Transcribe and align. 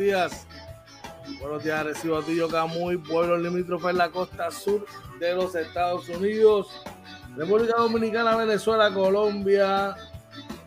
Días, 0.00 0.46
buenos 1.40 1.62
días. 1.62 1.84
Recibo 1.84 2.16
a 2.16 2.22
Tillo 2.22 2.48
Camuy, 2.48 2.96
pueblo 2.96 3.36
limítrofe 3.36 3.90
en 3.90 3.98
la 3.98 4.10
costa 4.10 4.50
sur 4.50 4.86
de 5.18 5.34
los 5.34 5.54
Estados 5.54 6.08
Unidos, 6.08 6.68
República 7.36 7.74
Dominicana, 7.76 8.34
Venezuela, 8.34 8.92
Colombia. 8.92 9.94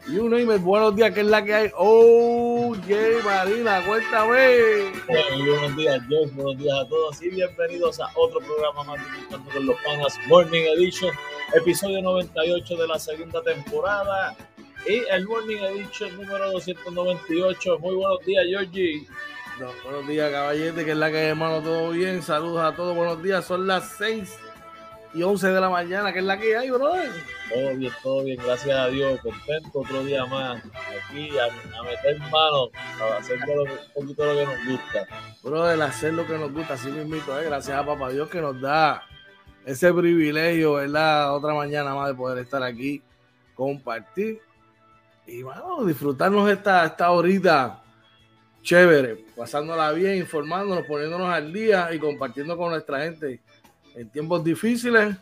Y 0.07 0.17
un 0.17 0.31
name 0.31 0.57
buenos 0.57 0.95
días, 0.95 1.13
que 1.13 1.21
es 1.21 1.25
la 1.25 1.43
que 1.43 1.53
hay. 1.53 1.71
Oh, 1.77 2.75
Jay 2.87 3.15
Marina, 3.25 3.81
cuéntame. 3.87 4.91
buenos 5.07 5.77
días, 5.77 5.99
Joe. 6.07 6.27
Buenos 6.33 6.57
días 6.57 6.77
a 6.79 6.87
todos 6.87 7.21
y 7.23 7.29
bienvenidos 7.29 7.99
a 7.99 8.09
otro 8.15 8.39
programa 8.39 8.83
más 8.83 8.99
de 8.99 9.51
con 9.51 9.65
los 9.65 9.75
Panas 9.83 10.19
Morning 10.27 10.63
Edition, 10.77 11.11
episodio 11.55 12.03
98 12.03 12.75
de 12.75 12.87
la 12.87 12.99
segunda 12.99 13.41
temporada. 13.41 14.35
Y 14.85 15.01
el 15.09 15.25
Morning 15.25 15.57
Edition 15.57 16.13
número 16.17 16.51
298. 16.51 17.79
Muy 17.79 17.95
buenos 17.95 18.19
días, 18.25 18.45
Georgie. 18.45 19.07
buenos 19.81 20.07
días, 20.07 20.29
caballete, 20.29 20.83
que 20.83 20.91
es 20.91 20.97
la 20.97 21.09
que 21.09 21.17
hay, 21.19 21.27
hermano, 21.27 21.61
todo 21.61 21.91
bien. 21.91 22.21
Saludos 22.21 22.61
a 22.65 22.75
todos, 22.75 22.93
buenos 22.93 23.23
días. 23.23 23.45
Son 23.45 23.65
las 23.65 23.95
6 23.97 24.37
y 25.13 25.23
11 25.23 25.47
de 25.47 25.61
la 25.61 25.69
mañana, 25.69 26.11
que 26.11 26.19
es 26.19 26.25
la 26.25 26.37
que 26.37 26.57
hay, 26.57 26.69
brother. 26.69 27.11
Todo 27.49 27.75
bien, 27.77 27.93
todo 28.03 28.23
bien, 28.25 28.37
gracias 28.43 28.77
a 28.77 28.87
Dios. 28.87 29.21
Contento 29.21 29.79
otro 29.79 30.03
día 30.03 30.25
más 30.25 30.61
aquí 30.61 31.29
a, 31.37 31.83
meter 31.83 32.19
manos, 32.29 32.71
a 32.99 33.17
hacer 33.17 33.39
un 33.39 33.67
poquito 33.93 34.25
lo 34.25 34.35
que 34.37 34.45
nos 34.45 34.65
gusta. 34.65 35.07
Brother, 35.43 35.81
hacer 35.81 36.13
lo 36.13 36.27
que 36.27 36.37
nos 36.37 36.51
gusta, 36.51 36.73
así 36.73 36.89
mismito, 36.89 37.39
eh. 37.39 37.45
gracias 37.45 37.77
a 37.77 37.85
Papá 37.85 38.09
Dios 38.09 38.27
que 38.27 38.41
nos 38.41 38.59
da 38.59 39.01
ese 39.65 39.93
privilegio, 39.93 40.73
¿verdad? 40.73 41.33
Otra 41.33 41.53
mañana 41.53 41.95
más 41.95 42.09
de 42.09 42.15
poder 42.15 42.39
estar 42.39 42.61
aquí, 42.61 43.01
compartir 43.55 44.41
y 45.25 45.41
bueno, 45.41 45.85
disfrutarnos 45.85 46.49
esta, 46.49 46.85
esta 46.85 47.11
horita 47.11 47.81
chévere, 48.61 49.25
pasándola 49.35 49.91
bien, 49.91 50.17
informándonos, 50.17 50.85
poniéndonos 50.85 51.29
al 51.29 51.51
día 51.51 51.93
y 51.93 51.99
compartiendo 51.99 52.57
con 52.57 52.71
nuestra 52.71 53.01
gente 53.01 53.41
en 53.95 54.09
tiempos 54.09 54.43
difíciles, 54.43 55.15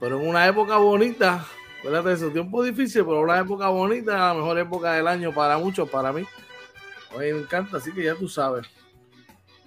pero 0.00 0.20
en 0.20 0.28
una 0.28 0.46
época 0.46 0.76
bonita. 0.78 1.44
De 1.84 2.12
eso, 2.14 2.30
tiempos 2.30 2.64
difíciles, 2.64 3.04
pero 3.04 3.20
una 3.20 3.38
época 3.38 3.68
bonita, 3.68 4.16
la 4.16 4.32
mejor 4.32 4.58
época 4.58 4.94
del 4.94 5.06
año 5.06 5.34
para 5.34 5.58
muchos, 5.58 5.88
para 5.90 6.14
mí. 6.14 6.24
A 7.14 7.18
me 7.18 7.28
encanta, 7.28 7.76
así 7.76 7.92
que 7.92 8.04
ya 8.04 8.14
tú 8.14 8.26
sabes. 8.26 8.66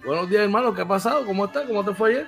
Buenos 0.04 0.28
días, 0.28 0.42
hermano, 0.42 0.74
¿qué 0.74 0.82
ha 0.82 0.88
pasado? 0.88 1.24
¿Cómo 1.24 1.44
estás? 1.44 1.68
¿Cómo 1.68 1.84
te 1.84 1.94
fue 1.94 2.10
ayer? 2.10 2.26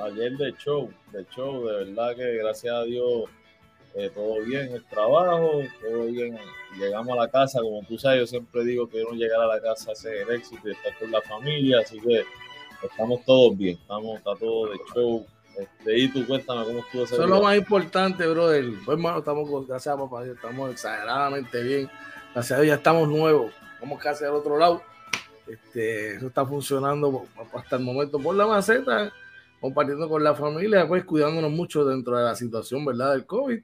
Ayer 0.00 0.36
de 0.36 0.52
show, 0.52 0.92
de 1.10 1.26
show, 1.26 1.66
de 1.66 1.84
verdad 1.84 2.14
que 2.14 2.36
gracias 2.36 2.72
a 2.72 2.84
Dios 2.84 3.28
eh, 3.96 4.10
todo 4.14 4.42
bien 4.44 4.70
el 4.74 4.84
trabajo, 4.84 5.62
todo 5.80 6.04
bien. 6.04 6.36
Llegamos 6.78 7.16
a 7.16 7.22
la 7.22 7.28
casa, 7.28 7.60
como 7.62 7.82
tú 7.84 7.96
sabes, 7.98 8.20
yo 8.20 8.26
siempre 8.26 8.62
digo 8.62 8.86
que 8.86 9.02
uno 9.02 9.12
llegar 9.12 9.40
a 9.40 9.46
la 9.46 9.58
casa 9.58 9.92
es 9.92 10.04
el 10.04 10.30
éxito 10.32 10.68
y 10.68 10.72
estar 10.72 10.98
con 10.98 11.10
la 11.10 11.22
familia, 11.22 11.78
así 11.80 11.98
que 12.00 12.22
estamos 12.82 13.24
todos 13.24 13.56
bien, 13.56 13.78
estamos, 13.80 14.18
está 14.18 14.34
todo 14.34 14.70
de 14.70 14.78
show. 14.94 15.26
Este, 15.56 15.98
y 15.98 16.08
tú 16.08 16.26
cuéntame 16.26 16.64
cómo 16.64 16.80
estuvo 16.80 17.04
ese 17.04 17.14
Eso 17.14 17.24
es 17.24 17.30
lo 17.30 17.40
más 17.40 17.56
importante, 17.56 18.26
brother. 18.26 18.66
Pues, 18.84 18.98
hermano, 18.98 19.20
estamos, 19.20 19.66
gracias 19.66 19.94
a 19.94 19.98
papá, 19.98 20.26
estamos 20.26 20.70
exageradamente 20.70 21.62
bien. 21.62 21.90
Gracias 22.34 22.58
a 22.58 22.62
Dios 22.62 22.74
ya 22.74 22.76
estamos 22.76 23.08
nuevos. 23.08 23.54
Vamos 23.80 23.98
casi 23.98 24.26
al 24.26 24.34
otro 24.34 24.58
lado. 24.58 24.82
Este, 25.46 26.16
eso 26.16 26.26
está 26.26 26.44
funcionando 26.44 27.24
hasta 27.54 27.76
el 27.76 27.82
momento 27.82 28.18
por 28.18 28.34
la 28.34 28.46
maceta, 28.46 29.10
compartiendo 29.58 30.06
con 30.06 30.22
la 30.22 30.34
familia, 30.34 30.86
pues 30.86 31.02
cuidándonos 31.04 31.50
mucho 31.50 31.86
dentro 31.86 32.18
de 32.18 32.24
la 32.24 32.34
situación, 32.34 32.84
¿verdad? 32.84 33.12
Del 33.12 33.24
COVID 33.24 33.62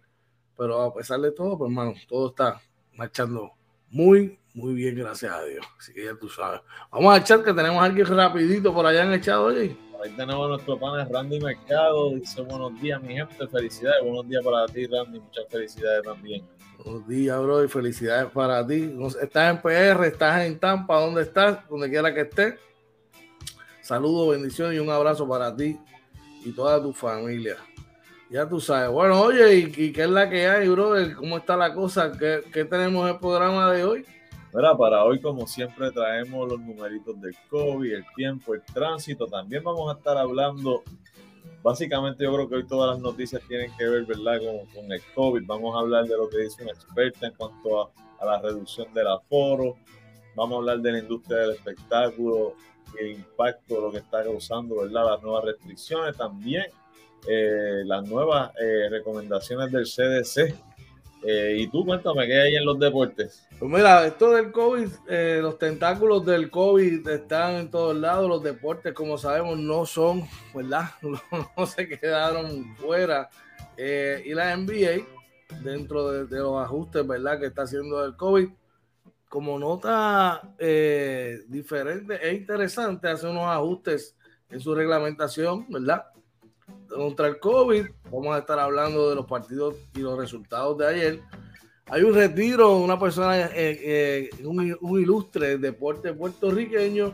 pero 0.63 0.81
a 0.81 0.95
pesar 0.95 1.21
de 1.21 1.33
todo, 1.33 1.59
pues 1.59 1.69
hermano, 1.73 1.93
todo 2.09 2.29
está 2.29 2.63
marchando 2.95 3.51
muy, 3.91 4.39
muy 4.55 4.75
bien, 4.75 4.95
gracias 4.95 5.33
a 5.33 5.43
Dios. 5.43 5.67
Así 5.77 5.93
que 5.93 6.05
ya 6.05 6.15
tú 6.15 6.29
sabes. 6.29 6.61
Vamos 6.93 7.13
a 7.13 7.17
echar 7.19 7.43
que 7.43 7.53
tenemos 7.53 7.83
a 7.83 7.87
alguien 7.87 8.07
rapidito 8.07 8.73
por 8.73 8.87
allá 8.87 9.03
en 9.03 9.11
el 9.11 9.21
chat, 9.21 9.39
oye. 9.39 9.77
Ahí 10.01 10.11
tenemos 10.13 10.47
a 10.47 10.49
nuestro 10.51 10.79
pana 10.79 11.05
Randy 11.05 11.41
Mercado. 11.41 12.11
Dice 12.11 12.43
buenos 12.43 12.81
días, 12.81 13.03
mi 13.03 13.15
gente. 13.15 13.49
Felicidades. 13.49 14.05
Buenos 14.05 14.29
días 14.29 14.45
para 14.45 14.67
ti, 14.67 14.87
Randy. 14.87 15.19
Muchas 15.19 15.49
felicidades 15.51 16.05
también. 16.05 16.47
Buenos 16.85 17.09
días, 17.09 17.43
bro. 17.43 17.65
Y 17.65 17.69
felicidades 17.69 18.31
para 18.31 18.65
ti. 18.65 18.97
Estás 19.21 19.57
en 19.57 19.63
PR, 19.63 20.05
estás 20.07 20.45
en 20.45 20.61
Tampa. 20.61 21.01
¿Dónde 21.01 21.23
estás? 21.23 21.69
Donde 21.69 21.91
quiera 21.91 22.15
que 22.15 22.21
estés. 22.21 22.55
Saludos, 23.81 24.37
bendiciones 24.37 24.77
y 24.77 24.79
un 24.79 24.91
abrazo 24.91 25.29
para 25.29 25.57
ti 25.57 25.77
y 26.45 26.53
toda 26.53 26.81
tu 26.81 26.93
familia. 26.93 27.57
Ya 28.33 28.49
tú 28.49 28.61
sabes. 28.61 28.89
Bueno, 28.89 29.21
oye, 29.21 29.57
¿y, 29.57 29.93
qué 29.93 30.05
es 30.05 30.09
la 30.09 30.31
que 30.31 30.49
hay, 30.49 30.67
brother? 30.67 31.15
¿Cómo 31.17 31.37
está 31.37 31.55
la 31.55 31.75
cosa? 31.75 32.11
¿Qué, 32.13 32.65
tenemos 32.65 33.03
en 33.07 33.15
el 33.15 33.21
programa 33.21 33.71
de 33.71 33.85
hoy? 33.85 34.07
Mira, 34.55 34.75
para 34.75 35.05
hoy, 35.05 35.21
como 35.21 35.47
siempre, 35.47 35.91
traemos 35.91 36.49
los 36.49 36.59
numeritos 36.59 37.21
del 37.21 37.37
COVID, 37.51 37.93
el 37.93 38.07
tiempo, 38.17 38.55
el 38.55 38.63
tránsito. 38.63 39.27
También 39.27 39.63
vamos 39.63 39.95
a 39.95 39.99
estar 39.99 40.17
hablando, 40.17 40.83
básicamente 41.63 42.25
yo 42.25 42.33
creo 42.33 42.49
que 42.49 42.55
hoy 42.55 42.67
todas 42.67 42.95
las 42.95 43.01
noticias 43.01 43.43
tienen 43.47 43.71
que 43.77 43.87
ver, 43.87 44.07
¿verdad?, 44.07 44.41
con, 44.75 44.91
el 44.91 45.03
COVID. 45.15 45.43
Vamos 45.45 45.77
a 45.77 45.81
hablar 45.81 46.07
de 46.07 46.17
lo 46.17 46.31
que 46.31 46.39
dice 46.39 46.63
una 46.63 46.73
experta 46.73 47.27
en 47.27 47.35
cuanto 47.35 47.83
a, 47.83 47.91
a 48.19 48.25
la 48.25 48.41
reducción 48.41 48.95
del 48.95 49.09
aforo. 49.09 49.77
Vamos 50.35 50.55
a 50.55 50.59
hablar 50.61 50.79
de 50.79 50.93
la 50.93 50.99
industria 51.01 51.37
del 51.37 51.51
espectáculo, 51.51 52.55
el 52.99 53.11
impacto 53.11 53.75
de 53.75 53.81
lo 53.83 53.93
que 53.93 53.99
está 53.99 54.23
causando, 54.25 54.77
¿verdad?, 54.77 55.05
las 55.05 55.23
nuevas 55.23 55.45
restricciones. 55.45 56.17
También 56.17 56.65
eh, 57.27 57.83
las 57.85 58.09
nuevas 58.09 58.51
eh, 58.61 58.89
recomendaciones 58.91 59.71
del 59.71 59.85
CDC. 59.85 60.55
Eh, 61.25 61.57
y 61.59 61.69
tú 61.69 61.85
cuéntame 61.85 62.27
qué 62.27 62.41
hay 62.41 62.57
en 62.57 62.65
los 62.65 62.81
deportes. 62.81 63.47
Pues 63.61 63.71
mira, 63.71 64.05
esto 64.05 64.33
del 64.33 64.51
COVID, 64.51 64.89
los 65.41 65.57
tentáculos 65.57 66.27
del 66.27 66.51
COVID 66.51 67.09
están 67.09 67.55
en 67.55 67.71
todos 67.71 67.97
lados. 67.97 68.29
Los 68.29 68.43
deportes, 68.43 68.93
como 68.93 69.17
sabemos, 69.19 69.57
no 69.57 69.87
son, 69.87 70.25
¿verdad? 70.53 70.91
No, 71.57 71.67
se 71.67 71.89
quedaron 71.89 72.75
fuera. 72.75 73.31
y 73.79 74.35
la 74.35 74.57
NBA, 74.57 75.07
dentro 75.63 76.11
de, 76.11 76.27
de, 76.27 76.39
los 76.39 76.61
ajustes, 76.61 77.07
¿verdad? 77.07 77.39
Que 77.39 77.47
está 77.47 77.63
haciendo 77.63 78.05
el 78.05 78.17
COVID, 78.17 78.49
como 79.29 79.61
nota 79.61 80.43
diferente 81.47 82.19
e 82.21 82.35
interesante, 82.35 83.09
hace 83.09 83.29
unos 83.29 83.47
ajustes 83.47 84.17
en 84.51 84.61
su 84.61 84.75
reglamentación, 84.75 85.67
¿verdad? 85.71 86.12
Contra 86.89 87.29
el 87.29 87.39
COVID. 87.39 87.87
Vamos 88.11 88.35
a 88.35 88.39
estar 88.39 88.59
hablando 88.59 89.09
de 89.09 89.17
los 89.17 89.27
partidos 89.27 89.77
y 89.95 90.01
los 90.01 90.19
resultados 90.19 90.79
de 90.79 90.87
ayer. 90.87 91.21
Hay 91.87 92.03
un 92.03 92.15
retiro 92.15 92.77
una 92.77 92.99
persona, 92.99 93.39
eh, 93.39 93.51
eh, 93.55 94.31
un, 94.45 94.77
un, 94.81 95.01
ilustre 95.01 95.59
deporte 95.59 96.13
puertorriqueño. 96.13 97.13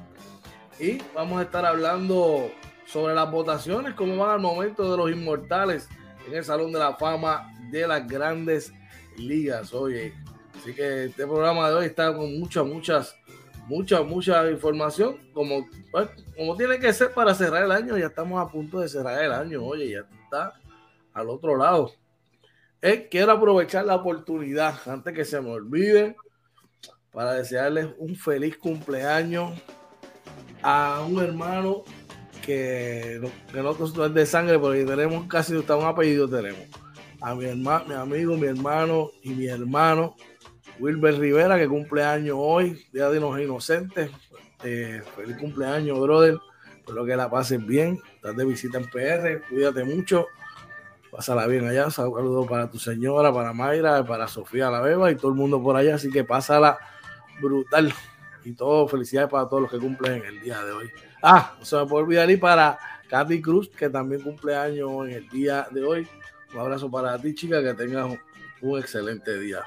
Y 0.79 0.99
vamos 1.15 1.41
a 1.41 1.43
estar 1.43 1.65
hablando 1.65 2.51
sobre 2.87 3.15
las 3.15 3.31
votaciones, 3.31 3.95
cómo 3.95 4.17
van 4.17 4.31
al 4.31 4.41
momento 4.41 4.91
de 4.91 4.97
los 4.97 5.11
inmortales 5.11 5.89
en 6.27 6.35
el 6.35 6.45
Salón 6.45 6.73
de 6.73 6.79
la 6.79 6.95
Fama 6.95 7.53
de 7.71 7.87
las 7.87 8.07
grandes 8.07 8.73
ligas. 9.17 9.75
Oye, 9.75 10.15
así 10.57 10.75
que 10.75 11.07
este 11.07 11.27
programa 11.27 11.69
de 11.69 11.77
hoy 11.77 11.87
está 11.87 12.15
con 12.15 12.39
muchas, 12.39 12.65
muchas 12.65 13.18
mucha, 13.69 14.03
mucha 14.03 14.51
información, 14.51 15.19
como, 15.33 15.69
como 16.37 16.57
tiene 16.57 16.79
que 16.79 16.93
ser 16.93 17.13
para 17.13 17.35
cerrar 17.35 17.65
el 17.65 17.73
año. 17.73 17.97
Ya 17.97 18.07
estamos 18.07 18.41
a 18.41 18.51
punto 18.51 18.81
de 18.81 18.89
cerrar 18.89 19.23
el 19.23 19.33
año. 19.33 19.65
Oye, 19.65 19.91
ya 19.91 20.01
está 20.25 20.55
al 21.13 21.29
otro 21.29 21.57
lado. 21.57 21.93
Quiero 23.11 23.33
aprovechar 23.33 23.85
la 23.85 23.97
oportunidad, 23.97 24.77
antes 24.87 25.13
que 25.13 25.25
se 25.25 25.41
me 25.41 25.51
olvide, 25.51 26.17
para 27.13 27.35
desearles 27.35 27.89
un 27.99 28.15
feliz 28.17 28.57
cumpleaños 28.57 29.53
a 30.63 31.05
un 31.09 31.21
hermano 31.21 31.83
que, 32.45 33.21
que 33.53 33.63
no 33.63 33.73
es 33.73 34.15
de 34.15 34.27
sangre, 34.27 34.59
porque 34.59 34.85
tenemos 34.85 35.27
casi 35.27 35.55
un 35.55 35.65
apellido 35.85 36.29
tenemos. 36.29 36.65
A 37.21 37.35
mi 37.35 37.47
hermano, 37.47 37.85
mi 37.87 37.95
amigo, 37.95 38.37
mi 38.37 38.47
hermano 38.47 39.11
y 39.23 39.31
mi 39.31 39.47
hermano 39.47 40.15
Wilber 40.79 41.19
Rivera, 41.19 41.59
que 41.59 41.69
cumple 41.69 42.05
años 42.05 42.37
hoy, 42.39 42.87
Día 42.93 43.09
de 43.11 43.21
los 43.21 43.39
Inocentes. 43.41 44.11
Eh, 44.63 45.03
feliz 45.17 45.37
cumpleaños, 45.37 45.99
brother. 46.01 46.39
Espero 46.77 47.05
que 47.05 47.17
la 47.17 47.31
pases 47.31 47.65
bien. 47.65 48.01
Estás 48.15 48.37
de 48.37 48.45
visita 48.45 48.79
en 48.79 48.89
PR. 48.91 49.43
Cuídate 49.49 49.85
mucho. 49.85 50.27
Pásala 51.11 51.47
bien 51.47 51.67
allá. 51.67 51.91
Saludos 51.91 52.47
para 52.47 52.71
tu 52.71 52.79
señora, 52.79 53.33
para 53.33 53.53
Mayra, 53.53 54.05
para 54.05 54.29
Sofía 54.29 54.71
la 54.71 54.81
Beba 54.81 55.11
y 55.11 55.17
todo 55.17 55.31
el 55.31 55.37
mundo 55.37 55.63
por 55.63 55.77
allá. 55.77 55.97
Así 55.97 56.11
que 56.11 56.25
pásala 56.25 56.79
brutal. 57.41 57.93
Y 58.45 58.53
todo, 58.53 58.89
felicidades 58.89 59.31
para 59.31 59.49
todos 59.49 59.63
los 59.63 59.71
que 59.71 59.79
cumplen 59.79 60.23
en 60.23 60.25
el 60.25 60.41
día 60.41 60.63
de 60.65 60.73
hoy. 60.73 60.91
Ah, 61.23 61.57
no 61.59 61.65
se 61.65 61.77
me 61.77 61.87
puede 61.87 62.05
olvidar 62.05 62.31
y 62.31 62.37
para 62.37 62.79
Katy 63.09 63.43
Cruz, 63.43 63.69
que 63.69 63.91
también 63.91 64.23
cumple 64.23 64.55
años 64.55 64.91
en 65.07 65.15
el 65.15 65.29
día 65.29 65.67
de 65.71 65.83
hoy. 65.83 66.09
Un 66.55 66.61
abrazo 66.61 66.91
para 66.91 67.19
ti, 67.21 67.35
chica, 67.35 67.63
que 67.63 67.75
tengas 67.75 68.19
un 68.61 68.79
excelente 68.79 69.39
día. 69.39 69.63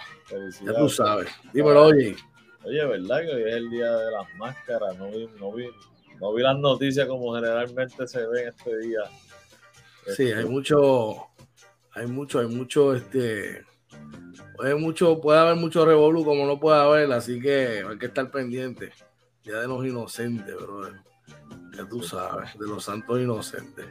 Ya 0.62 0.74
tú 0.74 0.90
sabes. 0.90 1.30
Dímelo, 1.54 1.86
oye. 1.86 2.16
Oye, 2.64 2.86
¿verdad 2.86 3.22
que 3.22 3.34
hoy 3.34 3.44
es 3.44 3.56
el 3.56 3.70
día 3.72 3.92
de 3.92 4.12
las 4.12 4.36
máscaras? 4.36 4.98
No 4.98 5.10
vi, 5.10 5.28
no 5.40 5.52
vi, 5.52 5.68
no 6.20 6.34
vi 6.34 6.44
las 6.44 6.58
noticias 6.58 7.08
como 7.08 7.34
generalmente 7.34 8.08
se 8.08 8.28
ven 8.28 8.50
este 8.50 8.78
día. 8.78 9.02
Sí, 10.16 10.24
hay 10.24 10.32
este, 10.32 10.46
mucho, 10.46 11.28
hay 11.94 12.08
mucho, 12.08 12.40
hay 12.40 12.48
mucho, 12.48 12.94
este, 12.94 13.66
hay 14.60 14.76
mucho, 14.76 15.20
puede 15.20 15.40
haber 15.40 15.56
mucho 15.56 15.86
revolú 15.86 16.24
como 16.24 16.46
no 16.46 16.60
puede 16.60 16.80
haber, 16.80 17.12
así 17.12 17.40
que 17.40 17.84
hay 17.88 17.98
que 17.98 18.08
estar 18.08 18.30
pendiente. 18.30 18.92
Día 19.44 19.60
de 19.60 19.68
los 19.68 19.84
inocentes, 19.84 20.56
brother. 20.56 21.02
Ya 21.76 21.88
tú 21.88 22.04
sabes, 22.04 22.58
de 22.60 22.68
los 22.68 22.84
santos 22.84 23.20
inocentes. 23.20 23.88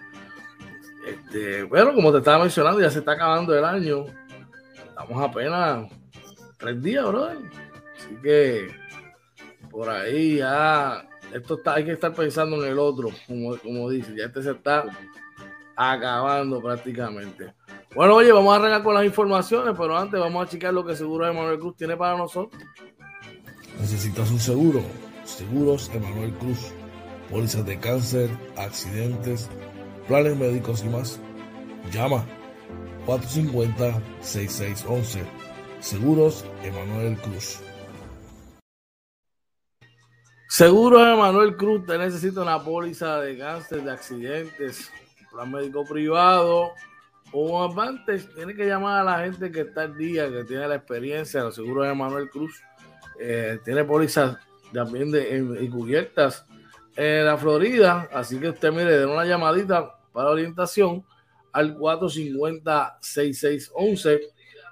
Este, 1.07 1.65
bueno, 1.65 1.93
como 1.93 2.13
te 2.13 2.19
estaba 2.19 2.41
mencionando, 2.41 2.81
ya 2.81 2.91
se 2.91 3.01
está 3.01 3.13
acabando 3.13 3.57
el 3.57 3.65
año 3.65 4.05
estamos 5.01 5.31
apenas 5.31 5.91
tres 6.59 6.83
días, 6.83 7.07
bro. 7.07 7.25
Así 7.27 8.15
que 8.23 8.69
por 9.71 9.89
ahí 9.89 10.37
ya 10.37 11.09
esto 11.33 11.55
está, 11.55 11.75
hay 11.75 11.85
que 11.85 11.93
estar 11.93 12.13
pensando 12.13 12.63
en 12.63 12.71
el 12.71 12.79
otro, 12.79 13.11
como, 13.27 13.57
como 13.59 13.91
dice, 13.91 14.15
ya 14.17 14.27
este 14.27 14.43
se 14.43 14.51
está 14.53 14.85
acabando 15.77 16.61
prácticamente. 16.61 17.55
Bueno, 17.95 18.17
oye, 18.17 18.31
vamos 18.31 18.53
a 18.53 18.57
arrancar 18.57 18.83
con 18.83 18.95
las 18.95 19.05
informaciones, 19.05 19.75
pero 19.77 19.97
antes 19.97 20.21
vamos 20.21 20.47
a 20.47 20.49
checar 20.49 20.73
lo 20.73 20.85
que 20.85 20.95
Seguro 20.95 21.27
Emanuel 21.27 21.59
Cruz 21.59 21.77
tiene 21.77 21.97
para 21.97 22.17
nosotros. 22.17 22.63
Necesitas 23.81 24.31
un 24.31 24.39
seguro. 24.39 24.83
Seguros 25.25 25.91
Emanuel 25.95 26.33
Cruz. 26.35 26.73
Pólizas 27.31 27.65
de 27.65 27.79
cáncer, 27.79 28.29
accidentes, 28.57 29.49
planes 30.07 30.37
médicos 30.37 30.85
y 30.85 30.89
más. 30.89 31.21
Llama 31.93 32.25
450-6611. 33.11 35.25
Seguros 35.81 36.45
Emanuel 36.63 37.17
Cruz. 37.17 37.61
Seguros 40.49 41.03
Emanuel 41.03 41.57
Cruz, 41.57 41.85
te 41.87 41.99
necesita 41.99 42.43
una 42.43 42.63
póliza 42.63 43.21
de 43.21 43.37
cáncer, 43.37 43.83
de 43.83 43.91
accidentes, 43.91 44.93
plan 45.33 45.51
médico 45.51 45.85
privado 45.85 46.71
o 47.33 47.65
Advantage. 47.65 48.29
Tiene 48.37 48.55
que 48.55 48.67
llamar 48.67 49.01
a 49.01 49.05
la 49.05 49.19
gente 49.25 49.51
que 49.51 49.63
está 49.63 49.83
al 49.83 49.97
día, 49.97 50.31
que 50.31 50.45
tiene 50.45 50.69
la 50.69 50.77
experiencia. 50.77 51.43
Los 51.43 51.57
seguros 51.57 51.89
Emanuel 51.89 52.31
Cruz 52.31 52.63
eh, 53.19 53.59
tiene 53.65 53.83
pólizas 53.85 54.39
también 54.73 55.11
de, 55.11 55.37
en, 55.37 55.69
cubiertas 55.69 56.47
en 56.95 57.27
la 57.27 57.37
Florida. 57.37 58.09
Así 58.13 58.39
que 58.39 58.51
usted, 58.51 58.71
mire, 58.71 58.99
de 58.99 59.07
una 59.07 59.25
llamadita 59.25 59.99
para 60.13 60.31
orientación 60.31 61.05
al 61.53 61.77
450-6611 61.77 64.21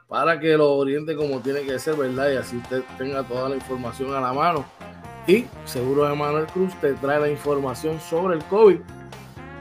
para 0.08 0.40
que 0.40 0.56
lo 0.56 0.75
oriente 0.75 1.14
como 1.14 1.40
tiene 1.40 1.60
que 1.62 1.78
ser, 1.78 1.94
¿verdad? 1.96 2.32
Y 2.32 2.36
así 2.36 2.56
usted 2.56 2.82
tenga 2.96 3.22
toda 3.22 3.50
la 3.50 3.56
información 3.56 4.14
a 4.14 4.20
la 4.20 4.32
mano. 4.32 4.64
Y 5.26 5.44
seguro 5.66 6.16
Manuel 6.16 6.46
Cruz 6.46 6.72
te 6.80 6.94
trae 6.94 7.20
la 7.20 7.28
información 7.28 8.00
sobre 8.00 8.36
el 8.36 8.44
COVID, 8.44 8.78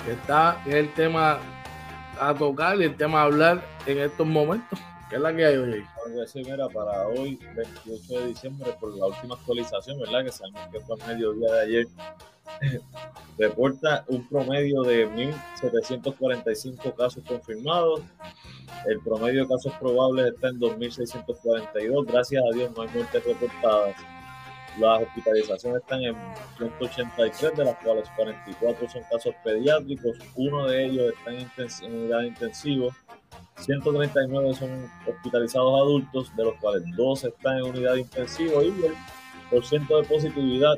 que 0.05 0.13
está 0.13 0.61
en 0.65 0.77
el 0.77 0.93
tema 0.93 1.39
a 2.19 2.33
tocar 2.33 2.79
y 2.79 2.85
el 2.85 2.95
tema 2.95 3.19
a 3.21 3.23
hablar 3.23 3.61
en 3.85 3.99
estos 3.99 4.25
momentos. 4.25 4.79
¿Qué 5.09 5.17
es 5.17 5.21
la 5.21 5.35
que 5.35 5.45
hay 5.45 5.57
hoy? 5.57 5.85
Mira, 6.35 6.69
para 6.69 7.07
hoy, 7.07 7.37
28 7.55 8.19
de 8.19 8.27
diciembre, 8.27 8.73
por 8.79 8.97
la 8.97 9.07
última 9.07 9.35
actualización, 9.35 9.99
¿verdad? 9.99 10.23
Que 10.23 10.31
sabemos 10.31 10.61
que 10.71 10.79
fue 10.79 10.95
a 11.01 11.07
mediodía 11.07 11.51
de 11.51 11.61
ayer, 11.61 11.87
reporta 13.37 14.03
un 14.07 14.27
promedio 14.27 14.81
de 14.83 15.07
1.745 15.09 16.95
casos 16.95 17.23
confirmados. 17.27 18.01
El 18.85 18.99
promedio 19.01 19.43
de 19.43 19.49
casos 19.49 19.73
probables 19.79 20.33
está 20.33 20.49
en 20.49 20.59
2.642. 20.59 22.05
Gracias 22.05 22.43
a 22.43 22.55
Dios 22.55 22.71
no 22.75 22.83
hay 22.83 22.89
muertes 22.89 23.23
reportadas. 23.25 23.95
Las 24.79 25.01
hospitalizaciones 25.01 25.81
están 25.81 26.03
en 26.03 26.15
183, 26.57 27.57
de 27.57 27.65
las 27.65 27.75
cuales 27.77 28.07
44 28.15 28.89
son 28.89 29.01
casos 29.09 29.33
pediátricos. 29.43 30.17
Uno 30.35 30.67
de 30.67 30.85
ellos 30.85 31.13
está 31.13 31.31
en, 31.31 31.93
unidad 31.93 32.21
intensiva. 32.21 32.95
139 33.57 34.53
son 34.53 34.69
hospitalizados 35.07 35.81
adultos, 35.81 36.35
de 36.35 36.43
los 36.43 36.53
cuales 36.55 36.83
2 36.95 37.23
están 37.23 37.57
en 37.57 37.63
unidad 37.63 37.95
intensiva 37.95 38.63
y 38.63 38.67
el 38.67 38.93
porcentaje 39.49 40.01
de 40.01 40.07
positividad 40.07 40.75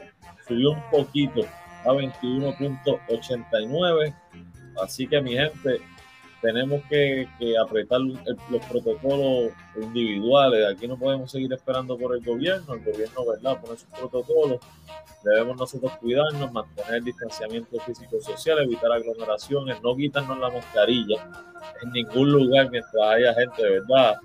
subió 0.47 0.71
un 0.71 0.89
poquito 0.89 1.41
a 1.85 1.89
21.89. 1.89 4.13
Así 4.81 5.07
que 5.07 5.21
mi 5.21 5.33
gente, 5.33 5.81
tenemos 6.41 6.81
que, 6.89 7.27
apretar 7.61 7.99
los 8.01 8.65
protocolos 8.65 9.51
individuales. 9.81 10.75
Aquí 10.75 10.87
no 10.87 10.97
podemos 10.97 11.31
seguir 11.31 11.51
esperando 11.53 11.97
por 11.97 12.15
el 12.15 12.23
gobierno. 12.23 12.73
El 12.73 12.83
gobierno, 12.83 13.25
¿verdad?, 13.25 13.61
pone 13.61 13.77
sus 13.77 13.89
protocolos. 13.89 14.59
Debemos 15.23 15.57
nosotros 15.57 15.91
cuidarnos, 15.97 16.51
mantener 16.51 16.95
el 16.95 17.03
distanciamiento 17.03 17.77
físico-social, 17.79 18.59
evitar 18.59 18.91
aglomeraciones, 18.91 19.81
no 19.81 19.95
quitarnos 19.95 20.39
la 20.39 20.49
mascarilla 20.49 21.27
en 21.81 21.91
ningún 21.91 22.31
lugar 22.31 22.69
mientras 22.69 23.03
haya 23.03 23.33
gente, 23.33 23.61
¿verdad? 23.61 24.17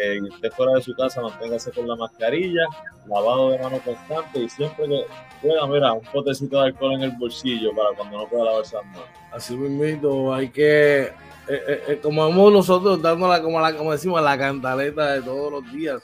Eh, 0.00 0.20
usted 0.20 0.50
fuera 0.52 0.74
de 0.74 0.82
su 0.82 0.94
casa, 0.94 1.20
manténgase 1.20 1.70
con 1.72 1.86
la 1.86 1.96
mascarilla, 1.96 2.66
lavado 3.06 3.50
de 3.50 3.58
mano 3.58 3.78
constante 3.84 4.40
y 4.40 4.48
siempre 4.48 4.86
que 4.88 5.06
pueda, 5.40 5.66
mira, 5.66 5.92
un 5.92 6.04
potecito 6.04 6.58
de 6.60 6.66
alcohol 6.66 6.94
en 6.94 7.02
el 7.02 7.12
bolsillo 7.12 7.74
para 7.74 7.90
cuando 7.96 8.18
no 8.18 8.28
pueda 8.28 8.44
lavarse 8.44 8.76
las 8.76 8.86
manos. 8.86 9.08
Así 9.32 9.56
mismo, 9.56 10.34
hay 10.34 10.50
que, 10.50 11.12
eh, 11.48 11.82
eh, 11.88 12.00
como 12.02 12.26
hemos 12.26 12.52
nosotros 12.52 13.02
dándola 13.02 13.42
como, 13.42 13.60
la, 13.60 13.76
como 13.76 13.92
decimos, 13.92 14.22
la 14.22 14.38
cantaleta 14.38 15.12
de 15.12 15.22
todos 15.22 15.52
los 15.52 15.72
días. 15.72 16.02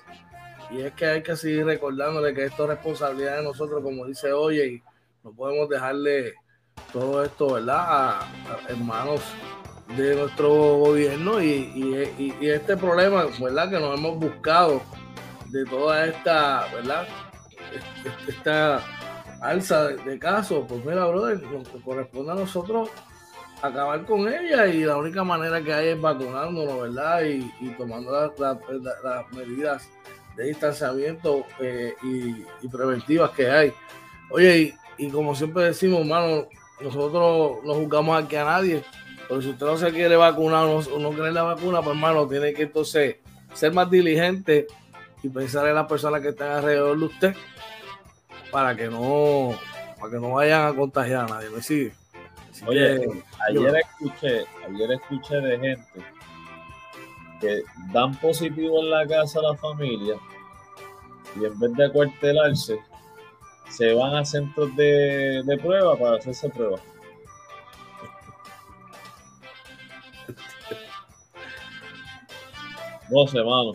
Y 0.70 0.80
es 0.80 0.92
que 0.92 1.06
hay 1.06 1.22
que 1.22 1.36
seguir 1.36 1.64
recordándole 1.64 2.34
que 2.34 2.44
esto 2.44 2.64
es 2.64 2.70
responsabilidad 2.70 3.38
de 3.38 3.44
nosotros, 3.44 3.82
como 3.82 4.06
dice 4.06 4.32
Oye, 4.32 4.66
y 4.66 4.82
no 5.24 5.32
podemos 5.32 5.68
dejarle 5.68 6.34
todo 6.92 7.24
esto, 7.24 7.54
¿verdad?, 7.54 7.76
a, 7.78 8.20
a 8.20 8.68
hermanos 8.68 9.22
de 9.96 10.14
nuestro 10.14 10.50
gobierno 10.78 11.42
y, 11.42 12.08
este 12.40 12.76
problema, 12.76 13.26
¿verdad? 13.40 13.70
Que 13.70 13.80
nos 13.80 13.98
hemos 13.98 14.18
buscado 14.18 14.82
de 15.46 15.64
toda 15.64 16.04
esta, 16.04 16.66
¿verdad? 16.74 17.06
Esta 18.26 18.82
alza 19.40 19.88
de, 19.88 20.18
casos, 20.18 20.64
pues 20.68 20.84
mira, 20.84 21.06
brother, 21.06 21.40
nos 21.42 21.68
corresponde 21.82 22.32
a 22.32 22.34
nosotros 22.34 22.90
acabar 23.62 24.04
con 24.04 24.28
ella 24.28 24.66
y 24.66 24.84
la 24.84 24.96
única 24.96 25.24
manera 25.24 25.62
que 25.62 25.72
hay 25.72 25.88
es 25.88 26.00
vacunándonos, 26.00 26.82
¿verdad? 26.82 27.22
Y, 27.24 27.70
tomando 27.76 28.12
las, 28.38 29.32
medidas 29.32 29.88
de 30.36 30.44
distanciamiento 30.44 31.44
eh, 31.60 31.94
y, 32.02 32.68
preventivas 32.68 33.30
que 33.30 33.50
hay. 33.50 33.72
Oye, 34.30 34.74
y, 34.96 35.10
como 35.10 35.34
siempre 35.34 35.64
decimos, 35.64 36.00
hermano, 36.00 36.46
nosotros 36.80 37.64
no 37.64 37.74
juzgamos 37.74 38.22
aquí 38.22 38.36
a 38.36 38.44
nadie, 38.44 38.84
pero 39.28 39.42
si 39.42 39.50
usted 39.50 39.66
no 39.66 39.76
se 39.76 39.92
quiere 39.92 40.16
vacunar 40.16 40.64
o 40.64 40.98
no, 40.98 41.10
quiere 41.10 41.32
la 41.32 41.42
vacuna, 41.42 41.82
pues 41.82 41.96
hermano, 41.96 42.28
tiene 42.28 42.54
que 42.54 42.62
entonces 42.62 43.16
ser 43.54 43.72
más 43.72 43.90
diligente 43.90 44.66
y 45.22 45.28
pensar 45.28 45.66
en 45.66 45.74
las 45.74 45.86
personas 45.86 46.20
que 46.20 46.28
están 46.28 46.52
alrededor 46.52 46.98
de 46.98 47.04
usted 47.04 47.36
para 48.52 48.76
que 48.76 48.88
no, 48.88 49.50
para 49.98 50.12
que 50.12 50.20
no 50.20 50.32
vayan 50.32 50.66
a 50.66 50.74
contagiar 50.74 51.24
a 51.24 51.34
nadie. 51.34 51.50
¿Me 51.50 51.60
sigue? 51.60 51.92
Oye, 52.66 53.22
ayer 53.48 53.76
escuché, 53.76 54.44
ayer 54.66 54.92
escuché 54.92 55.36
de 55.36 55.58
gente 55.58 56.04
que 57.40 57.62
dan 57.92 58.18
positivo 58.20 58.80
en 58.82 58.90
la 58.90 59.06
casa 59.06 59.38
a 59.38 59.42
la 59.42 59.56
familia 59.56 60.16
y 61.40 61.44
en 61.44 61.58
vez 61.58 61.72
de 61.74 61.84
acuartelarse, 61.84 62.78
se 63.70 63.94
van 63.94 64.16
a 64.16 64.24
centros 64.24 64.74
de, 64.76 65.42
de 65.44 65.58
prueba 65.58 65.96
para 65.96 66.16
hacerse 66.16 66.48
prueba. 66.48 66.78
No 73.10 73.26
sé, 73.26 73.38
mano. 73.38 73.72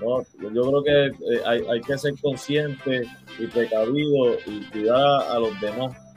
No, 0.00 0.22
yo 0.52 0.82
creo 0.82 0.82
que 0.84 1.06
eh, 1.34 1.42
hay, 1.44 1.66
hay, 1.68 1.80
que 1.80 1.98
ser 1.98 2.14
consciente 2.20 3.02
y 3.40 3.46
precavido 3.48 4.38
y 4.46 4.64
cuidar 4.70 5.22
a 5.28 5.38
los 5.40 5.60
demás. 5.60 6.09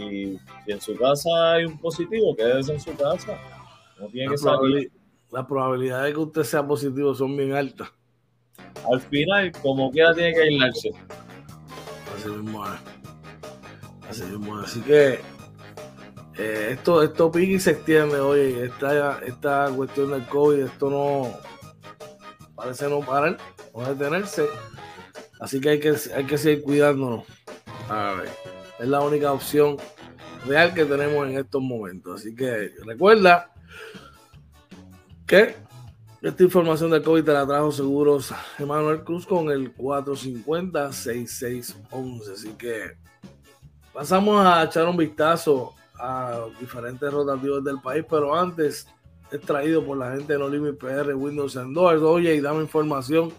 Y 0.00 0.38
si 0.64 0.72
en 0.72 0.80
su 0.80 0.96
casa 0.96 1.52
hay 1.52 1.64
un 1.64 1.78
positivo, 1.78 2.34
quédese 2.36 2.74
en 2.74 2.80
su 2.80 2.94
casa. 2.96 3.38
No 3.98 4.06
tiene 4.08 4.30
que 4.30 4.38
salir. 4.38 4.92
Las 5.30 5.46
probabilidades 5.46 6.06
de 6.06 6.12
que 6.12 6.20
usted 6.20 6.42
sea 6.44 6.66
positivo 6.66 7.14
son 7.14 7.36
bien 7.36 7.52
altas. 7.52 7.90
Al 8.90 9.00
final, 9.00 9.52
como 9.62 9.90
quiera, 9.90 10.14
tiene 10.14 10.32
que 10.34 10.42
aislarse. 10.42 10.90
Así 12.16 12.28
mismo 12.28 12.64
es. 12.64 12.80
Así 14.08 14.22
mismo 14.24 14.60
es. 14.60 14.66
Así 14.66 14.80
que 14.80 15.20
eh, 16.38 16.68
esto, 16.72 17.02
esto 17.02 17.30
pique 17.30 17.54
y 17.54 17.58
se 17.60 17.72
extiende, 17.72 18.20
oye, 18.20 18.66
esta, 18.66 19.18
esta 19.20 19.70
cuestión 19.74 20.10
del 20.10 20.26
COVID, 20.26 20.58
esto 20.60 20.90
no 20.90 21.32
parece 22.54 22.88
no 22.88 23.00
parar, 23.00 23.38
no 23.74 23.94
detenerse. 23.94 24.46
Así 25.40 25.60
que 25.60 25.70
hay 25.70 25.80
que, 25.80 25.94
hay 26.14 26.24
que 26.24 26.38
seguir 26.38 26.62
cuidándonos. 26.62 27.24
A 27.88 28.14
ver, 28.14 28.30
es 28.78 28.88
la 28.88 29.00
única 29.00 29.32
opción 29.32 29.76
real 30.46 30.74
que 30.74 30.84
tenemos 30.84 31.26
en 31.26 31.38
estos 31.38 31.62
momentos. 31.62 32.20
Así 32.20 32.34
que 32.34 32.72
recuerda 32.84 33.50
que 35.26 35.56
esta 36.22 36.42
información 36.42 36.90
del 36.90 37.02
COVID 37.02 37.24
te 37.24 37.32
la 37.32 37.46
trajo 37.46 37.70
Seguros 37.70 38.34
Emanuel 38.58 39.04
Cruz 39.04 39.24
con 39.26 39.50
el 39.50 39.76
450-6611. 39.76 42.32
Así 42.32 42.48
que 42.54 42.96
pasamos 43.92 44.44
a 44.44 44.64
echar 44.64 44.88
un 44.88 44.96
vistazo 44.96 45.74
a 45.98 46.46
diferentes 46.60 47.12
rotativos 47.12 47.62
del 47.64 47.80
país, 47.80 48.04
pero 48.08 48.34
antes 48.34 48.88
es 49.30 49.40
traído 49.40 49.84
por 49.84 49.98
la 49.98 50.12
gente 50.12 50.32
de 50.32 50.38
No 50.38 50.48
Limit 50.48 50.78
PR 50.78 51.14
Windows 51.14 51.54
and 51.56 51.74
Doors. 51.74 52.02
Oye, 52.02 52.34
y 52.34 52.40
dame 52.40 52.62
información 52.62 53.32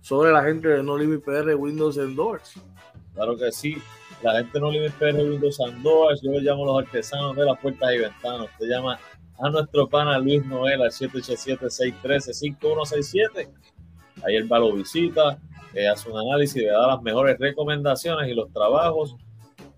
sobre 0.00 0.32
la 0.32 0.42
gente 0.42 0.68
de 0.68 0.82
No 0.82 0.96
Limit 0.98 1.22
PR 1.24 1.54
Windows 1.54 1.98
and 1.98 2.16
Doors. 2.16 2.54
Claro 3.14 3.36
que 3.36 3.52
sí. 3.52 3.76
La 4.22 4.38
gente 4.38 4.60
No 4.60 4.70
Limit 4.70 4.92
PR 4.92 5.16
Windows 5.16 5.60
and 5.60 5.82
Doors, 5.82 6.22
yo 6.22 6.32
le 6.32 6.40
llamo 6.40 6.64
los 6.64 6.84
artesanos 6.84 7.34
de 7.34 7.44
las 7.44 7.58
puertas 7.58 7.92
y 7.92 7.98
ventanas. 7.98 8.48
Usted 8.52 8.68
llama 8.68 8.98
a 9.38 9.50
nuestro 9.50 9.88
pana 9.88 10.18
Luis 10.18 10.44
Noel 10.46 10.82
al 10.82 10.90
787-613-5167. 10.90 13.48
Ahí 14.24 14.36
él 14.36 14.50
va, 14.50 14.60
lo 14.60 14.72
visita, 14.72 15.38
eh, 15.74 15.88
hace 15.88 16.08
un 16.08 16.18
análisis, 16.18 16.62
le 16.62 16.68
da 16.68 16.86
las 16.86 17.02
mejores 17.02 17.36
recomendaciones 17.38 18.28
y 18.28 18.34
los 18.34 18.52
trabajos 18.52 19.16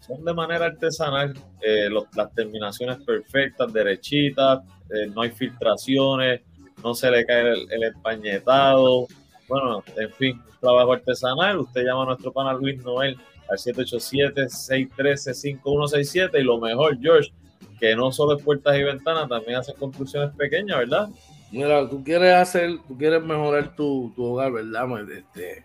son 0.01 0.23
de 0.23 0.35
manera 0.35 0.67
artesanal, 0.67 1.33
eh, 1.63 1.89
las 2.15 2.35
terminaciones 2.35 2.99
perfectas, 2.99 3.73
derechitas, 3.73 4.61
eh, 4.91 5.07
no 5.07 5.23
hay 5.23 5.31
filtraciones, 5.31 6.43
no 6.83 6.95
se 6.95 7.11
le 7.11 7.25
cae 7.25 7.55
el, 7.71 7.83
empañetado. 7.83 9.07
Bueno, 9.49 9.83
en 9.97 10.13
fin, 10.13 10.43
trabajo 10.61 10.93
artesanal. 10.93 11.61
Usted 11.61 11.85
llama 11.85 12.03
a 12.03 12.07
nuestro 12.07 12.33
pana 12.33 12.53
Luis 12.53 12.85
Noel 12.85 13.17
al 13.55 13.59
787-613-5167 13.59 16.41
y 16.41 16.45
lo 16.45 16.59
mejor, 16.59 16.99
George, 17.01 17.33
que 17.79 17.95
no 17.97 18.13
solo 18.13 18.37
es 18.37 18.43
puertas 18.43 18.77
y 18.77 18.83
ventanas, 18.83 19.27
también 19.29 19.57
hace 19.57 19.73
construcciones 19.75 20.35
pequeñas, 20.37 20.79
¿verdad? 20.79 21.09
Mira, 21.51 21.89
tú 21.89 22.03
quieres 22.03 22.35
hacer, 22.35 22.79
tú 22.89 22.99
quieres 22.99 23.23
mejorar 23.23 23.77
tu, 23.77 24.13
tu 24.17 24.25
hogar, 24.25 24.51
¿verdad? 24.53 24.87
Este, 25.11 25.65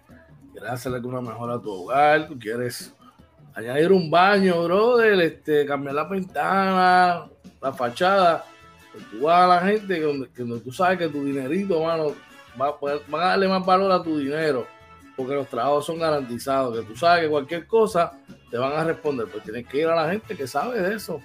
quieres 0.52 0.70
hacerle 0.70 0.98
alguna 0.98 1.22
mejora 1.22 1.56
a 1.56 1.62
tu 1.62 1.72
hogar, 1.72 2.28
tú 2.28 2.38
quieres 2.38 2.94
añadir 3.56 3.92
un 3.92 4.10
baño, 4.10 4.64
brother, 4.64 5.20
este, 5.22 5.66
cambiar 5.66 5.96
la 5.96 6.04
ventana, 6.06 7.26
la 7.62 7.74
fachada. 7.74 8.46
Pues 8.92 9.06
tú 9.10 9.22
vas 9.22 9.44
a 9.44 9.48
la 9.48 9.62
gente 9.62 10.02
que 10.36 10.44
tú 10.64 10.72
sabes 10.72 11.00
que 11.00 11.10
tu 11.10 11.24
dinerito, 11.24 11.84
mano, 11.84 12.14
va, 12.60 12.76
van 13.08 13.22
a 13.22 13.30
darle 13.30 13.48
más 13.48 13.66
valor 13.66 13.92
a 13.92 14.04
tu 14.04 14.18
dinero, 14.18 14.68
porque 15.20 15.36
los 15.36 15.48
trabajos 15.50 15.86
son 15.86 16.00
garantizados, 16.00 16.80
que 16.80 16.86
tú 16.86 16.96
sabes 16.96 17.24
que 17.24 17.30
cualquier 17.30 17.68
cosa 17.68 18.14
te 18.50 18.58
van 18.58 18.72
a 18.72 18.86
responder, 18.86 19.28
pues 19.30 19.44
tienes 19.44 19.68
que 19.68 19.80
ir 19.80 19.88
a 19.88 19.94
la 19.94 20.10
gente 20.10 20.34
que 20.34 20.48
sabe 20.48 20.82
de 20.82 20.96
eso. 20.96 21.20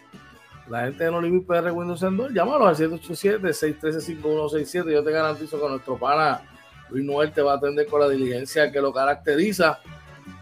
La 0.68 0.86
gente 0.86 1.04
de 1.04 1.12
No 1.12 1.20
Limit 1.20 1.46
PR 1.46 1.70
Windows 1.70 2.02
Endor, 2.02 2.34
llámalo 2.34 2.66
al 2.66 2.74
787-613-5167. 2.74 4.92
Yo 4.92 5.04
te 5.04 5.12
garantizo 5.12 5.60
que 5.60 5.68
nuestro 5.68 5.96
pana 5.96 6.42
Luis 6.90 7.04
Noel 7.04 7.30
te 7.30 7.40
va 7.40 7.52
a 7.52 7.56
atender 7.58 7.86
con 7.86 8.00
la 8.00 8.08
diligencia 8.08 8.72
que 8.72 8.80
lo 8.80 8.92
caracteriza 8.92 9.78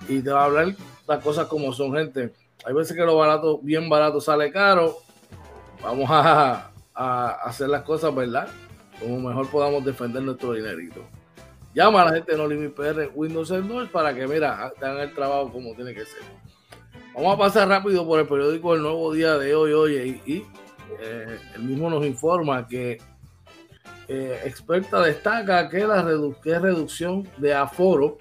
y 0.09 0.23
te 0.23 0.31
va 0.31 0.45
a 0.45 0.47
hablar 0.47 0.75
las 1.07 1.23
cosas 1.23 1.47
como 1.47 1.75
son, 1.75 1.93
gente. 1.93 2.33
Hay 2.65 2.73
veces 2.73 2.97
que 2.97 3.03
lo 3.03 3.19
barato, 3.19 3.59
bien 3.59 3.87
barato, 3.91 4.19
sale 4.19 4.51
caro. 4.51 4.97
Vamos 5.83 6.09
a, 6.11 6.71
hacer 6.95 7.69
las 7.69 7.83
cosas, 7.83 8.15
¿verdad? 8.15 8.49
Como 8.99 9.21
mejor 9.21 9.47
podamos 9.51 9.85
defender 9.85 10.23
nuestro 10.23 10.55
dinerito. 10.55 11.05
Llama 11.75 12.03
a 12.03 12.05
la 12.07 12.13
gente 12.13 12.33
de 12.33 12.39
No 12.39 12.47
Limit 12.47 12.75
PR 12.75 13.11
Windows 13.15 13.49
2 13.49 13.89
para 13.89 14.15
que, 14.15 14.27
mira, 14.27 14.73
tengan 14.79 15.01
el 15.01 15.15
trabajo 15.15 15.51
como 15.51 15.75
tiene 15.75 15.95
que 15.95 16.05
ser. 16.05 16.23
Vamos 17.15 17.35
a 17.35 17.39
pasar 17.39 17.69
rápido 17.69 18.07
por 18.07 18.21
el 18.21 18.27
periódico 18.27 18.75
El 18.75 18.83
Nuevo 18.83 19.13
Día 19.13 19.39
de 19.39 19.55
hoy, 19.55 19.73
oye, 19.73 20.21
y, 20.27 20.45
eh, 21.01 21.39
el 21.55 21.63
mismo 21.63 21.89
nos 21.89 22.05
informa 22.05 22.67
que 22.67 22.99
eh, 24.09 24.41
experta 24.45 25.01
destaca 25.01 25.69
que 25.69 25.87
la 25.87 26.05
que 26.43 26.59
reducción 26.59 27.27
de 27.39 27.55
aforo 27.55 28.19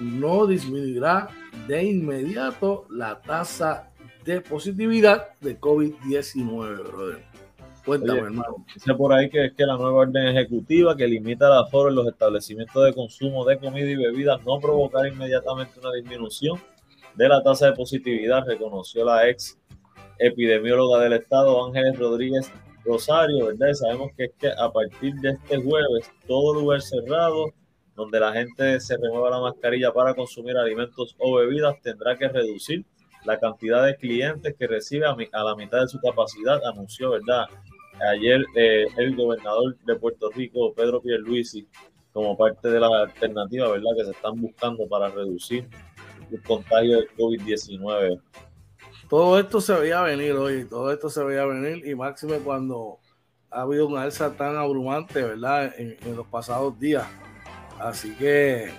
no 0.00 0.46
disminuirá 0.46 1.28
de 1.66 1.82
inmediato 1.82 2.86
la 2.90 3.20
tasa 3.20 3.90
de 4.24 4.40
positividad 4.40 5.34
de 5.40 5.58
COVID-19, 5.58 7.22
Cuéntame, 7.84 8.20
hermano. 8.20 8.64
Dice 8.72 8.94
por 8.94 9.12
ahí 9.12 9.28
que 9.28 9.46
es 9.46 9.52
que 9.54 9.66
la 9.66 9.76
nueva 9.76 10.00
orden 10.00 10.28
ejecutiva 10.28 10.96
que 10.96 11.06
limita 11.06 11.48
el 11.48 11.64
aforo 11.64 11.88
en 11.88 11.96
los 11.96 12.06
establecimientos 12.06 12.84
de 12.84 12.94
consumo 12.94 13.44
de 13.44 13.58
comida 13.58 13.90
y 13.90 13.96
bebidas 13.96 14.44
no 14.44 14.60
provocará 14.60 15.08
inmediatamente 15.08 15.80
una 15.80 15.92
disminución 15.92 16.60
de 17.16 17.28
la 17.28 17.42
tasa 17.42 17.66
de 17.66 17.72
positividad, 17.72 18.46
reconoció 18.46 19.04
la 19.04 19.28
ex 19.28 19.58
epidemióloga 20.18 21.00
del 21.00 21.14
Estado, 21.14 21.64
Ángeles 21.66 21.98
Rodríguez 21.98 22.50
Rosario, 22.84 23.46
¿verdad? 23.46 23.72
sabemos 23.74 24.10
que 24.16 24.24
es 24.24 24.30
que 24.38 24.48
a 24.48 24.70
partir 24.70 25.14
de 25.16 25.30
este 25.30 25.56
jueves, 25.56 26.10
todo 26.26 26.54
lugar 26.54 26.80
cerrado 26.80 27.52
donde 27.94 28.18
la 28.18 28.32
gente 28.32 28.80
se 28.80 28.96
remueva 28.96 29.30
la 29.30 29.40
mascarilla 29.40 29.92
para 29.92 30.14
consumir 30.14 30.56
alimentos 30.56 31.14
o 31.18 31.36
bebidas, 31.36 31.80
tendrá 31.82 32.16
que 32.16 32.28
reducir 32.28 32.84
la 33.24 33.38
cantidad 33.38 33.84
de 33.84 33.96
clientes 33.96 34.54
que 34.58 34.66
recibe 34.66 35.06
a, 35.06 35.44
la 35.44 35.56
mitad 35.56 35.82
de 35.82 35.88
su 35.88 36.00
capacidad, 36.00 36.64
anunció, 36.64 37.10
¿verdad? 37.10 37.46
Ayer 38.10 38.44
eh, 38.56 38.86
el 38.96 39.14
gobernador 39.14 39.76
de 39.84 39.96
Puerto 39.96 40.30
Rico, 40.30 40.74
Pedro 40.74 41.00
Pierluisi, 41.00 41.66
como 42.12 42.36
parte 42.36 42.68
de 42.68 42.80
la 42.80 42.88
alternativa, 43.02 43.68
¿verdad? 43.70 43.90
Que 43.96 44.04
se 44.04 44.10
están 44.10 44.40
buscando 44.40 44.88
para 44.88 45.08
reducir 45.08 45.68
el 46.30 46.42
contagio 46.42 46.96
del 46.96 47.08
COVID-19. 47.16 48.20
Todo 49.08 49.38
esto 49.38 49.60
se 49.60 49.74
veía 49.74 50.02
venir 50.02 50.32
hoy, 50.32 50.64
todo 50.64 50.92
esto 50.92 51.08
se 51.08 51.22
veía 51.22 51.44
venir 51.44 51.86
y 51.86 51.94
máximo 51.94 52.34
cuando 52.44 52.98
ha 53.50 53.62
habido 53.62 53.86
una 53.86 54.02
alza 54.02 54.34
tan 54.34 54.56
abrumante, 54.56 55.22
¿verdad? 55.22 55.72
en 55.78 56.16
los 56.16 56.26
pasados 56.26 56.78
días 56.78 57.06
Así 57.82 58.14
que 58.14 58.70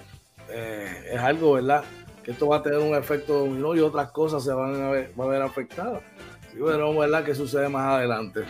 eh, 0.49 1.09
es 1.11 1.19
algo, 1.19 1.53
¿verdad? 1.53 1.83
Que 2.23 2.31
esto 2.31 2.47
va 2.47 2.57
a 2.57 2.63
tener 2.63 2.79
un 2.79 2.95
efecto 2.95 3.39
dominó 3.39 3.75
y 3.75 3.79
otras 3.79 4.11
cosas 4.11 4.43
se 4.43 4.53
van 4.53 4.81
a 4.81 4.89
ver, 4.89 5.11
a 5.17 5.25
ver 5.25 5.41
afectadas. 5.41 6.01
Y 6.55 6.59
veremos, 6.61 6.97
¿verdad?, 6.97 7.25
qué 7.25 7.35
sucede 7.35 7.67
más 7.67 7.95
adelante. 7.95 8.45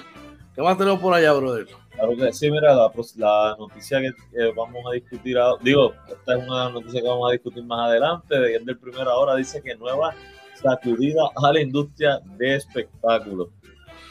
¿Qué 0.56 0.62
más 0.62 0.78
tenemos 0.78 1.00
por 1.00 1.14
allá, 1.14 1.34
brother? 1.34 1.68
Claro 1.92 2.16
que 2.16 2.34
sí, 2.34 2.52
mira, 2.52 2.76
la, 2.76 3.56
noticia 3.58 4.02
que 4.02 4.52
vamos 4.56 4.84
a 4.88 4.94
discutir, 4.94 5.38
digo, 5.62 5.94
esta 6.08 6.38
es 6.38 6.48
una 6.48 6.70
noticia 6.70 7.02
que 7.02 7.08
vamos 7.08 7.30
a 7.30 7.34
discutir 7.34 7.64
más 7.64 7.90
adelante, 7.90 8.40
de 8.40 8.60
del 8.60 8.78
primera 8.78 9.16
hora, 9.16 9.36
dice 9.36 9.62
que 9.62 9.76
nueva 9.76 10.14
sacudida 10.56 11.24
a 11.36 11.52
la 11.52 11.60
industria 11.60 12.20
de 12.38 12.56
espectáculos. 12.56 13.50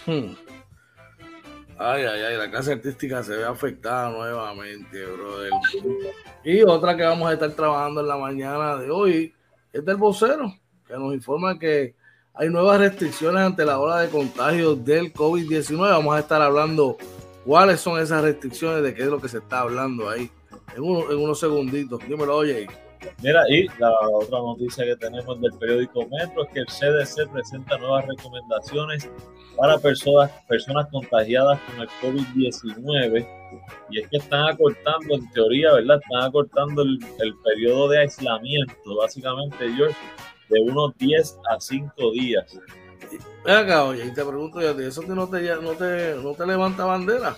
Hmm. 0.06 0.34
Ay, 1.78 2.04
ay, 2.04 2.20
ay, 2.22 2.36
la 2.36 2.50
clase 2.50 2.72
artística 2.72 3.22
se 3.22 3.36
ve 3.36 3.44
afectada 3.44 4.10
nuevamente, 4.10 5.04
brother. 5.04 5.50
Y 6.44 6.62
otra 6.62 6.96
que 6.96 7.02
vamos 7.04 7.28
a 7.28 7.34
estar 7.34 7.50
trabajando 7.52 8.00
en 8.00 8.08
la 8.08 8.16
mañana 8.16 8.76
de 8.76 8.90
hoy 8.90 9.34
es 9.72 9.84
del 9.84 9.96
vocero, 9.96 10.52
que 10.86 10.94
nos 10.94 11.14
informa 11.14 11.58
que 11.58 11.94
hay 12.34 12.48
nuevas 12.48 12.78
restricciones 12.78 13.42
ante 13.42 13.64
la 13.64 13.78
ola 13.78 14.00
de 14.00 14.08
contagios 14.08 14.84
del 14.84 15.12
COVID-19. 15.12 15.78
Vamos 15.78 16.16
a 16.16 16.20
estar 16.20 16.40
hablando 16.40 16.96
cuáles 17.44 17.80
son 17.80 18.00
esas 18.00 18.22
restricciones, 18.22 18.82
de 18.82 18.94
qué 18.94 19.02
es 19.02 19.08
lo 19.08 19.20
que 19.20 19.28
se 19.28 19.38
está 19.38 19.60
hablando 19.60 20.08
ahí. 20.08 20.30
En, 20.76 20.84
en 20.84 21.18
unos 21.18 21.38
segunditos. 21.38 22.00
Dímelo, 22.06 22.36
oye. 22.36 22.66
Mira, 23.22 23.42
y 23.48 23.66
la 23.78 23.90
otra 24.12 24.38
noticia 24.38 24.84
que 24.84 24.96
tenemos 24.96 25.40
del 25.40 25.52
periódico 25.58 26.06
Metro 26.08 26.44
es 26.44 26.52
que 26.52 26.60
el 26.60 26.66
CDC 26.66 27.30
presenta 27.32 27.76
nuevas 27.78 28.06
recomendaciones 28.06 29.10
para 29.56 29.76
personas, 29.78 30.30
personas 30.48 30.86
contagiadas 30.90 31.58
con 31.60 31.80
el 31.80 31.88
COVID-19 32.00 33.26
y 33.90 34.00
es 34.00 34.08
que 34.08 34.16
están 34.16 34.48
acortando, 34.48 35.14
en 35.14 35.30
teoría, 35.32 35.72
¿verdad? 35.72 36.00
Están 36.02 36.22
acortando 36.28 36.82
el, 36.82 36.98
periodo 37.44 37.88
de 37.88 37.98
aislamiento, 38.00 38.96
básicamente, 38.96 39.72
George, 39.76 39.96
de 40.52 40.60
unos 40.60 40.96
10 40.98 41.38
a 41.50 41.60
5 41.60 42.12
días. 42.12 42.58
Ven 43.44 43.56
acá, 43.56 43.84
oye, 43.84 44.06
y 44.06 44.14
te 44.14 44.24
pregunto 44.24 44.60
yo, 44.60 44.78
¿eso 44.78 45.02
que 45.02 45.08
no 45.08 45.28
te, 45.28 45.40
no 45.60 45.72
te, 45.72 46.14
no 46.22 46.34
te 46.34 46.46
levanta 46.46 46.84
bandera? 46.84 47.36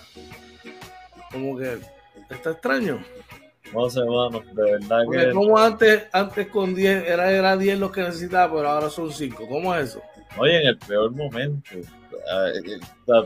Como 1.31 1.57
que 1.57 1.79
está 2.29 2.51
extraño. 2.51 3.03
No 3.73 3.89
sé, 3.89 3.99
mano, 4.01 4.41
de 4.53 4.71
verdad 4.73 4.99
Porque 5.03 5.25
que. 5.25 5.31
como 5.31 5.57
antes, 5.57 6.03
antes 6.11 6.47
con 6.49 6.75
10, 6.75 7.07
era, 7.07 7.31
era 7.31 7.57
10 7.57 7.79
los 7.79 7.91
que 7.91 8.01
necesitaba, 8.01 8.55
pero 8.55 8.69
ahora 8.69 8.89
son 8.89 9.11
5. 9.11 9.47
¿Cómo 9.47 9.73
es 9.75 9.89
eso? 9.89 10.01
Oye, 10.37 10.61
en 10.61 10.67
el 10.67 10.77
peor 10.77 11.11
momento. 11.11 11.71
ah, 12.31 12.47
eh, 12.53 12.59
eh, 12.73 12.79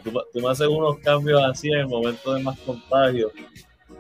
tú, 0.04 0.12
tú 0.32 0.40
me 0.40 0.50
haces 0.50 0.68
unos 0.68 0.98
cambios 1.00 1.42
así 1.44 1.70
en 1.70 1.80
el 1.80 1.88
momento 1.88 2.34
de 2.34 2.42
más 2.44 2.58
contagios. 2.62 3.32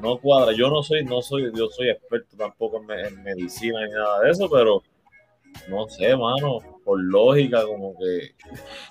No 0.01 0.17
cuadra. 0.17 0.53
Yo 0.55 0.69
no 0.69 0.81
soy, 0.81 1.03
no 1.03 1.21
soy, 1.21 1.51
yo 1.53 1.67
soy 1.69 1.89
experto 1.89 2.37
tampoco 2.37 2.81
en, 2.81 3.05
en 3.05 3.23
medicina 3.23 3.85
ni 3.85 3.91
nada 3.91 4.21
de 4.21 4.31
eso, 4.31 4.49
pero 4.49 4.81
no 5.67 5.87
sé, 5.87 6.15
mano, 6.15 6.59
por 6.83 6.99
lógica, 6.99 7.63
como 7.65 7.93
que 7.97 8.35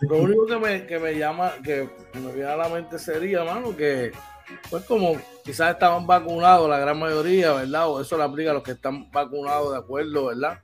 Lo 0.01 0.19
único 0.19 0.47
que 0.47 0.57
me, 0.57 0.87
que 0.87 0.99
me 0.99 1.19
llama, 1.19 1.53
que 1.65 1.89
me 2.15 2.33
viene 2.33 2.51
a 2.51 2.57
la 2.57 2.69
mente 2.69 2.99
sería, 2.99 3.45
mano, 3.45 3.77
que 3.77 4.13
pues 4.71 4.85
como 4.85 5.17
quizás 5.45 5.73
estaban 5.73 6.07
vacunados 6.07 6.69
la 6.69 6.79
gran 6.79 6.99
mayoría, 6.99 7.53
¿verdad? 7.53 7.89
O 7.89 8.01
eso 8.01 8.17
le 8.17 8.25
aplica 8.25 8.51
a 8.51 8.55
los 8.55 8.63
que 8.63 8.73
están 8.73 9.11
vacunados 9.11 9.73
de 9.73 9.79
acuerdo, 9.79 10.27
¿verdad? 10.27 10.61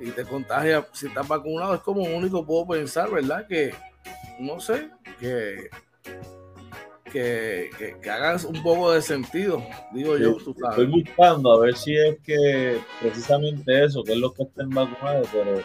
Y 0.00 0.10
te 0.10 0.24
contagia 0.24 0.86
si 0.92 1.06
estás 1.06 1.26
vacunado, 1.26 1.74
es 1.74 1.80
como 1.80 2.02
único 2.02 2.44
puedo 2.44 2.66
pensar, 2.66 3.10
¿verdad? 3.10 3.46
Que, 3.46 3.74
no 4.38 4.60
sé, 4.60 4.90
que, 5.18 5.68
que, 7.16 7.70
que, 7.78 7.96
que 7.98 8.10
hagan 8.10 8.38
un 8.46 8.62
poco 8.62 8.92
de 8.92 9.00
sentido, 9.00 9.62
digo 9.92 10.18
yo, 10.18 10.36
tú 10.36 10.54
Estoy 10.68 10.86
buscando 10.86 11.50
a 11.52 11.60
ver 11.60 11.74
si 11.74 11.96
es 11.96 12.18
que 12.22 12.78
precisamente 13.00 13.84
eso, 13.84 14.04
que 14.04 14.12
es 14.12 14.18
lo 14.18 14.34
que 14.34 14.42
estén 14.42 14.68
vacunados, 14.68 15.26
pero 15.32 15.62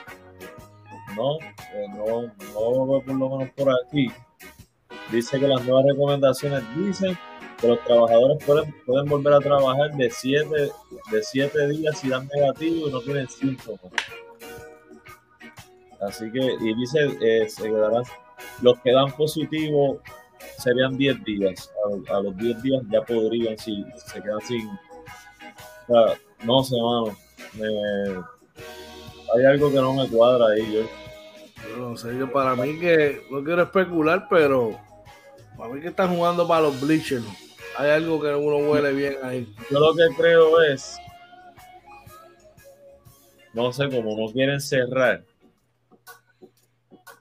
no, 1.18 1.38
eh, 1.74 1.88
no, 1.90 2.22
no 2.22 3.02
por 3.04 3.16
lo 3.16 3.38
menos 3.38 3.50
por 3.54 3.70
aquí. 3.70 4.10
Dice 5.12 5.42
que 5.42 5.48
las 5.48 5.66
nuevas 5.66 5.86
recomendaciones 5.88 6.64
dicen 6.78 7.18
que 7.60 7.68
los 7.68 7.84
trabajadores 7.84 8.42
pueden, 8.46 8.74
pueden 8.86 9.06
volver 9.08 9.34
a 9.34 9.40
trabajar 9.40 9.92
de 9.98 10.10
siete, 10.10 10.72
de 11.12 11.24
siete 11.24 11.68
días 11.68 12.00
si 12.00 12.08
dan 12.08 12.30
negativo 12.34 12.88
y 12.88 12.92
no 12.92 13.02
tienen 13.02 13.28
síntomas. 13.28 13.92
Así 16.00 16.32
que, 16.32 16.40
y 16.40 16.76
dice, 16.76 17.18
eh, 17.22 17.50
se 17.50 17.64
quedarán, 17.64 18.04
los 18.62 18.80
que 18.80 18.94
dan 18.94 19.12
positivo 19.12 20.02
serían 20.62 20.98
10 20.98 21.24
días. 21.24 21.72
A, 22.10 22.18
a 22.18 22.22
los 22.22 22.36
10 22.38 22.62
días 22.62 22.82
ya 22.92 23.02
podrían, 23.02 23.58
si 23.58 23.84
se 24.06 24.22
quedan 24.22 24.42
sin. 24.42 24.68
O 24.70 24.78
sea, 26.08 26.18
no 26.44 26.64
sé, 26.64 26.76
mano. 26.78 27.18
Me- 27.54 28.24
hay 29.34 29.46
algo 29.46 29.70
que 29.70 29.78
no 29.78 29.94
me 29.94 30.08
cuadra 30.10 30.48
ahí. 30.54 30.74
Yo, 30.74 30.82
Yo 31.70 31.78
no 31.78 31.98
sé, 31.98 32.18
yo 32.18 32.32
para 32.32 32.56
mí 32.56 32.80
que 32.80 33.22
no 33.32 33.44
quiero 33.44 33.64
especular, 33.64 34.28
pero 34.30 34.78
para 35.58 35.74
mí 35.74 35.82
que 35.82 35.88
están 35.90 36.16
jugando 36.16 36.48
para 36.48 36.62
los 36.62 36.80
bleachers. 36.82 37.24
Hay 37.78 37.90
algo 37.92 38.22
que 38.22 38.34
uno 38.34 38.58
huele 38.70 38.92
bien 38.92 39.16
ahí. 39.24 39.54
yo 39.70 39.80
lo 39.80 39.94
que 39.96 40.04
creo 40.18 40.62
es. 40.62 40.98
No 43.54 43.72
sé, 43.74 43.90
como 43.90 44.16
no 44.18 44.32
quieren 44.32 44.62
cerrar 44.62 45.24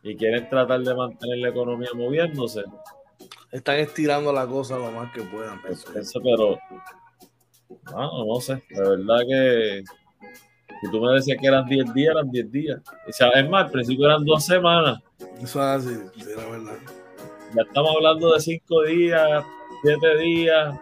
y 0.02 0.16
quieren 0.16 0.48
tratar 0.48 0.80
de 0.80 0.94
mantener 0.94 1.38
la 1.38 1.48
economía 1.50 1.90
moviéndose, 1.94 2.62
Están 3.52 3.78
estirando 3.78 4.32
la 4.32 4.46
cosa 4.46 4.78
lo 4.78 4.90
más 4.92 5.12
que 5.12 5.22
puedan. 5.22 5.60
Pues, 5.62 5.84
yo. 5.84 6.00
eso, 6.00 6.20
pero 6.22 6.58
no, 7.92 8.24
no 8.24 8.40
sé, 8.40 8.62
de 8.70 8.80
verdad 8.80 9.18
que 9.28 9.84
si 10.80 10.90
tú 10.90 11.00
me 11.00 11.12
decías 11.14 11.38
que 11.40 11.46
eran 11.46 11.66
10 11.66 11.92
días, 11.92 12.12
eran 12.12 12.30
10 12.30 12.52
días. 12.52 12.80
O 13.08 13.12
sea, 13.12 13.28
es 13.30 13.48
más, 13.48 13.66
al 13.66 13.70
principio 13.70 14.06
eran 14.06 14.24
dos 14.24 14.44
semanas, 14.44 15.00
Eso 15.42 15.60
es 15.60 15.86
así, 15.86 15.96
sí, 16.16 16.30
la 16.36 16.46
verdad. 16.46 16.78
ya 17.54 17.62
estamos 17.62 17.96
hablando 17.96 18.32
de 18.32 18.40
5 18.40 18.82
días, 18.84 19.44
7 19.82 20.16
días, 20.18 20.74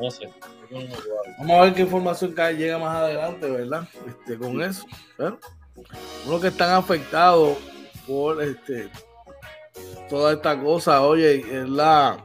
no 0.00 0.10
sé. 0.10 0.30
Vamos 1.38 1.50
a 1.50 1.60
ver 1.62 1.74
qué 1.74 1.82
información 1.82 2.32
cae, 2.32 2.56
llega 2.56 2.78
más 2.78 2.96
adelante, 2.96 3.48
¿verdad? 3.48 3.88
Este, 4.06 4.38
con 4.38 4.60
eso. 4.62 4.84
Uno 6.26 6.40
que 6.40 6.48
están 6.48 6.72
afectados 6.72 7.56
por 8.06 8.42
este 8.42 8.90
toda 10.08 10.34
esta 10.34 10.60
cosa, 10.60 11.02
oye, 11.02 11.38
es 11.38 11.68
la 11.68 12.18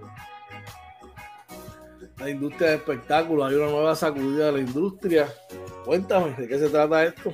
la 2.21 2.29
industria 2.29 2.69
de 2.69 2.75
espectáculos, 2.75 3.49
hay 3.49 3.55
una 3.55 3.71
nueva 3.71 3.95
sacudida 3.95 4.47
de 4.47 4.51
la 4.51 4.59
industria. 4.59 5.27
Cuéntame, 5.83 6.33
¿de 6.35 6.47
qué 6.47 6.59
se 6.59 6.69
trata 6.69 7.03
esto? 7.03 7.33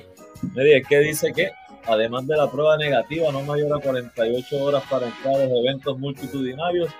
Mire, 0.54 0.78
es 0.78 0.88
que 0.88 0.98
dice 1.00 1.32
que 1.32 1.50
además 1.86 2.26
de 2.26 2.36
la 2.36 2.50
prueba 2.50 2.76
negativa 2.76 3.30
no 3.30 3.42
mayor 3.42 3.76
a 3.76 3.80
48 3.80 4.64
horas 4.64 4.82
para 4.88 5.06
entrar 5.06 5.34
a 5.34 5.44
los 5.44 5.58
eventos 5.58 5.98
multitudinarios, 5.98 6.90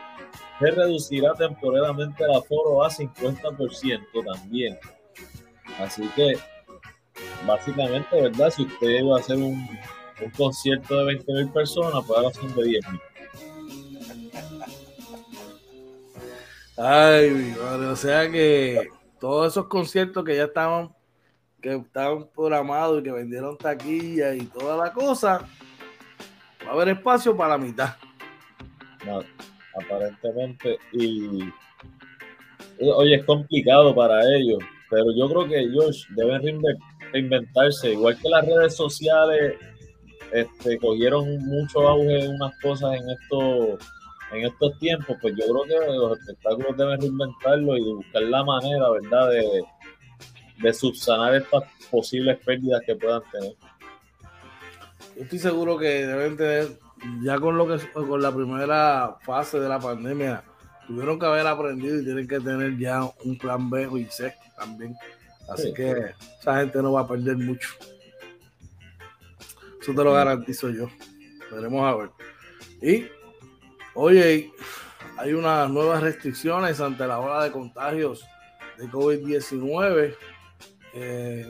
se 0.58 0.70
reducirá 0.70 1.32
temporalmente 1.34 2.24
el 2.24 2.34
aforo 2.34 2.84
a 2.84 2.90
50% 2.90 4.00
también. 4.24 4.78
Así 5.78 6.06
que, 6.14 6.36
básicamente, 7.46 8.20
¿verdad? 8.20 8.50
Si 8.50 8.64
usted 8.64 8.88
iba 8.88 9.16
a 9.16 9.20
hacer 9.20 9.36
un, 9.36 9.66
un 10.24 10.30
concierto 10.36 10.98
de 10.98 11.04
20 11.04 11.32
mil 11.32 11.48
personas, 11.52 12.04
pues 12.06 12.18
ahora 12.18 12.34
son 12.34 12.54
de 12.54 12.64
10 12.64 12.84
Ay, 16.78 17.30
mi 17.30 17.50
madre, 17.58 17.86
o 17.86 17.96
sea 17.96 18.30
que 18.30 18.88
todos 19.20 19.52
esos 19.52 19.66
conciertos 19.66 20.24
que 20.24 20.36
ya 20.36 20.44
estaban, 20.44 20.94
que 21.60 21.74
estaban 21.74 22.28
programados 22.34 23.00
y 23.00 23.02
que 23.02 23.10
vendieron 23.10 23.58
taquilla 23.58 24.34
y 24.34 24.42
toda 24.46 24.76
la 24.76 24.92
cosa, 24.92 25.48
va 26.64 26.70
a 26.70 26.72
haber 26.74 26.90
espacio 26.90 27.36
para 27.36 27.50
la 27.50 27.58
mitad. 27.58 27.96
No, 29.04 29.20
aparentemente. 29.80 30.78
Y 30.92 31.40
oye, 32.80 33.16
es 33.16 33.24
complicado 33.24 33.92
para 33.94 34.20
ellos, 34.36 34.58
pero 34.88 35.06
yo 35.16 35.28
creo 35.28 35.48
que 35.48 35.58
ellos 35.58 36.06
deben 36.14 36.42
reinve- 36.42 36.78
reinventarse, 37.12 37.92
igual 37.92 38.16
que 38.18 38.28
las 38.28 38.46
redes 38.46 38.76
sociales 38.76 39.56
este, 40.32 40.78
cogieron 40.78 41.38
mucho 41.44 41.88
auge 41.88 42.24
en 42.24 42.34
unas 42.36 42.56
cosas 42.60 42.94
en 43.00 43.10
estos 43.10 43.97
en 44.32 44.44
estos 44.44 44.78
tiempos, 44.78 45.16
pues 45.20 45.34
yo 45.36 45.44
creo 45.46 45.64
que 45.64 45.86
los 45.96 46.18
espectáculos 46.18 46.76
deben 46.76 47.00
reinventarlo 47.00 47.76
y 47.76 47.94
buscar 47.94 48.22
la 48.22 48.44
manera, 48.44 48.90
¿verdad?, 48.90 49.30
de, 49.30 49.62
de 50.62 50.74
subsanar 50.74 51.34
estas 51.34 51.62
posibles 51.90 52.38
pérdidas 52.44 52.82
que 52.84 52.94
puedan 52.96 53.22
tener. 53.32 53.54
Yo 55.16 55.22
estoy 55.24 55.38
seguro 55.38 55.78
que 55.78 56.06
deben 56.06 56.36
tener, 56.36 56.68
ya 57.22 57.38
con 57.38 57.56
lo 57.56 57.66
que 57.66 57.78
con 57.92 58.20
la 58.20 58.34
primera 58.34 59.16
fase 59.22 59.58
de 59.60 59.68
la 59.68 59.78
pandemia, 59.78 60.44
tuvieron 60.86 61.18
que 61.18 61.26
haber 61.26 61.46
aprendido 61.46 62.00
y 62.00 62.04
tienen 62.04 62.28
que 62.28 62.40
tener 62.40 62.76
ya 62.78 63.02
un 63.24 63.38
plan 63.38 63.68
B 63.70 63.88
y 63.98 64.04
C 64.06 64.34
también. 64.56 64.94
Así 65.50 65.68
Sí. 65.68 65.74
que 65.74 66.12
esa 66.40 66.58
gente 66.60 66.82
no 66.82 66.92
va 66.92 67.02
a 67.02 67.08
perder 67.08 67.36
mucho. 67.38 67.68
Eso 69.80 69.94
te 69.94 70.04
lo 70.04 70.12
garantizo 70.12 70.68
yo. 70.70 70.88
Veremos 71.50 71.82
a 71.82 71.96
ver. 71.96 72.10
Y, 72.82 73.06
oye, 73.98 74.52
hay 75.16 75.32
unas 75.32 75.68
nuevas 75.70 76.00
restricciones 76.02 76.80
ante 76.80 77.06
la 77.06 77.18
ola 77.18 77.44
de 77.44 77.50
contagios 77.52 78.24
de 78.78 78.86
COVID-19. 78.86 80.14
Eh, 80.94 81.46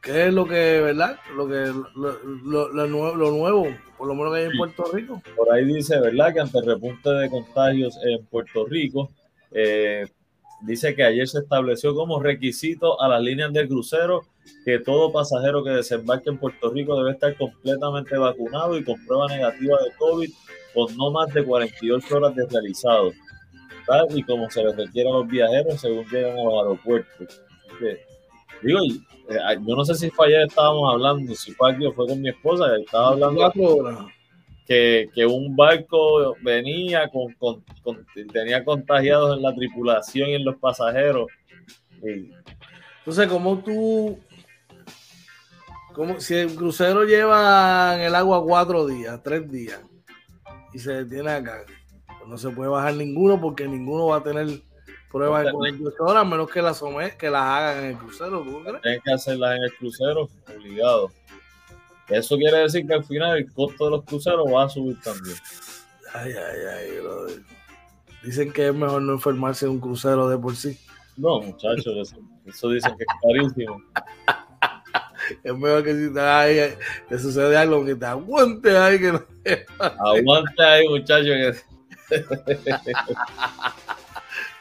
¿Qué 0.00 0.26
es 0.26 0.32
lo 0.34 0.46
que, 0.46 0.80
verdad? 0.80 1.18
Lo 1.36 1.46
que 1.46 1.66
lo, 1.96 2.18
lo- 2.44 2.68
lo 2.68 2.86
nuevo, 2.86 3.14
lo 3.16 3.30
nuevo, 3.30 3.66
por 3.98 4.08
lo 4.08 4.14
menos 4.14 4.32
que 4.32 4.40
hay 4.40 4.46
en. 4.46 4.56
Puerto 4.56 4.84
Rico. 4.92 5.22
Por 5.36 5.52
ahí 5.52 5.64
dice, 5.64 6.00
¿verdad?, 6.00 6.32
que 6.32 6.40
ante 6.40 6.58
el 6.58 6.66
repunte 6.66 7.10
de 7.10 7.30
contagios 7.30 7.96
en 8.04 8.24
Puerto 8.26 8.64
Rico, 8.66 9.10
eh, 9.52 10.06
dice 10.62 10.94
que 10.94 11.04
ayer 11.04 11.28
se 11.28 11.38
estableció 11.40 11.94
como 11.94 12.20
requisito 12.20 13.00
a 13.00 13.08
las 13.08 13.20
líneas 13.22 13.52
del 13.52 13.68
crucero 13.68 14.22
que 14.64 14.78
todo 14.80 15.12
pasajero 15.12 15.62
que 15.62 15.70
desembarque 15.70 16.30
en 16.30 16.38
Puerto 16.38 16.70
Rico 16.70 16.96
debe 16.98 17.12
estar 17.12 17.36
completamente 17.36 18.16
vacunado 18.16 18.76
y 18.78 18.82
con 18.84 19.04
prueba 19.06 19.28
negativa 19.28 19.78
de 19.84 19.92
COVID 19.98 20.30
con 20.74 20.96
no 20.96 21.10
más 21.10 21.32
de 21.34 21.44
48 21.44 22.16
horas 22.16 22.34
de 22.34 22.46
realizado, 22.46 23.12
tal 23.86 24.06
y 24.16 24.22
como 24.22 24.50
se 24.50 24.62
les 24.64 24.76
requiere 24.76 25.08
a 25.08 25.12
los 25.12 25.28
viajeros 25.28 25.80
según 25.80 26.04
llegan 26.10 26.38
a 26.38 26.42
los 26.44 26.54
aeropuertos. 26.62 27.42
Que, 27.78 28.00
digo, 28.62 28.78
eh, 29.30 29.38
yo 29.66 29.76
no 29.76 29.84
sé 29.84 29.94
si 29.94 30.10
fue 30.10 30.28
ayer 30.28 30.42
estábamos 30.48 30.92
hablando, 30.92 31.34
si 31.34 31.52
fue 31.52 31.72
aquí 31.72 31.86
o 31.86 31.92
fue 31.92 32.06
con 32.06 32.20
mi 32.20 32.28
esposa, 32.28 32.66
que 32.76 32.82
estaba 32.82 33.08
hablando 33.08 33.40
que, 34.66 35.10
que 35.14 35.26
un 35.26 35.56
barco 35.56 36.36
venía 36.42 37.08
con, 37.08 37.32
con- 37.34 37.64
con- 37.82 38.06
tenía 38.32 38.64
contagiados 38.64 39.36
en 39.36 39.42
la 39.42 39.54
tripulación 39.54 40.30
y 40.30 40.34
en 40.34 40.44
los 40.44 40.56
pasajeros. 40.56 41.26
Y, 42.02 42.30
Entonces, 43.00 43.26
como 43.28 43.58
tú, 43.58 44.18
como 45.94 46.20
si 46.20 46.34
el 46.34 46.54
crucero 46.54 47.04
lleva 47.04 47.94
en 47.96 48.02
el 48.02 48.14
agua 48.14 48.42
cuatro 48.44 48.86
días, 48.86 49.20
tres 49.22 49.50
días, 49.50 49.80
y 50.72 50.78
se 50.78 51.04
detiene 51.04 51.30
acá, 51.30 51.64
pues 52.06 52.28
no 52.28 52.38
se 52.38 52.50
puede 52.50 52.70
bajar 52.70 52.94
ninguno 52.94 53.40
porque 53.40 53.66
ninguno 53.66 54.06
va 54.06 54.16
a 54.18 54.22
tener 54.22 54.62
pruebas 55.10 55.44
de 55.44 55.52
48 55.52 56.02
horas, 56.02 56.22
a 56.22 56.24
menos 56.24 56.50
que 56.50 56.62
las, 56.62 56.82
que 57.18 57.30
las 57.30 57.42
hagan 57.42 57.84
en 57.84 57.90
el 57.90 57.98
crucero. 57.98 58.42
¿tú 58.42 58.62
crees? 58.62 58.82
tienen 58.82 59.00
que 59.04 59.12
hacerlas 59.12 59.56
en 59.56 59.62
el 59.64 59.72
crucero, 59.74 60.28
obligado. 60.56 61.10
Eso 62.08 62.36
quiere 62.36 62.58
decir 62.58 62.86
que 62.86 62.94
al 62.94 63.04
final 63.04 63.38
el 63.38 63.52
costo 63.52 63.84
de 63.86 63.90
los 63.92 64.04
cruceros 64.04 64.46
va 64.46 64.64
a 64.64 64.68
subir 64.68 65.00
también. 65.00 65.36
Ay, 66.14 66.32
ay, 66.32 66.90
ay, 66.90 67.00
brother. 67.00 67.42
Dicen 68.22 68.52
que 68.52 68.68
es 68.68 68.74
mejor 68.74 69.02
no 69.02 69.12
enfermarse 69.12 69.66
en 69.66 69.72
un 69.72 69.80
crucero 69.80 70.28
de 70.28 70.38
por 70.38 70.54
sí. 70.54 70.78
No, 71.16 71.40
muchachos, 71.40 71.86
eso, 71.86 72.16
eso 72.46 72.68
dicen 72.68 72.96
que 72.96 73.04
es 73.04 73.08
carísimo. 73.22 73.82
es 75.42 75.54
mejor 75.54 75.84
que 75.84 75.94
si 75.94 76.12
te, 76.12 76.20
ay, 76.20 76.74
te 77.08 77.18
sucede 77.18 77.56
algo 77.56 77.82
que 77.84 77.94
te 77.94 78.06
aguante 78.06 78.76
ahí. 78.76 78.98
Que 78.98 79.12
no... 79.12 79.24
aguante 79.78 80.62
ahí, 80.62 80.88
muchachos. 80.88 81.64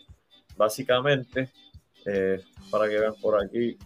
básicamente. 0.56 1.50
Eh, 2.04 2.40
para 2.70 2.88
que 2.88 2.98
vean 2.98 3.14
por 3.20 3.40
aquí 3.40 3.78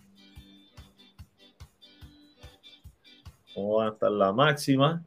cómo 3.55 3.77
va 3.77 3.89
a 3.89 3.91
estar 3.91 4.11
la 4.11 4.33
máxima. 4.33 5.05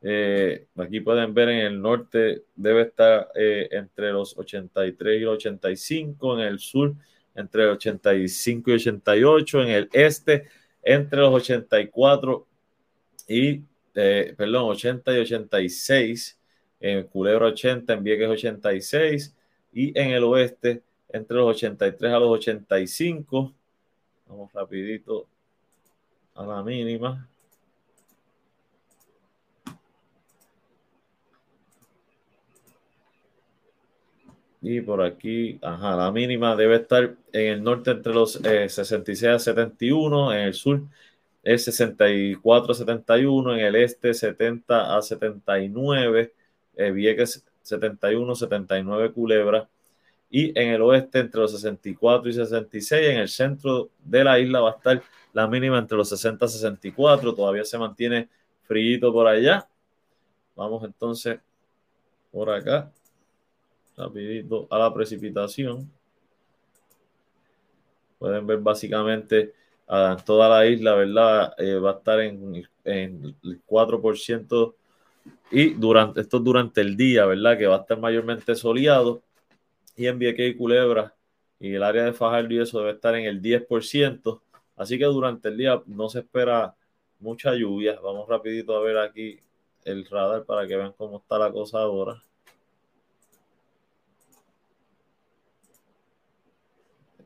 Eh, 0.00 0.66
aquí 0.76 1.00
pueden 1.00 1.32
ver 1.32 1.48
en 1.48 1.66
el 1.66 1.80
norte 1.80 2.44
debe 2.56 2.82
estar 2.82 3.28
eh, 3.36 3.68
entre 3.70 4.12
los 4.12 4.36
83 4.36 5.16
y 5.16 5.24
los 5.24 5.34
85, 5.36 6.38
en 6.38 6.46
el 6.46 6.58
sur 6.58 6.94
entre 7.34 7.66
85 7.66 8.70
y 8.70 8.74
88, 8.74 9.62
en 9.62 9.68
el 9.68 9.88
este 9.92 10.48
entre 10.82 11.20
los 11.20 11.34
84 11.34 12.46
y, 13.28 13.62
perdón, 13.92 14.70
80 14.70 15.16
y 15.16 15.20
86, 15.20 16.38
en 16.80 17.04
Culebra 17.04 17.46
80, 17.46 17.92
en 17.92 18.02
Vieques 18.02 18.28
86 18.28 19.34
y 19.72 19.98
en 19.98 20.10
el 20.10 20.24
oeste 20.24 20.82
entre 21.08 21.36
los 21.36 21.56
83 21.56 22.12
a 22.12 22.18
los 22.18 22.30
85. 22.30 23.54
Vamos 24.26 24.52
rapidito 24.52 25.26
a 26.34 26.44
la 26.44 26.62
mínima. 26.62 27.28
Y 34.62 34.80
por 34.80 35.02
aquí, 35.02 35.58
ajá, 35.60 35.96
la 35.96 36.12
mínima 36.12 36.54
debe 36.54 36.76
estar 36.76 37.16
en 37.32 37.52
el 37.52 37.62
norte 37.64 37.90
entre 37.90 38.14
los 38.14 38.34
66 38.34 39.22
eh, 39.24 39.28
a 39.30 39.38
71, 39.40 40.32
en 40.32 40.40
el 40.40 40.54
sur 40.54 40.82
es 41.42 41.64
64 41.64 42.72
a 42.72 42.74
71, 42.74 43.54
en 43.54 43.60
el 43.60 43.76
este 43.76 44.14
70 44.14 44.96
a 44.96 45.02
79, 45.02 46.32
eh, 46.76 46.90
Vieques 46.92 47.44
71, 47.62 48.34
79 48.36 49.12
Culebra, 49.12 49.68
y 50.30 50.58
en 50.58 50.70
el 50.70 50.82
oeste 50.82 51.18
entre 51.20 51.40
los 51.40 51.52
64 51.52 52.30
y 52.30 52.32
66. 52.32 53.08
En 53.10 53.18
el 53.18 53.28
centro 53.28 53.90
de 54.04 54.24
la 54.24 54.38
isla 54.38 54.60
va 54.60 54.70
a 54.70 54.74
estar 54.76 55.02
la 55.32 55.46
mínima 55.48 55.78
entre 55.78 55.96
los 55.98 56.08
60 56.08 56.46
y 56.46 56.48
64. 56.48 57.34
Todavía 57.34 57.64
se 57.64 57.78
mantiene 57.78 58.28
frío 58.62 59.12
por 59.12 59.26
allá. 59.26 59.68
Vamos 60.56 60.84
entonces 60.84 61.40
por 62.30 62.50
acá, 62.50 62.90
rapidito 64.02 64.66
a 64.70 64.78
la 64.78 64.92
precipitación. 64.92 65.90
Pueden 68.18 68.46
ver 68.46 68.58
básicamente 68.58 69.52
a 69.88 70.16
toda 70.24 70.48
la 70.48 70.66
isla, 70.66 70.94
¿verdad? 70.94 71.54
Eh, 71.58 71.74
va 71.74 71.90
a 71.90 71.94
estar 71.94 72.20
en, 72.20 72.66
en 72.84 73.36
el 73.42 73.60
4% 73.66 74.74
y 75.50 75.74
durante, 75.74 76.20
esto 76.20 76.38
durante 76.40 76.80
el 76.80 76.96
día, 76.96 77.26
¿verdad? 77.26 77.58
Que 77.58 77.66
va 77.66 77.76
a 77.76 77.80
estar 77.80 77.98
mayormente 77.98 78.54
soleado 78.54 79.22
y 79.96 80.06
en 80.06 80.18
Vieques 80.18 80.54
y 80.54 80.56
Culebra 80.56 81.14
y 81.60 81.74
el 81.74 81.82
área 81.82 82.04
de 82.04 82.12
Fajardo 82.12 82.52
y 82.54 82.60
eso 82.60 82.78
debe 82.80 82.92
estar 82.92 83.14
en 83.14 83.26
el 83.26 83.40
10%. 83.40 84.40
Así 84.76 84.98
que 84.98 85.04
durante 85.04 85.48
el 85.48 85.56
día 85.58 85.82
no 85.86 86.08
se 86.08 86.20
espera 86.20 86.74
mucha 87.20 87.54
lluvia. 87.54 88.00
Vamos 88.00 88.28
rapidito 88.28 88.76
a 88.76 88.80
ver 88.80 88.98
aquí 88.98 89.38
el 89.84 90.04
radar 90.06 90.44
para 90.44 90.66
que 90.66 90.76
vean 90.76 90.92
cómo 90.96 91.18
está 91.18 91.38
la 91.38 91.52
cosa 91.52 91.80
ahora. 91.80 92.22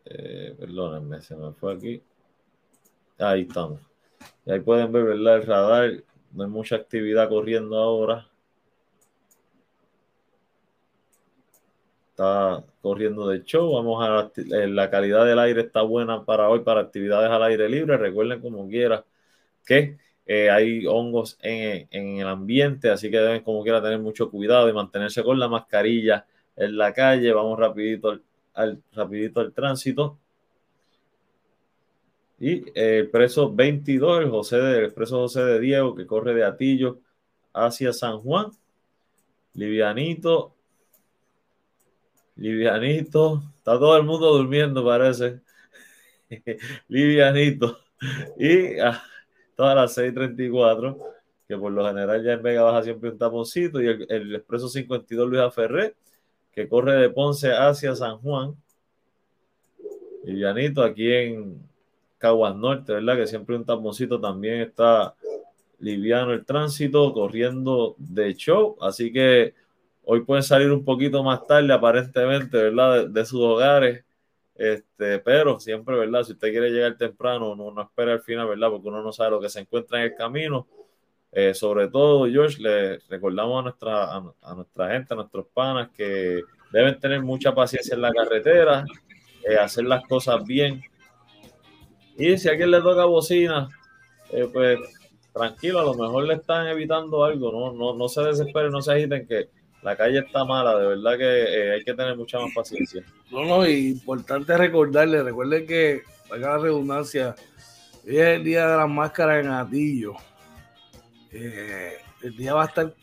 Eh, 0.07 0.55
perdónenme, 0.59 1.21
se 1.21 1.37
me 1.37 1.53
fue 1.53 1.75
aquí. 1.75 2.03
Ahí 3.19 3.43
estamos. 3.43 3.81
Y 4.45 4.53
ahí 4.53 4.61
pueden 4.61 4.93
ver, 4.93 5.05
¿verdad? 5.05 5.37
El 5.37 5.47
radar. 5.47 6.05
No 6.33 6.45
hay 6.45 6.51
mucha 6.51 6.77
actividad 6.77 7.29
corriendo 7.29 7.77
ahora. 7.77 8.29
está 12.17 12.65
corriendo 12.81 13.29
de 13.29 13.45
show. 13.45 13.75
Vamos 13.75 14.03
a 14.03 14.09
la, 14.09 14.85
eh, 14.87 14.91
calidad 14.91 15.27
del 15.27 15.39
aire 15.39 15.61
está 15.63 15.83
buena 15.83 16.25
para 16.25 16.49
hoy 16.49 16.61
para 16.61 16.81
actividades 16.81 17.31
al 17.31 17.43
aire 17.43 17.69
libre. 17.69 17.97
Recuerden 17.99 18.41
como 18.41 18.67
quiera 18.69 19.05
que 19.67 19.99
eh, 20.27 20.51
hay 20.51 20.87
hongos 20.87 21.39
en, 21.43 21.87
en, 21.91 22.19
el 22.21 22.27
ambiente, 22.27 22.91
así 22.91 23.11
que 23.11 23.19
deben 23.19 23.43
como 23.43 23.63
quiera 23.63 23.83
tener 23.83 23.99
mucho 23.99 24.31
cuidado 24.31 24.69
y 24.69 24.73
mantenerse 24.73 25.23
con 25.23 25.39
la 25.39 25.49
mascarilla 25.49 26.27
en 26.57 26.79
la 26.79 26.93
calle. 26.95 27.33
Vamos 27.33 27.59
rapidito 27.59 28.19
al, 28.57 28.83
rapidito 28.93 29.41
al 29.41 29.53
tránsito. 29.53 30.19
Y 32.39 32.65
el 32.75 33.11
preso 33.11 33.55
22, 33.55 34.23
el, 34.25 34.31
José 34.31 34.57
el 34.57 34.85
expreso 34.85 35.21
José 35.21 35.45
de 35.45 35.61
Diego, 35.61 35.95
que 35.95 36.07
corre 36.07 36.35
de 36.35 36.45
Atillo 36.45 37.01
hacia 37.55 37.93
San 37.93 38.19
Juan. 38.19 38.51
Livianito, 39.55 40.55
Livianito. 42.37 43.43
Está 43.59 43.79
todo 43.79 43.97
el 43.97 44.05
mundo 44.05 44.37
durmiendo, 44.37 44.85
parece. 44.85 45.41
Livianito. 46.89 47.79
Y 48.39 48.79
ah, 48.81 49.03
todas 49.55 49.75
las 49.75 49.97
6.34, 49.97 50.99
que 51.49 51.57
por 51.57 51.73
lo 51.73 51.87
general 51.87 52.23
ya 52.23 52.35
en 52.35 52.43
Vega 52.43 52.63
baja 52.63 52.83
siempre 52.83 53.11
un 53.11 53.19
taponcito. 53.19 53.81
Y 53.81 53.87
el, 53.87 54.35
expreso 54.35 54.69
52 54.69 55.29
Luis 55.29 55.55
Ferré, 55.55 55.97
que 56.57 56.69
corre 56.69 56.95
de 56.95 57.11
Ponce 57.11 57.53
hacia 57.53 57.95
San 57.95 58.19
Juan. 58.19 58.57
Livianito 60.25 60.83
aquí 60.83 61.13
en 61.13 61.63
Caguas 62.19 62.57
Norte, 62.57 62.95
¿verdad? 62.95 63.17
Que 63.17 63.29
siempre 63.29 63.55
un 63.55 63.65
taponcito 63.65 64.21
también 64.21 64.63
está 64.63 65.15
liviano 65.79 66.33
el 66.33 66.45
tránsito, 66.45 67.13
corriendo 67.13 67.95
de 67.99 68.35
show. 68.35 68.77
Así 68.81 69.13
que 69.13 69.55
Hoy 70.09 70.21
pueden 70.21 70.45
salir 70.45 70.71
un 70.71 70.85
poquito 70.85 71.21
más 71.25 71.45
tarde, 71.49 71.73
aparentemente, 71.73 72.57
¿verdad? 72.57 73.09
De, 73.09 73.25
sus 73.25 73.41
hogares. 73.41 74.05
Este, 74.55 75.19
pero 75.19 75.59
siempre, 75.59 75.97
¿verdad? 75.97 76.23
Si 76.23 76.31
usted 76.31 76.53
quiere 76.53 76.71
llegar 76.71 76.97
temprano, 76.97 77.57
no, 77.57 77.73
no 77.73 77.83
espera 77.83 78.13
al 78.13 78.21
final, 78.21 78.47
¿verdad? 78.47 78.71
Porque 78.71 78.87
uno 78.87 79.03
no 79.03 79.13
sabe 79.13 79.33
lo 79.33 79.41
que 79.41 79.49
se 79.49 79.59
encuentra 79.59 79.99
en 79.99 80.05
el 80.05 80.15
camino. 80.15 80.69
Eh, 81.33 81.55
sobre 81.55 81.89
todo, 81.89 82.27
George, 82.31 82.63
le 82.63 82.99
recordamos 83.09 83.61
a 83.61 83.63
nuestra, 83.63 84.17
a, 84.17 84.55
nuestra 84.55 84.91
gente, 84.91 85.13
a 85.13 85.17
nuestros 85.17 85.47
panas, 85.53 85.91
que 85.95 86.41
deben 86.73 86.99
tener 86.99 87.23
mucha 87.23 87.55
paciencia 87.55 87.95
en 87.95 88.03
la 88.03 88.13
carretera, 88.13 88.85
eh, 89.49 89.57
hacer 89.57 89.85
las 89.85 90.03
cosas 90.05 90.45
bien. 90.45 90.83
Y 92.17 92.39
si 92.39 92.49
a 92.49 92.53
alguien 92.53 92.71
le 92.71 92.81
toca 92.81 93.05
bocina, 93.05 93.69
eh, 94.33 94.49
pues 94.53 94.79
tranquilo, 95.33 95.81
a 95.81 95.85
lo 95.85 95.95
mejor 95.95 96.25
le 96.25 96.35
están 96.35 96.67
evitando 96.69 97.23
algo, 97.25 97.53
no, 97.53 97.73
no, 97.73 97.95
no 97.95 98.09
se 98.09 98.23
desesperen, 98.23 98.73
no 98.73 98.81
se 98.81 98.93
agiten, 98.93 99.27
que 99.27 99.51
la 99.83 99.95
calle 99.95 100.21
está 100.21 100.45
mala, 100.45 100.79
de 100.79 100.87
verdad 100.87 101.19
que 101.19 101.73
hay 101.75 101.85
que 101.85 101.93
tener 101.93 102.17
mucha 102.17 102.39
más 102.39 102.51
paciencia. 102.55 103.05
No, 103.31 103.45
no, 103.45 103.67
y 103.67 103.89
importante 103.89 104.57
recordarle, 104.57 105.23
recuerden 105.23 105.67
que, 105.67 106.03
para 106.29 106.41
la 106.41 106.59
redundancia, 106.59 107.35
hoy 108.07 108.17
es 108.17 108.27
el 108.27 108.45
día 108.45 108.67
de 108.67 108.77
las 108.79 108.89
máscaras 108.89 109.45
en 109.45 109.51
Atillo. 109.51 110.15
Eh, 111.39 111.99
el 112.23 112.37
día 112.37 112.55
va 112.55 112.63
a 112.63 112.67
estar, 112.67 112.95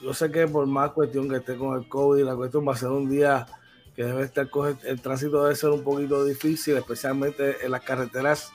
yo 0.00 0.14
sé 0.14 0.30
que 0.30 0.46
por 0.46 0.66
más 0.66 0.92
cuestión 0.92 1.28
que 1.28 1.36
esté 1.36 1.56
con 1.56 1.76
el 1.76 1.88
COVID, 1.88 2.24
la 2.24 2.36
cuestión 2.36 2.66
va 2.66 2.74
a 2.74 2.76
ser 2.76 2.88
un 2.90 3.10
día 3.10 3.46
que 3.96 4.04
debe 4.04 4.22
estar, 4.22 4.48
el 4.84 5.00
tránsito 5.00 5.42
debe 5.42 5.56
ser 5.56 5.70
un 5.70 5.82
poquito 5.82 6.24
difícil, 6.24 6.76
especialmente 6.76 7.64
en 7.64 7.72
las 7.72 7.82
carreteras 7.82 8.52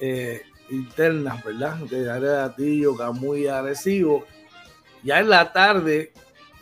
eh, 0.00 0.42
internas, 0.70 1.44
¿verdad? 1.44 1.76
De 1.76 2.10
área 2.10 2.30
de 2.30 2.42
Atillo, 2.42 2.96
Camuy, 2.96 3.46
Arecibo. 3.46 4.24
Ya 5.04 5.20
en 5.20 5.30
la 5.30 5.52
tarde, 5.52 6.12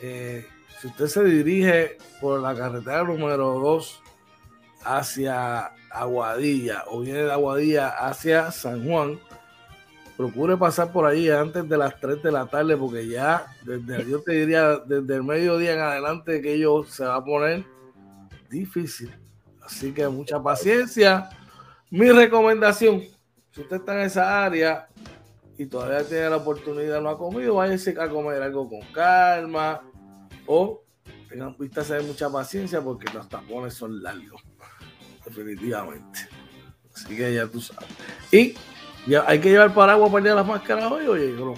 eh, 0.02 0.46
si 0.80 0.88
usted 0.88 1.06
se 1.06 1.24
dirige 1.24 1.96
por 2.20 2.40
la 2.40 2.54
carretera 2.54 3.04
número 3.04 3.58
2 3.58 4.02
hacia 4.84 5.72
Aguadilla 5.90 6.84
o 6.88 7.00
viene 7.00 7.22
de 7.22 7.32
Aguadilla 7.32 7.88
hacia 7.88 8.52
San 8.52 8.86
Juan, 8.86 9.18
procure 10.16 10.56
pasar 10.56 10.92
por 10.92 11.06
ahí 11.06 11.28
antes 11.28 11.68
de 11.68 11.76
las 11.76 12.00
3 12.00 12.22
de 12.22 12.32
la 12.32 12.46
tarde, 12.46 12.76
porque 12.76 13.06
ya 13.06 13.46
desde, 13.62 14.04
yo 14.10 14.22
te 14.22 14.32
diría, 14.32 14.78
desde 14.78 15.14
el 15.14 15.22
mediodía 15.22 15.74
en 15.74 15.80
adelante 15.80 16.40
que 16.40 16.54
ello 16.54 16.84
se 16.84 17.04
va 17.04 17.16
a 17.16 17.24
poner 17.24 17.64
difícil. 18.48 19.12
Así 19.62 19.92
que 19.92 20.06
mucha 20.08 20.42
paciencia. 20.42 21.28
Mi 21.90 22.10
recomendación, 22.10 23.02
si 23.50 23.60
usted 23.60 23.76
está 23.76 23.94
en 23.94 24.06
esa 24.06 24.44
área 24.44 24.88
y 25.58 25.66
todavía 25.66 26.06
tiene 26.06 26.30
la 26.30 26.36
oportunidad, 26.36 27.00
no 27.00 27.10
ha 27.10 27.18
comido, 27.18 27.56
váyase 27.56 27.94
a 27.98 28.08
comer 28.08 28.42
algo 28.42 28.68
con 28.68 28.80
calma 28.92 29.82
o 30.46 30.82
tengan 31.28 31.56
vistas 31.58 31.88
de 31.88 32.00
mucha 32.02 32.30
paciencia 32.30 32.80
porque 32.80 33.12
los 33.12 33.28
tapones 33.28 33.74
son 33.74 34.02
largos, 34.02 34.42
definitivamente. 35.24 36.28
Así 36.94 37.16
que 37.16 37.34
ya 37.34 37.46
tú 37.46 37.60
sabes. 37.60 37.88
Y 38.30 38.54
hay 39.14 39.40
que 39.40 39.50
llevar 39.50 39.72
paraguas 39.72 40.10
para 40.10 40.18
el 40.18 40.24
día 40.24 40.32
de 40.32 40.36
las 40.36 40.46
máscaras 40.46 40.90
hoy, 40.90 41.06
oye, 41.06 41.32
bro. 41.32 41.54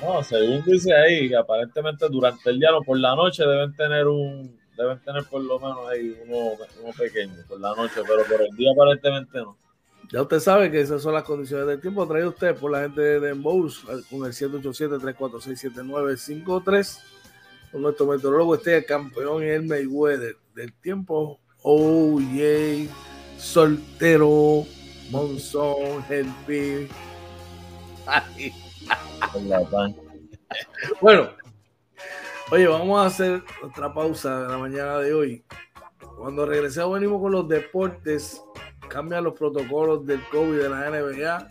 No, 0.00 0.22
según 0.22 0.62
dice 0.64 0.94
ahí, 0.94 1.34
aparentemente 1.34 2.08
durante 2.08 2.50
el 2.50 2.58
día 2.58 2.74
o 2.74 2.82
por 2.82 2.98
la 2.98 3.14
noche 3.14 3.44
deben 3.44 3.74
tener 3.74 4.06
un, 4.06 4.58
deben 4.76 4.98
tener 5.00 5.24
por 5.24 5.42
lo 5.42 5.58
menos 5.58 5.78
ahí 5.90 6.16
uno, 6.26 6.52
uno 6.82 6.92
pequeño 6.96 7.34
por 7.46 7.60
la 7.60 7.74
noche, 7.74 8.00
pero 8.06 8.24
por 8.24 8.40
el 8.40 8.56
día 8.56 8.72
aparentemente 8.72 9.38
no. 9.38 9.58
Ya 10.12 10.22
usted 10.22 10.40
sabe 10.40 10.72
que 10.72 10.80
esas 10.80 11.02
son 11.02 11.14
las 11.14 11.22
condiciones 11.22 11.68
del 11.68 11.80
tiempo. 11.80 12.04
Trae 12.06 12.26
usted 12.26 12.56
por 12.56 12.72
la 12.72 12.80
gente 12.80 13.20
de 13.20 13.32
Bowls 13.32 13.78
con 14.10 14.26
el 14.26 14.32
787-346-7953. 14.32 16.98
Con 17.70 17.82
nuestro 17.82 18.06
meteorólogo, 18.06 18.56
este 18.56 18.78
el 18.78 18.84
campeón 18.84 19.44
el 19.44 19.66
Mayweather 19.66 20.34
del 20.56 20.72
tiempo. 20.72 21.38
Oh, 21.62 22.18
yeah. 22.18 22.88
Soltero 23.38 24.66
Monzón, 25.10 26.04
Helpi. 26.08 26.88
bueno, 31.00 31.30
oye, 32.50 32.66
vamos 32.66 33.00
a 33.00 33.06
hacer 33.06 33.42
otra 33.62 33.92
pausa 33.92 34.42
de 34.42 34.48
la 34.48 34.58
mañana 34.58 34.98
de 34.98 35.12
hoy. 35.12 35.44
Cuando 36.16 36.46
regresemos 36.46 36.92
venimos 36.92 37.20
con 37.20 37.32
los 37.32 37.48
deportes, 37.48 38.42
cambian 38.88 39.24
los 39.24 39.34
protocolos 39.34 40.04
del 40.06 40.20
COVID 40.28 40.58
de 40.58 40.68
la 40.68 40.90
NBA. 40.90 41.48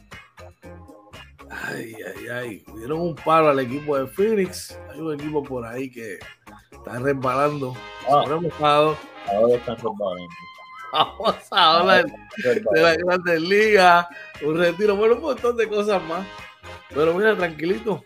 Ay, 1.49 1.95
ay, 1.95 2.27
ay. 2.27 2.65
Dieron 2.77 3.01
un 3.01 3.15
paro 3.15 3.49
al 3.49 3.59
equipo 3.59 3.97
de 3.97 4.07
Phoenix. 4.07 4.79
Hay 4.91 4.99
un 4.99 5.13
equipo 5.13 5.43
por 5.43 5.65
ahí 5.65 5.89
que 5.89 6.19
está 6.71 6.99
resbalando. 6.99 7.73
Ah, 8.07 8.23
ahora 9.27 9.55
están 9.55 9.75
resbalando. 9.75 10.27
Vamos 10.91 11.35
a 11.51 11.79
hablar 11.79 12.05
de 12.43 12.81
la 12.81 12.95
Grandes 12.95 13.41
Ligas, 13.41 14.07
un 14.43 14.57
retiro, 14.57 14.95
bueno, 14.95 15.15
un 15.15 15.21
montón 15.21 15.55
de 15.57 15.67
cosas 15.67 16.01
más. 16.03 16.25
Pero 16.93 17.13
mira, 17.13 17.35
tranquilito. 17.35 18.03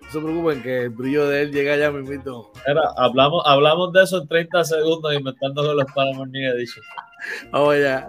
No 0.00 0.10
se 0.10 0.20
preocupen 0.20 0.62
que 0.62 0.82
el 0.82 0.90
brillo 0.90 1.28
de 1.28 1.42
él 1.42 1.52
llega 1.52 1.76
ya 1.76 1.90
mismito. 1.90 2.52
Era, 2.66 2.80
hablamos, 2.96 3.42
hablamos 3.44 3.92
de 3.92 4.04
eso 4.04 4.18
en 4.22 4.28
30 4.28 4.64
segundos 4.64 5.12
inventando 5.12 5.66
con 5.66 5.76
los 5.76 5.92
Paramount 5.92 6.34
Edition. 6.34 6.84
Vamos 7.50 7.74
allá. 7.74 8.08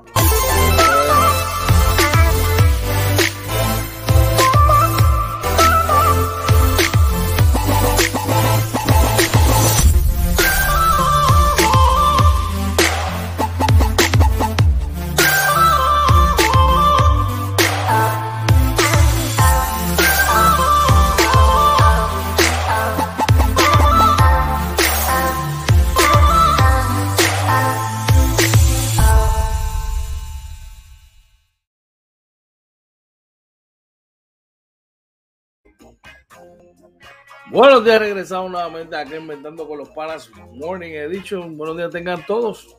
Buenos 37.51 37.83
días, 37.83 37.97
regresamos 37.97 38.51
nuevamente 38.51 38.95
aquí 38.95 39.15
inventando 39.15 39.67
con 39.67 39.79
los 39.79 39.89
panas 39.89 40.29
Morning 40.53 40.91
Edition. 40.91 41.57
Buenos 41.57 41.77
días 41.77 41.89
tengan 41.89 42.23
todos. 42.27 42.77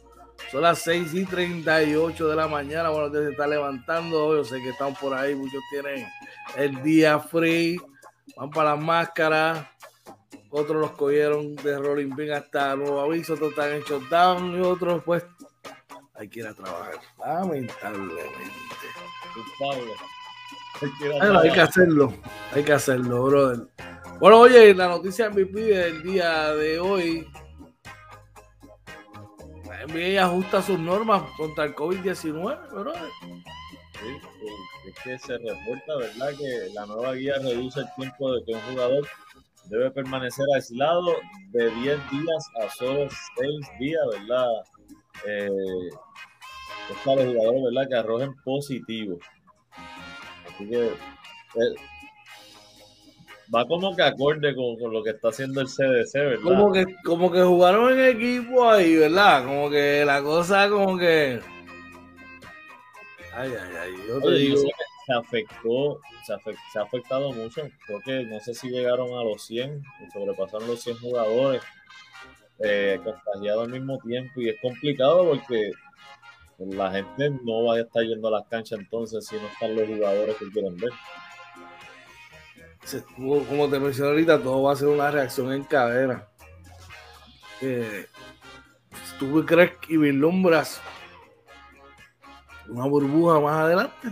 Son 0.53 0.63
las 0.63 0.79
6 0.83 1.13
y 1.13 1.25
38 1.25 2.29
de 2.29 2.37
la 2.37 2.47
mañana. 2.47 2.91
Buenos 2.91 3.11
días, 3.11 3.25
se 3.25 3.31
está 3.33 3.49
levantando. 3.49 4.37
Yo 4.37 4.45
sé 4.45 4.63
que 4.63 4.69
están 4.69 4.95
por 4.95 5.13
ahí. 5.13 5.35
Muchos 5.35 5.61
tienen 5.73 6.07
el 6.57 6.81
día 6.85 7.19
free. 7.19 7.81
Van 8.37 8.51
para 8.51 8.77
las 8.77 8.81
máscaras. 8.81 9.67
Otros 10.51 10.81
los 10.81 10.93
cogieron 10.93 11.57
de 11.57 11.77
Rolling 11.77 12.15
Pin 12.15 12.31
hasta 12.31 12.77
nuevo 12.77 13.01
aviso. 13.01 13.35
Otros 13.35 13.51
están 13.51 13.73
en 13.73 13.83
shutdown. 13.83 14.57
Y 14.57 14.61
otros, 14.61 15.03
pues, 15.03 15.25
hay 16.15 16.29
que 16.29 16.41
ir 16.41 16.47
a 16.47 16.55
trabajar. 16.55 16.95
Lamentablemente. 17.19 18.35
hay 21.43 21.51
que 21.51 21.61
hacerlo. 21.61 22.15
Hay 22.55 22.63
que 22.63 22.73
hacerlo, 22.73 23.25
brother. 23.25 23.67
Bueno, 24.21 24.41
oye, 24.41 24.75
la 24.75 24.87
noticia 24.87 25.31
MVP 25.31 25.59
del 25.59 26.03
día 26.03 26.55
de 26.55 26.79
hoy. 26.79 27.27
La 29.67 29.87
NBA 29.87 30.23
ajusta 30.23 30.61
sus 30.61 30.79
normas 30.79 31.23
contra 31.39 31.65
el 31.65 31.75
COVID-19, 31.75 32.71
¿verdad? 32.71 33.03
Sí, 33.23 34.89
es 34.89 34.95
que 35.03 35.19
se 35.19 35.39
reporta, 35.39 35.97
¿verdad? 35.97 36.33
Que 36.37 36.69
la 36.75 36.85
nueva 36.85 37.15
guía 37.15 37.37
reduce 37.39 37.81
el 37.81 37.87
tiempo 37.97 38.35
de 38.35 38.45
que 38.45 38.53
un 38.53 38.61
jugador 38.61 39.09
debe 39.71 39.91
permanecer 39.91 40.45
aislado 40.55 41.17
de 41.53 41.71
10 41.71 42.11
días 42.11 42.51
a 42.63 42.69
solo 42.69 43.09
6 43.39 43.51
días, 43.79 44.03
¿verdad? 44.19 44.49
Eh, 45.27 45.49
es 46.91 46.99
para 47.07 47.25
los 47.25 47.35
jugadores, 47.35 47.63
¿verdad? 47.73 47.89
Que 47.89 47.97
arrojen 47.97 48.35
positivo. 48.45 49.19
Así 50.47 50.69
que 50.69 50.89
eh, 50.89 51.75
va 53.55 53.67
como 53.67 53.95
que 53.97 54.03
acorde 54.03 54.55
con, 54.55 54.93
lo 54.93 55.03
que 55.03 55.11
está 55.11 55.29
haciendo 55.29 55.61
el 55.61 55.67
CDC, 55.67 56.15
¿verdad? 56.15 56.43
Como 56.43 56.73
que, 56.73 56.87
como 57.05 57.31
que 57.31 57.43
jugaron 57.43 57.99
en 57.99 58.17
equipo 58.17 58.69
ahí, 58.69 58.97
¿verdad? 58.97 59.45
Como 59.45 59.71
que 59.71 60.05
la 60.05 60.23
cosa 60.23 60.69
como 60.69 60.97
que... 60.97 61.41
Ay, 63.35 63.53
ay, 63.53 63.77
ay, 63.81 63.93
yo 64.09 64.21
te 64.21 64.31
digo... 64.33 64.63
se 65.07 65.13
afectó, 65.13 66.01
se, 66.25 66.79
ha 66.79 66.83
afectado 66.83 67.33
mucho. 67.33 67.69
Creo 67.87 68.01
que 68.05 68.25
no 68.25 68.39
sé 68.41 68.55
si 68.55 68.69
llegaron 68.69 69.09
a 69.19 69.25
los 69.25 69.43
100, 69.43 69.83
sobrepasaron 70.13 70.69
los 70.69 70.81
100 70.83 70.99
jugadores 70.99 71.63
eh, 72.61 73.01
contagiados 73.03 73.67
al 73.67 73.73
mismo 73.73 73.99
tiempo 73.99 74.41
y 74.41 74.51
es 74.51 74.57
complicado 74.61 75.29
porque 75.29 75.73
la 76.59 76.91
gente 76.91 77.31
no 77.43 77.65
va 77.65 77.77
a 77.77 77.81
estar 77.81 78.03
yendo 78.05 78.29
a 78.29 78.33
las 78.33 78.47
canchas 78.49 78.79
entonces 78.79 79.27
si 79.27 79.37
no 79.37 79.47
están 79.47 79.75
los 79.75 79.89
jugadores 79.89 80.37
que 80.37 80.51
quieren 80.51 80.77
ver 80.77 80.91
como 83.17 83.69
te 83.69 83.79
mencioné 83.79 84.11
ahorita, 84.11 84.43
todo 84.43 84.63
va 84.63 84.73
a 84.73 84.77
ser 84.77 84.89
una 84.89 85.11
reacción 85.11 85.53
en 85.53 85.65
cadena. 85.65 86.27
Eh, 87.61 88.07
¿Tú 89.19 89.45
crees 89.45 89.73
que 89.79 89.99
vislumbras 89.99 90.81
una 92.69 92.87
burbuja 92.87 93.41
más 93.41 93.65
adelante? 93.65 94.09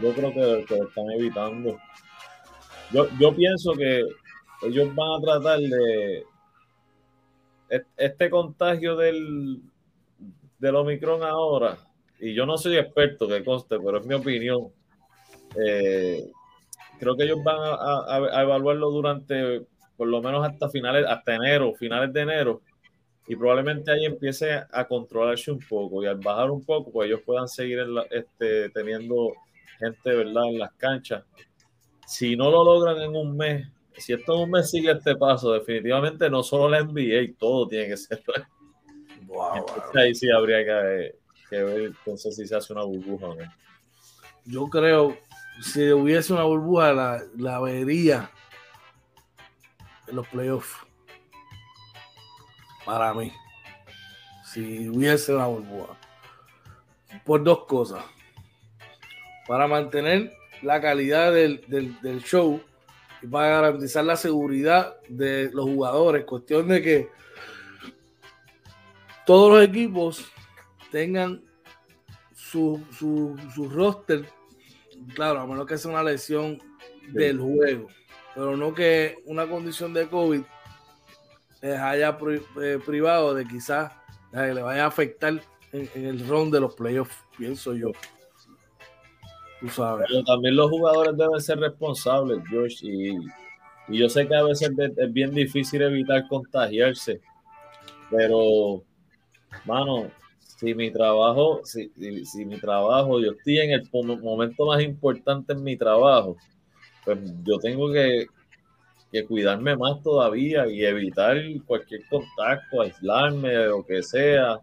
Yo 0.00 0.12
creo 0.14 0.32
que, 0.32 0.76
lo 0.76 0.88
están 0.88 1.10
evitando. 1.12 1.78
yo, 2.90 3.08
yo 3.18 3.34
pienso 3.34 3.72
que 3.72 4.04
ellos 4.62 4.94
van 4.94 5.18
a 5.18 5.20
tratar 5.22 5.58
de 5.58 6.24
este 7.96 8.28
contagio 8.28 8.96
del, 8.96 9.62
del 10.58 10.76
Omicron 10.76 11.22
ahora, 11.22 11.78
y 12.20 12.34
yo 12.34 12.46
no 12.46 12.58
soy 12.58 12.76
experto, 12.76 13.26
que 13.26 13.44
conste, 13.44 13.78
pero 13.78 13.98
es 13.98 14.06
mi 14.06 14.14
opinión. 14.14 14.68
Eh, 15.56 16.30
creo 17.02 17.16
que 17.16 17.24
ellos 17.24 17.42
van 17.42 17.56
a, 17.58 18.42
evaluarlo 18.42 18.88
durante 18.92 19.66
por 19.96 20.06
lo 20.06 20.22
menos 20.22 20.46
hasta 20.46 20.68
finales, 20.68 21.04
hasta 21.08 21.34
enero, 21.34 21.74
finales 21.74 22.12
de 22.12 22.20
enero, 22.20 22.62
y 23.26 23.34
probablemente 23.34 23.90
ahí 23.90 24.04
empiece 24.04 24.52
a 24.70 24.86
controlarse 24.86 25.50
un 25.50 25.58
poco 25.58 26.02
y 26.02 26.06
al 26.06 26.18
bajar 26.18 26.50
un 26.50 26.64
poco, 26.64 26.92
pues 26.92 27.08
ellos 27.08 27.20
puedan 27.26 27.48
seguir 27.48 27.84
este, 28.10 28.70
teniendo 28.70 29.32
gente, 29.78 30.14
¿verdad?, 30.14 30.44
en 30.48 30.58
las 30.60 30.72
canchas. 30.74 31.24
Si 32.06 32.36
no 32.36 32.50
lo 32.52 32.64
logran 32.64 33.00
en 33.00 33.16
un 33.16 33.36
mes, 33.36 33.66
si 33.96 34.12
esto 34.12 34.34
en 34.34 34.42
un 34.42 34.50
mes 34.50 34.70
sigue 34.70 34.92
este 34.92 35.16
paso, 35.16 35.52
definitivamente 35.52 36.30
no 36.30 36.44
solo 36.44 36.68
la 36.68 36.84
NBA, 36.84 37.36
todo 37.36 37.66
tiene 37.66 37.88
que 37.88 37.96
ser. 37.96 38.22
Wow, 39.24 39.64
Ahí 39.94 40.14
sí 40.14 40.28
habría 40.30 40.62
que, 40.62 41.62
ver 41.62 41.80
entonces 41.84 42.36
si 42.36 42.46
se 42.46 42.54
hace 42.54 42.74
una 42.74 42.82
burbuja 42.82 43.28
o 43.28 43.34
no. 43.34 43.44
Yo 44.44 44.66
creo, 44.66 45.16
si 45.60 45.90
hubiese 45.92 46.32
una 46.32 46.44
burbuja, 46.44 46.92
la, 46.92 47.22
la 47.36 47.60
vería 47.60 48.30
en 50.08 50.16
los 50.16 50.26
playoffs. 50.28 50.76
Para 52.84 53.14
mí. 53.14 53.32
Si 54.44 54.88
hubiese 54.88 55.34
una 55.34 55.46
burbuja. 55.46 55.96
Por 57.24 57.42
dos 57.42 57.64
cosas. 57.66 58.04
Para 59.46 59.66
mantener 59.66 60.32
la 60.62 60.80
calidad 60.80 61.32
del, 61.32 61.64
del 61.68 62.22
show 62.22 62.60
y 63.22 63.26
para 63.26 63.48
garantizar 63.48 64.04
la 64.04 64.16
seguridad 64.16 64.96
de 65.08 65.50
los 65.52 65.64
jugadores. 65.64 66.24
Cuestión 66.24 66.68
de 66.68 66.82
que 66.82 67.08
todos 69.24 69.52
los 69.52 69.68
equipos 69.68 70.24
tengan 70.90 71.42
su, 72.34 72.84
su, 72.98 73.68
roster, 73.70 74.28
claro, 75.14 75.40
a 75.40 75.46
menos 75.46 75.66
que 75.66 75.78
sea 75.78 75.90
una 75.90 76.02
lesión 76.02 76.58
del 77.08 77.38
juego, 77.40 77.88
pero 78.34 78.56
no 78.56 78.74
que 78.74 79.16
una 79.26 79.46
condición 79.46 79.92
de 79.92 80.08
COVID 80.08 80.42
les 81.62 81.78
haya 81.78 82.18
eh, 82.60 82.78
privado 82.84 83.34
de 83.34 83.46
quizás 83.46 83.92
le 84.32 84.62
vaya 84.62 84.84
a 84.84 84.88
afectar 84.88 85.40
en, 85.72 85.88
el 85.94 86.26
round 86.26 86.52
de 86.52 86.60
los 86.60 86.74
playoffs, 86.74 87.16
pienso 87.36 87.74
yo. 87.74 87.92
Tú 89.60 89.68
sabes. 89.68 90.06
Pero 90.08 90.24
también 90.24 90.56
los 90.56 90.70
jugadores 90.70 91.16
deben 91.16 91.40
ser 91.40 91.60
responsables, 91.60 92.42
George, 92.48 92.78
y, 92.82 93.16
y 93.88 93.98
yo 93.98 94.08
sé 94.08 94.26
que 94.26 94.34
a 94.34 94.42
veces 94.42 94.72
es 94.96 95.12
bien 95.12 95.32
difícil 95.32 95.82
evitar 95.82 96.26
contagiarse, 96.28 97.20
pero 98.10 98.82
mano, 99.64 100.10
si 100.62 100.74
mi 100.76 100.92
trabajo, 100.92 101.60
si, 101.64 101.90
si, 102.24 102.44
mi 102.44 102.56
trabajo, 102.60 103.20
yo 103.20 103.32
estoy 103.32 103.58
en 103.58 103.72
el 103.72 103.88
momento 104.22 104.66
más 104.66 104.80
importante 104.80 105.54
en 105.54 105.64
mi 105.64 105.76
trabajo, 105.76 106.36
pues 107.04 107.18
yo 107.42 107.58
tengo 107.58 107.92
que, 107.92 108.26
que 109.10 109.24
cuidarme 109.24 109.76
más 109.76 110.00
todavía 110.02 110.68
y 110.68 110.84
evitar 110.84 111.36
cualquier 111.66 112.06
contacto, 112.08 112.80
aislarme, 112.80 113.66
o 113.68 113.84
que 113.84 114.04
sea, 114.04 114.60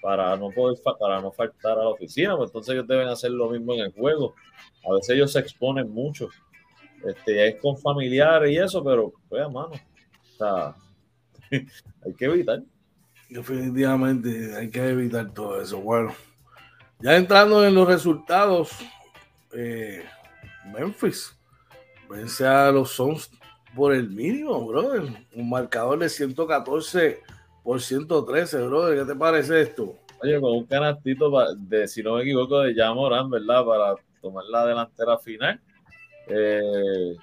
para 0.00 0.34
no 0.38 0.48
poder 0.50 0.78
para 0.98 1.20
no 1.20 1.30
faltar 1.30 1.72
a 1.78 1.82
la 1.82 1.88
oficina, 1.88 2.34
pues 2.34 2.48
entonces 2.48 2.72
ellos 2.72 2.88
deben 2.88 3.08
hacer 3.08 3.30
lo 3.30 3.50
mismo 3.50 3.74
en 3.74 3.80
el 3.80 3.92
juego. 3.92 4.34
A 4.88 4.94
veces 4.94 5.10
ellos 5.16 5.32
se 5.32 5.40
exponen 5.40 5.90
mucho. 5.90 6.30
Este, 7.04 7.48
es 7.48 7.56
con 7.60 7.76
familiares 7.76 8.50
y 8.50 8.56
eso, 8.56 8.82
pero 8.82 9.12
pues 9.28 9.42
mano, 9.50 9.72
o 9.72 10.36
sea, 10.38 10.74
hay 11.50 12.14
que 12.16 12.24
evitar. 12.24 12.62
Definitivamente 13.32 14.54
hay 14.54 14.68
que 14.68 14.86
evitar 14.86 15.32
todo 15.32 15.60
eso. 15.60 15.80
Bueno, 15.80 16.14
ya 17.00 17.16
entrando 17.16 17.66
en 17.66 17.74
los 17.74 17.88
resultados, 17.88 18.72
eh, 19.54 20.04
Memphis 20.70 21.34
vence 22.10 22.46
a 22.46 22.70
los 22.70 22.90
Suns 22.90 23.30
por 23.74 23.94
el 23.94 24.10
mínimo, 24.10 24.66
brother. 24.66 25.04
Un 25.34 25.48
marcador 25.48 25.98
de 25.98 26.10
114 26.10 27.20
por 27.62 27.80
113, 27.80 28.66
brother. 28.66 28.98
¿Qué 28.98 29.12
te 29.12 29.18
parece 29.18 29.62
esto? 29.62 29.96
Oye, 30.22 30.38
con 30.38 30.52
un 30.52 30.66
canastito 30.66 31.30
de, 31.56 31.88
si 31.88 32.02
no 32.02 32.16
me 32.16 32.22
equivoco, 32.22 32.60
de 32.60 32.74
Jamoran, 32.74 33.30
¿verdad? 33.30 33.64
Para 33.64 33.94
tomar 34.20 34.44
la 34.44 34.66
delantera 34.66 35.16
final. 35.16 35.58
Eh, 36.28 37.16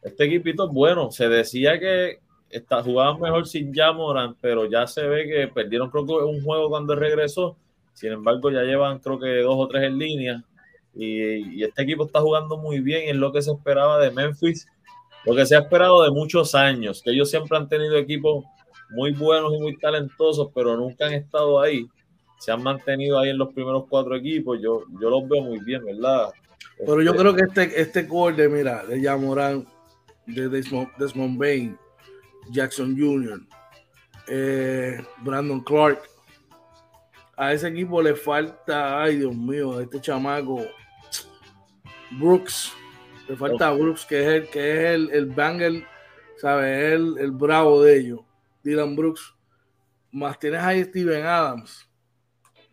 este 0.00 0.24
equipito 0.24 0.66
es 0.66 0.72
bueno. 0.72 1.10
Se 1.10 1.28
decía 1.28 1.78
que 1.78 2.20
está, 2.50 2.82
jugaban 2.82 3.20
mejor 3.20 3.46
sin 3.46 3.72
Jamoran, 3.72 4.34
pero 4.40 4.66
ya 4.66 4.86
se 4.86 5.06
ve 5.06 5.26
que 5.26 5.48
perdieron 5.48 5.90
creo 5.90 6.06
que 6.06 6.12
un 6.12 6.42
juego 6.42 6.68
cuando 6.68 6.94
regresó. 6.94 7.56
Sin 7.94 8.12
embargo, 8.12 8.50
ya 8.50 8.62
llevan 8.62 8.98
creo 8.98 9.18
que 9.18 9.42
dos 9.42 9.54
o 9.56 9.68
tres 9.68 9.84
en 9.84 9.98
línea. 9.98 10.44
Y, 10.94 11.62
este 11.62 11.82
equipo 11.82 12.06
está 12.06 12.20
jugando 12.20 12.56
muy 12.56 12.80
bien. 12.80 13.08
Es 13.08 13.16
lo 13.16 13.32
que 13.32 13.42
se 13.42 13.52
esperaba 13.52 13.98
de 13.98 14.10
Memphis. 14.10 14.66
Lo 15.24 15.34
que 15.34 15.46
se 15.46 15.56
ha 15.56 15.60
esperado 15.60 16.02
de 16.02 16.10
muchos 16.10 16.54
años. 16.54 17.02
Que 17.02 17.10
ellos 17.10 17.30
siempre 17.30 17.56
han 17.56 17.68
tenido 17.68 17.96
equipos 17.96 18.44
muy 18.90 19.12
buenos 19.12 19.52
y 19.54 19.60
muy 19.60 19.76
talentosos, 19.76 20.48
pero 20.54 20.76
nunca 20.76 21.06
han 21.06 21.12
estado 21.12 21.60
ahí. 21.60 21.86
Se 22.38 22.50
han 22.50 22.62
mantenido 22.62 23.18
ahí 23.18 23.30
en 23.30 23.38
los 23.38 23.52
primeros 23.52 23.84
cuatro 23.88 24.16
equipos. 24.16 24.58
Yo, 24.60 24.84
yo 25.00 25.10
los 25.10 25.28
veo 25.28 25.42
muy 25.42 25.60
bien, 25.60 25.84
¿verdad? 25.84 26.30
Pero 26.78 27.02
yo 27.02 27.10
este 27.10 27.22
creo 27.22 27.34
que 27.34 27.42
este, 27.42 27.80
este 27.80 28.08
core 28.08 28.48
mira, 28.48 28.84
de 28.86 29.02
Jamoran, 29.02 29.66
de 30.26 30.48
Desmond, 30.48 30.88
Desmond 30.98 31.38
Bain, 31.38 31.76
Jackson 32.50 32.96
Jr., 32.98 33.40
eh, 34.28 35.02
Brandon 35.22 35.60
Clark. 35.60 36.02
A 37.36 37.52
ese 37.52 37.68
equipo 37.68 38.02
le 38.02 38.14
falta, 38.14 39.02
ay 39.02 39.16
Dios 39.16 39.34
mío, 39.34 39.80
este 39.80 40.00
chamaco, 40.00 40.66
Brooks. 42.18 42.72
Le 43.28 43.36
falta 43.36 43.70
Brooks, 43.72 44.04
que 44.04 44.20
es 44.20 44.26
el, 44.26 44.50
que 44.50 44.72
es 44.72 44.94
el, 44.94 45.10
el 45.10 45.26
banger, 45.26 45.86
¿sabes? 46.36 46.92
El, 46.94 47.16
el 47.18 47.30
bravo 47.30 47.82
de 47.82 47.98
ellos, 47.98 48.20
Dylan 48.62 48.96
Brooks. 48.96 49.34
Más 50.12 50.38
tienes 50.38 50.60
ahí 50.60 50.84
Steven 50.84 51.24
Adams. 51.24 51.88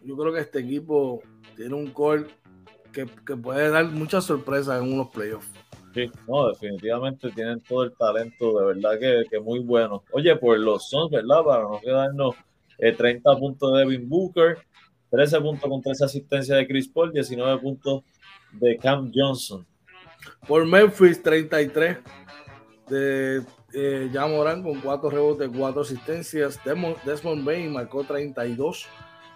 Yo 0.01 0.17
creo 0.17 0.33
que 0.33 0.39
este 0.39 0.59
equipo 0.59 1.21
tiene 1.55 1.75
un 1.75 1.91
core 1.91 2.27
que, 2.91 3.05
que 3.05 3.35
puede 3.35 3.69
dar 3.69 3.85
muchas 3.85 4.25
sorpresas 4.25 4.81
en 4.81 4.91
unos 4.91 5.09
playoffs. 5.09 5.49
Sí, 5.97 6.11
no, 6.27 6.49
definitivamente 6.49 7.31
tienen 7.31 7.59
todo 7.61 7.81
el 7.81 7.91
talento, 7.93 8.59
de 8.59 8.65
verdad 8.67 8.99
que, 8.99 9.23
que 9.31 9.39
muy 9.39 9.57
bueno. 9.57 10.03
Oye, 10.11 10.35
pues 10.35 10.59
los 10.59 10.87
Suns, 10.87 11.09
¿verdad? 11.09 11.43
Para 11.43 11.63
no 11.63 11.79
quedarnos 11.81 12.35
30 12.77 13.07
eh, 13.09 13.35
puntos 13.39 13.73
de 13.73 13.79
Devin 13.79 14.07
Booker, 14.07 14.59
13 15.09 15.41
puntos 15.41 15.67
con 15.67 15.81
13 15.81 16.05
asistencias 16.05 16.55
de 16.55 16.67
Chris 16.67 16.87
Paul, 16.87 17.11
19 17.11 17.59
puntos 17.59 18.03
de 18.51 18.77
Cam 18.77 19.11
Johnson. 19.11 19.65
Por 20.47 20.67
Memphis, 20.67 21.23
33 21.23 21.97
de 22.87 23.43
eh, 23.73 24.11
Morán 24.13 24.61
con 24.61 24.79
4 24.79 25.09
rebotes, 25.09 25.49
4 25.49 25.81
asistencias. 25.81 26.63
Desmond, 26.63 27.01
Desmond 27.05 27.43
Bain 27.43 27.73
marcó 27.73 28.03
32 28.03 28.85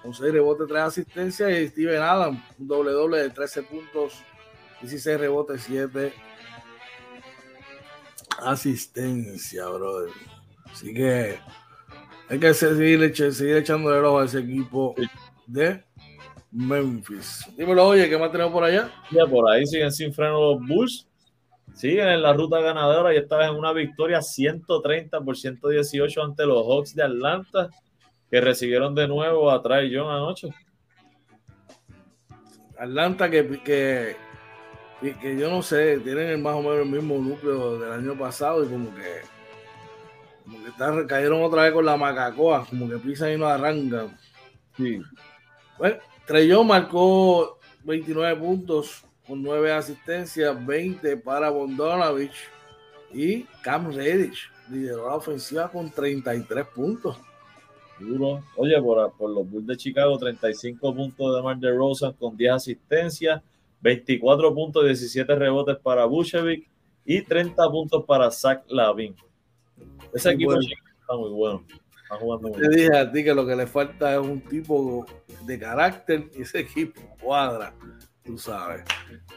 con 0.03 0.13
6 0.13 0.31
rebotes, 0.31 0.67
3 0.67 0.79
asistencias. 0.79 1.49
Y 1.49 1.69
Steven 1.69 2.03
Adams, 2.03 2.39
un 2.59 2.67
doble 2.67 2.91
doble 2.91 3.17
de 3.17 3.31
13 3.31 3.63
puntos, 3.63 4.21
16 4.83 5.19
rebotes, 5.19 5.63
7 5.63 6.13
asistencia, 8.39 9.67
brother. 9.67 10.11
Así 10.71 10.93
que 10.93 11.39
hay 12.29 12.39
que 12.39 12.53
seguir, 12.53 13.33
seguir 13.33 13.57
echando 13.57 13.93
el 13.97 14.05
ojo 14.05 14.19
a 14.19 14.25
ese 14.25 14.39
equipo 14.39 14.95
de 15.47 15.83
Memphis. 16.51 17.45
Dímelo, 17.57 17.87
oye, 17.87 18.09
¿qué 18.09 18.17
más 18.17 18.31
tenemos 18.31 18.53
por 18.53 18.63
allá? 18.63 18.89
Ya, 19.11 19.25
por 19.25 19.49
ahí 19.49 19.65
siguen 19.65 19.91
sin 19.91 20.13
freno 20.13 20.39
los 20.39 20.67
Bulls. 20.67 21.07
Siguen 21.73 22.09
en 22.09 22.21
la 22.21 22.33
ruta 22.33 22.59
ganadora 22.59 23.13
y 23.13 23.17
esta 23.17 23.37
vez 23.37 23.49
en 23.49 23.55
una 23.55 23.71
victoria 23.71 24.21
130 24.21 25.21
por 25.21 25.37
118 25.37 26.23
ante 26.23 26.45
los 26.45 26.65
Hawks 26.65 26.95
de 26.95 27.03
Atlanta, 27.03 27.69
que 28.29 28.41
recibieron 28.41 28.93
de 28.93 29.07
nuevo 29.07 29.49
a 29.49 29.61
Trae 29.61 29.89
John 29.93 30.11
anoche. 30.11 30.49
Atlanta 32.77 33.29
que, 33.29 33.61
que 33.63 34.15
que, 35.01 35.37
yo 35.37 35.49
no 35.49 35.61
sé, 35.61 35.99
tienen 35.99 36.41
más 36.41 36.55
o 36.55 36.61
menos 36.61 36.79
el 36.79 36.85
mismo 36.85 37.17
núcleo 37.17 37.79
del 37.79 37.91
año 37.91 38.17
pasado 38.17 38.63
y 38.63 38.67
como 38.67 38.93
que 38.95 39.21
como 40.43 40.63
que 40.63 40.69
están, 40.69 41.07
cayeron 41.07 41.43
otra 41.43 41.63
vez 41.63 41.73
con 41.73 41.85
la 41.85 41.97
macacoa, 41.97 42.65
como 42.65 42.89
que 42.89 42.97
pisan 42.97 43.33
y 43.33 43.37
no 43.37 43.47
arrancan. 43.47 44.17
Sí. 44.75 45.01
Bueno, 45.77 45.97
Trellón 46.25 46.67
marcó 46.67 47.59
29 47.83 48.39
puntos 48.39 49.03
con 49.25 49.41
9 49.41 49.71
asistencias, 49.71 50.65
20 50.65 51.17
para 51.17 51.49
Bondonovich 51.49 52.49
y 53.13 53.43
Cam 53.63 53.91
Reddish 53.91 54.49
lideró 54.69 55.07
la 55.07 55.15
ofensiva 55.15 55.69
con 55.69 55.89
33 55.89 56.65
puntos. 56.67 57.17
Duro. 57.99 58.43
Oye, 58.55 58.81
por, 58.81 59.11
por 59.13 59.29
los 59.29 59.49
Bulls 59.49 59.67
de 59.67 59.77
Chicago, 59.77 60.17
35 60.17 60.95
puntos 60.95 61.35
de 61.35 61.41
Mar 61.41 61.57
de 61.57 61.71
Rosa 61.71 62.13
con 62.17 62.35
10 62.35 62.53
asistencias, 62.53 63.41
24 63.81 64.53
puntos, 64.53 64.85
17 64.85 65.35
rebotes 65.35 65.77
para 65.77 66.05
Bushevik 66.05 66.69
y 67.05 67.21
30 67.21 67.69
puntos 67.69 68.05
para 68.05 68.29
Zach 68.31 68.63
Lavin. 68.67 69.15
Ese 70.13 70.29
Muy 70.29 70.35
equipo 70.35 70.51
bueno. 70.51 70.67
está 71.01 71.15
muy 71.15 71.29
bueno. 71.29 71.63
Está 72.03 72.15
jugando 72.17 72.49
muy 72.49 72.61
Te 72.61 72.67
bien. 72.67 72.71
dije 72.71 72.97
a 72.97 73.11
ti 73.11 73.23
que 73.23 73.33
lo 73.33 73.45
que 73.45 73.55
le 73.55 73.67
falta 73.67 74.13
es 74.13 74.19
un 74.19 74.41
tipo 74.41 75.05
de 75.45 75.57
carácter 75.59 76.29
y 76.37 76.41
ese 76.41 76.59
equipo 76.59 77.01
cuadra, 77.21 77.73
tú 78.23 78.37
sabes. 78.37 78.83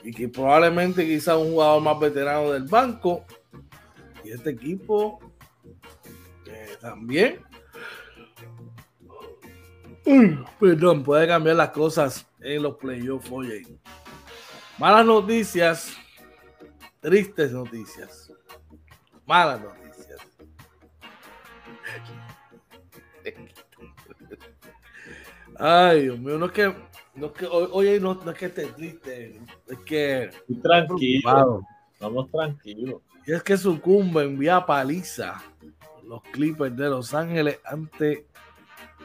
Y 0.02 0.12
que 0.12 0.28
probablemente 0.28 1.06
quizás 1.06 1.36
un 1.36 1.52
jugador 1.52 1.82
más 1.82 1.98
veterano 2.00 2.50
del 2.50 2.64
banco. 2.64 3.24
Y 4.24 4.30
este 4.30 4.50
equipo 4.50 5.20
eh, 6.46 6.76
también. 6.80 7.40
Perdón, 10.60 11.02
puede 11.02 11.26
cambiar 11.26 11.56
las 11.56 11.70
cosas 11.70 12.26
en 12.40 12.62
los 12.62 12.74
playoffs, 12.76 13.30
oye. 13.30 13.62
Malas 14.78 15.06
noticias, 15.06 15.96
tristes 17.00 17.52
noticias. 17.52 18.32
Malas 19.24 19.60
noticias. 19.60 20.20
Ay, 25.56 26.02
Dios 26.02 26.18
mío, 26.18 26.38
no 26.38 26.46
es 26.46 26.52
que, 26.52 26.74
no 27.14 27.26
es 27.26 27.32
que 27.32 27.46
hoy, 27.46 27.68
hoy 27.70 28.00
no, 28.00 28.14
no 28.14 28.30
es 28.32 28.36
que 28.36 28.46
esté 28.46 28.66
triste, 28.66 29.40
es 29.68 29.78
que 29.86 30.24
Estoy 30.24 30.56
tranquilo. 30.60 31.62
Estamos 31.92 32.30
tranquilos. 32.32 33.00
Y 33.26 33.32
es 33.32 33.42
que 33.42 33.56
sucumben 33.56 34.36
vía 34.38 34.66
paliza 34.66 35.40
los 36.06 36.20
Clippers 36.32 36.76
de 36.76 36.90
Los 36.90 37.14
Ángeles 37.14 37.60
ante 37.64 38.26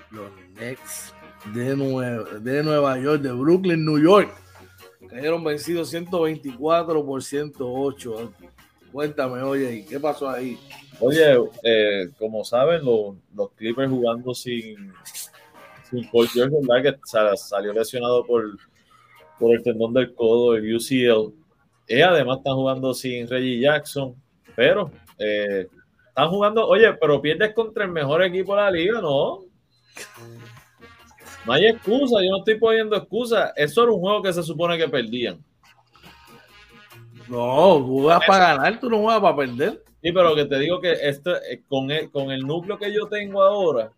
los 0.10 0.32
Nets 0.56 1.14
de 1.54 1.76
Nueva, 1.76 2.24
de 2.40 2.64
Nueva 2.64 2.98
York, 2.98 3.22
de 3.22 3.32
Brooklyn, 3.32 3.86
New 3.86 4.00
York. 4.00 4.30
Cayeron 5.10 5.44
vencidos 5.44 5.90
124 5.90 7.06
por 7.06 7.24
108. 7.24 8.34
Cuéntame, 8.92 9.42
oye, 9.44 9.76
¿y 9.78 9.84
qué 9.86 10.00
pasó 10.00 10.30
ahí? 10.30 10.58
Oye, 11.00 11.38
eh, 11.64 12.10
como 12.18 12.44
saben, 12.44 12.84
los, 12.84 13.16
los 13.36 13.52
Clippers 13.52 13.90
jugando 13.90 14.34
sin, 14.34 14.92
sin 15.90 16.10
Paul 16.12 16.28
George, 16.28 16.56
¿verdad? 16.62 16.92
Que 16.96 17.00
sa- 17.06 17.36
salió 17.38 17.72
lesionado 17.74 18.26
por, 18.26 18.44
por 19.40 19.56
el 19.56 19.64
tendón 19.64 19.94
del 19.94 20.14
codo, 20.14 20.56
el 20.56 20.76
UCL. 20.76 21.34
Y 21.88 22.02
además 22.02 22.38
están 22.40 22.56
jugando 22.56 22.94
sin 22.94 23.28
Reggie 23.28 23.60
Jackson, 23.62 24.16
pero 24.56 24.92
eh, 25.18 25.68
están 26.08 26.30
jugando, 26.30 26.68
oye, 26.68 26.92
pero 26.94 27.22
pierdes 27.22 27.54
contra 27.54 27.86
el 27.86 27.92
mejor 27.92 28.22
equipo 28.24 28.56
de 28.56 28.62
la 28.62 28.72
liga, 28.72 29.02
¿no? 29.02 29.40
No 31.46 31.54
hay 31.54 31.68
excusa, 31.68 32.22
yo 32.22 32.32
no 32.32 32.38
estoy 32.40 32.56
poniendo 32.56 32.96
excusa. 32.96 33.54
Eso 33.56 33.84
era 33.84 33.92
un 33.92 34.00
juego 34.00 34.22
que 34.22 34.34
se 34.34 34.44
supone 34.44 34.78
que 34.78 34.88
perdían. 34.88 35.44
No, 37.28 37.78
tú 37.78 38.02
juegas 38.02 38.26
para 38.26 38.56
ganar, 38.56 38.80
tú 38.80 38.90
no 38.90 39.00
juegas 39.00 39.22
para 39.22 39.36
perder. 39.36 39.84
Sí, 40.02 40.12
pero 40.12 40.34
que 40.36 40.46
te 40.46 40.58
digo 40.58 40.80
que 40.80 40.94
esto, 40.94 41.36
eh, 41.36 41.62
con, 41.68 41.92
el, 41.92 42.10
con 42.10 42.32
el 42.32 42.42
núcleo 42.42 42.78
que 42.78 42.94
yo 42.94 43.08
tengo 43.08 43.44
ahora, 43.44 43.92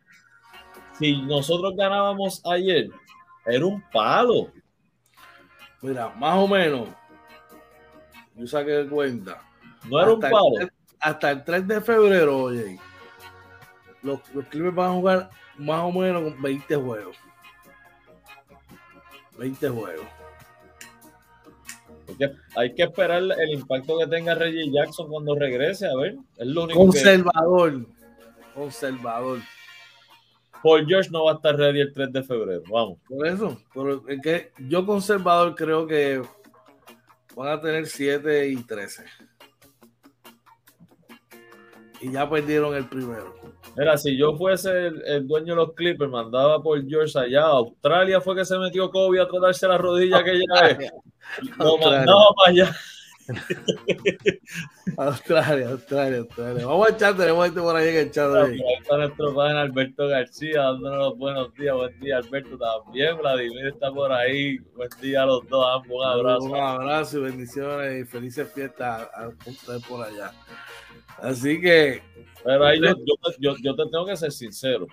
si 0.98 1.22
nosotros 1.22 1.74
ganábamos 1.76 2.42
ayer, 2.46 2.90
era 3.46 3.66
un 3.66 3.82
palo. 3.92 4.52
Mira, 5.82 6.10
más 6.10 6.38
o 6.38 6.48
menos, 6.48 6.90
yo 8.36 8.48
saqué 8.48 8.88
cuenta. 8.90 9.42
No 9.88 10.02
era 10.02 10.14
un 10.14 10.20
palo. 10.20 10.60
El, 10.60 10.68
3 10.68 10.72
hasta 11.00 11.32
el 11.32 11.44
3 11.44 11.68
de 11.68 11.82
febrero, 11.82 12.44
oye, 12.44 12.80
los, 14.04 14.20
los 14.34 14.46
Clippers 14.48 14.76
van 14.76 14.92
a 14.92 14.94
jugar 14.94 15.30
más 15.58 15.82
o 15.82 15.92
menos 15.92 16.24
con 16.24 16.42
20 16.42 16.76
juegos. 16.76 17.18
20 19.42 19.70
juegos. 19.70 20.06
Porque 22.06 22.32
hay 22.56 22.76
que 22.76 22.84
esperar 22.84 23.24
el 23.24 23.50
impacto 23.50 23.98
que 23.98 24.06
tenga 24.06 24.36
Reggie 24.36 24.72
Jackson 24.72 25.10
cuando 25.10 25.34
regrese. 25.34 25.88
A 25.88 25.96
ver, 25.96 26.16
es 26.38 26.48
lo 26.48 26.66
único 26.66 26.80
que. 26.80 26.86
Conservador. 26.86 27.86
Conservador. 28.54 29.40
Paul 30.62 30.86
George 30.86 31.10
no 31.10 31.26
va 31.26 31.32
a 31.32 31.36
estar 31.36 31.56
ready 31.56 31.82
el 31.82 31.92
3 31.92 32.14
de 32.14 32.24
febrero. 32.24 32.62
Vamos. 32.70 33.00
Por 33.08 33.26
eso. 33.26 33.60
Pero 33.74 34.08
es 34.08 34.22
que 34.22 34.52
yo 34.60 34.86
conservador 34.86 35.56
creo 35.56 35.88
que 35.88 36.22
van 37.36 37.48
a 37.48 37.60
tener 37.60 37.88
7 37.88 38.48
y 38.48 38.58
13. 38.58 39.06
Y 42.02 42.12
ya 42.12 42.28
perdieron 42.30 42.76
el 42.76 42.86
primero. 42.86 43.36
Mira, 43.78 43.98
si 43.98 44.18
yo 44.18 44.36
fuese 44.36 44.88
el, 44.88 45.02
el 45.06 45.28
dueño 45.28 45.54
de 45.54 45.56
los 45.58 45.74
Clippers, 45.74 46.10
mandaba 46.10 46.62
Paul 46.62 46.86
George 46.90 47.18
allá. 47.18 47.44
Australia 47.44 48.20
fue 48.22 48.36
que 48.36 48.46
se 48.46 48.58
metió 48.58 48.90
Kobe 48.90 49.22
a 49.22 49.28
tratarse 49.28 49.68
la 49.68 49.78
rodilla 49.78 50.18
aquella 50.18 50.62
vez. 50.78 50.92
Lo 51.58 51.66
Australia. 51.66 51.98
mandaba 52.00 52.26
para 52.36 52.50
allá. 52.50 52.76
Australia, 54.98 55.70
Australia, 55.70 56.18
Australia. 56.20 56.66
Vamos 56.66 56.88
a 56.88 56.92
echar, 56.92 57.16
tenemos 57.16 57.46
gente 57.46 57.62
por 57.62 57.76
ahí 57.76 57.90
en 57.90 57.96
el 57.98 58.12
chat. 58.12 58.34
Ahí 58.34 58.52
ahí. 58.54 58.62
está 58.82 58.98
nuestro 58.98 59.36
padre 59.36 59.60
Alberto 59.60 60.08
García 60.08 60.62
dándonos 60.64 60.98
los 60.98 61.18
buenos 61.18 61.54
días. 61.54 61.76
Buen 61.76 62.00
día, 62.00 62.18
Alberto, 62.18 62.58
también. 62.58 63.18
Vladimir 63.18 63.68
está 63.68 63.92
por 63.92 64.12
ahí. 64.12 64.58
Buen 64.76 64.90
día 65.02 65.24
a 65.24 65.26
los 65.28 65.48
dos, 65.48 65.66
ambos. 65.72 65.98
Un 65.98 66.04
abrazo. 66.06 66.44
Un 66.46 66.56
abrazo 66.56 67.18
y 67.20 67.22
bendiciones 67.22 68.02
y 68.02 68.06
felices 68.10 68.52
fiestas 68.54 69.08
a, 69.14 69.24
a 69.26 69.28
ustedes 69.30 69.86
por 69.86 70.04
allá. 70.04 70.32
Así 71.20 71.60
que, 71.62 72.02
Pero 72.44 72.66
ahí 72.66 72.80
yo, 72.82 72.94
yo- 73.40 73.56
yo- 73.62 73.76
te 73.76 73.84
tengo 73.92 74.06
que 74.06 74.16
ser 74.18 74.32
sincero. 74.32 74.88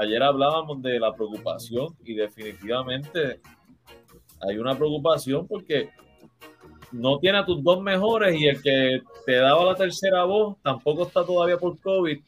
Ayer 0.00 0.22
hablábamos 0.22 0.80
de 0.82 0.98
la 0.98 1.14
preocupación 1.14 1.88
y 2.04 2.14
definitivamente 2.14 3.40
hay 4.40 4.56
una 4.58 4.74
preocupación 4.76 5.46
porque 5.46 5.90
no 6.92 7.18
tiene 7.18 7.38
a 7.38 7.44
tus 7.44 7.62
dos 7.62 7.82
mejores 7.82 8.34
y 8.40 8.46
el 8.48 8.62
que 8.62 9.02
te 9.26 9.36
daba 9.36 9.64
la 9.64 9.74
tercera 9.74 10.24
voz 10.24 10.56
tampoco 10.62 11.06
está 11.06 11.24
todavía 11.24 11.58
por 11.58 11.78
COVID. 11.80 12.18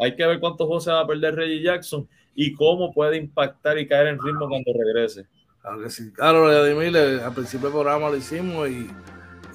Hay 0.00 0.16
que 0.16 0.26
ver 0.26 0.40
cuántos 0.40 0.66
juegos 0.66 0.84
se 0.84 0.90
va 0.92 1.00
a 1.00 1.06
perder 1.06 1.34
Reggie 1.36 1.62
Jackson 1.62 2.08
y 2.34 2.54
cómo 2.54 2.92
puede 2.92 3.16
impactar 3.18 3.78
y 3.78 3.86
caer 3.86 4.08
en 4.08 4.18
ritmo 4.22 4.48
cuando 4.48 4.72
regrese. 4.72 5.26
claro 5.60 5.82
que 5.82 5.90
sí. 5.90 6.10
Claro, 6.12 6.44
Vladimir, 6.44 6.90
le- 6.92 7.22
al 7.22 7.32
principio 7.34 7.68
del 7.68 7.74
programa 7.74 8.10
lo 8.10 8.16
hicimos 8.16 8.68
y, 8.68 8.86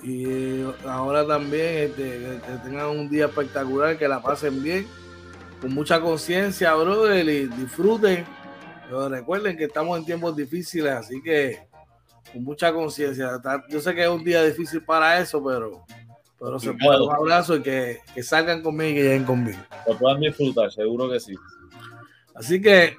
y 0.03 0.25
eh, 0.25 0.73
ahora 0.85 1.25
también 1.25 1.89
este, 1.89 2.39
que, 2.45 2.53
tengan 2.63 2.87
un 2.87 3.09
día 3.09 3.25
espectacular, 3.25 3.97
que 3.97 4.07
la 4.07 4.21
pasen 4.21 4.61
bien, 4.63 4.87
con 5.61 5.73
mucha 5.73 5.99
conciencia, 5.99 6.73
brother, 6.73 7.27
y 7.27 7.47
disfruten. 7.47 8.25
Pero 8.85 9.09
recuerden 9.09 9.57
que 9.57 9.65
estamos 9.65 9.99
en 9.99 10.05
tiempos 10.05 10.35
difíciles, 10.35 10.91
así 10.93 11.21
que 11.21 11.59
con 12.31 12.43
mucha 12.43 12.71
conciencia. 12.73 13.41
Yo 13.69 13.79
sé 13.79 13.93
que 13.93 14.03
es 14.03 14.09
un 14.09 14.23
día 14.23 14.43
difícil 14.43 14.83
para 14.83 15.19
eso, 15.19 15.43
pero, 15.43 15.85
pero 16.39 16.59
se 16.59 16.73
puede. 16.73 17.01
Un 17.01 17.13
abrazo 17.13 17.57
y 17.57 17.61
que, 17.61 17.99
que 18.13 18.23
salgan 18.23 18.61
conmigo 18.61 18.91
y 18.91 18.95
que 18.95 19.03
lleguen 19.03 19.25
conmigo. 19.25 19.59
Lo 19.87 19.97
puedan 19.97 20.21
disfrutar, 20.21 20.71
seguro 20.71 21.09
que 21.09 21.19
sí. 21.19 21.35
Así 22.33 22.61
que, 22.61 22.95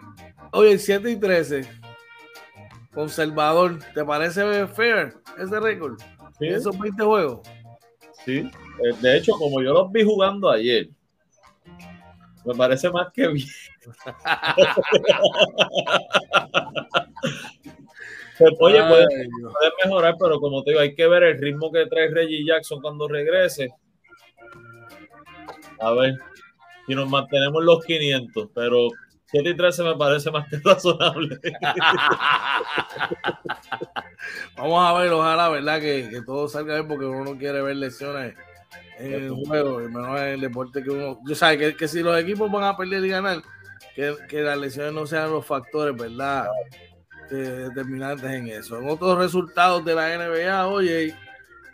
oye, 0.52 0.78
7 0.78 1.10
y 1.10 1.16
13, 1.16 1.62
conservador, 2.92 3.78
¿te 3.94 4.04
parece 4.04 4.66
fair 4.66 5.14
ese 5.38 5.60
récord? 5.60 5.98
Sí, 6.40 6.46
Esos 6.48 6.76
20 6.78 7.02
juegos. 7.04 7.40
sí. 8.24 8.38
Eh, 8.38 8.96
De 9.00 9.16
hecho, 9.18 9.32
como 9.32 9.62
yo 9.62 9.72
los 9.72 9.92
vi 9.92 10.02
jugando 10.04 10.50
ayer, 10.50 10.88
me 12.44 12.54
parece 12.54 12.90
más 12.90 13.12
que 13.12 13.28
bien. 13.28 13.46
Oye, 18.58 18.82
puede 18.88 19.06
mejorar, 19.84 20.14
pero 20.18 20.40
como 20.40 20.62
te 20.62 20.70
digo, 20.70 20.80
hay 20.80 20.94
que 20.94 21.06
ver 21.06 21.22
el 21.24 21.38
ritmo 21.38 21.70
que 21.70 21.84
trae 21.86 22.08
Reggie 22.08 22.44
Jackson 22.46 22.80
cuando 22.80 23.06
regrese. 23.06 23.68
A 25.80 25.92
ver 25.92 26.14
si 26.86 26.94
nos 26.94 27.08
mantenemos 27.08 27.62
los 27.62 27.84
500, 27.84 28.48
pero 28.54 28.88
7 29.30 29.48
y 29.48 29.56
13 29.56 29.82
me 29.84 29.96
parece 29.96 30.30
más 30.30 30.48
que 30.48 30.58
razonable. 30.64 31.38
Vamos 34.56 34.84
a 34.84 34.92
ver, 34.98 35.12
ojalá, 35.12 35.48
¿verdad? 35.48 35.80
Que, 35.80 36.08
que 36.10 36.22
todo 36.22 36.48
salga 36.48 36.74
bien 36.74 36.88
porque 36.88 37.04
uno 37.06 37.24
no 37.24 37.38
quiere 37.38 37.62
ver 37.62 37.76
lesiones 37.76 38.34
en 38.98 39.14
el 39.14 39.30
juego, 39.30 39.80
y 39.80 39.88
menos 39.88 40.20
en 40.20 40.26
el 40.26 40.40
deporte 40.40 40.82
que 40.82 40.90
uno. 40.90 41.18
Yo 41.26 41.34
sé 41.34 41.56
que, 41.56 41.74
que 41.76 41.88
si 41.88 42.00
los 42.02 42.18
equipos 42.18 42.50
van 42.50 42.64
a 42.64 42.76
perder 42.76 43.04
y 43.04 43.08
ganar, 43.08 43.42
que, 43.94 44.14
que 44.28 44.42
las 44.42 44.58
lesiones 44.58 44.92
no 44.92 45.06
sean 45.06 45.30
los 45.30 45.46
factores, 45.46 45.96
¿verdad? 45.96 46.48
Eh, 47.30 47.68
determinantes 47.68 48.30
en 48.30 48.48
eso. 48.48 48.78
En 48.78 48.88
otros 48.88 49.16
resultados 49.16 49.84
de 49.84 49.94
la 49.94 50.16
NBA, 50.18 50.66
oye, 50.66 51.14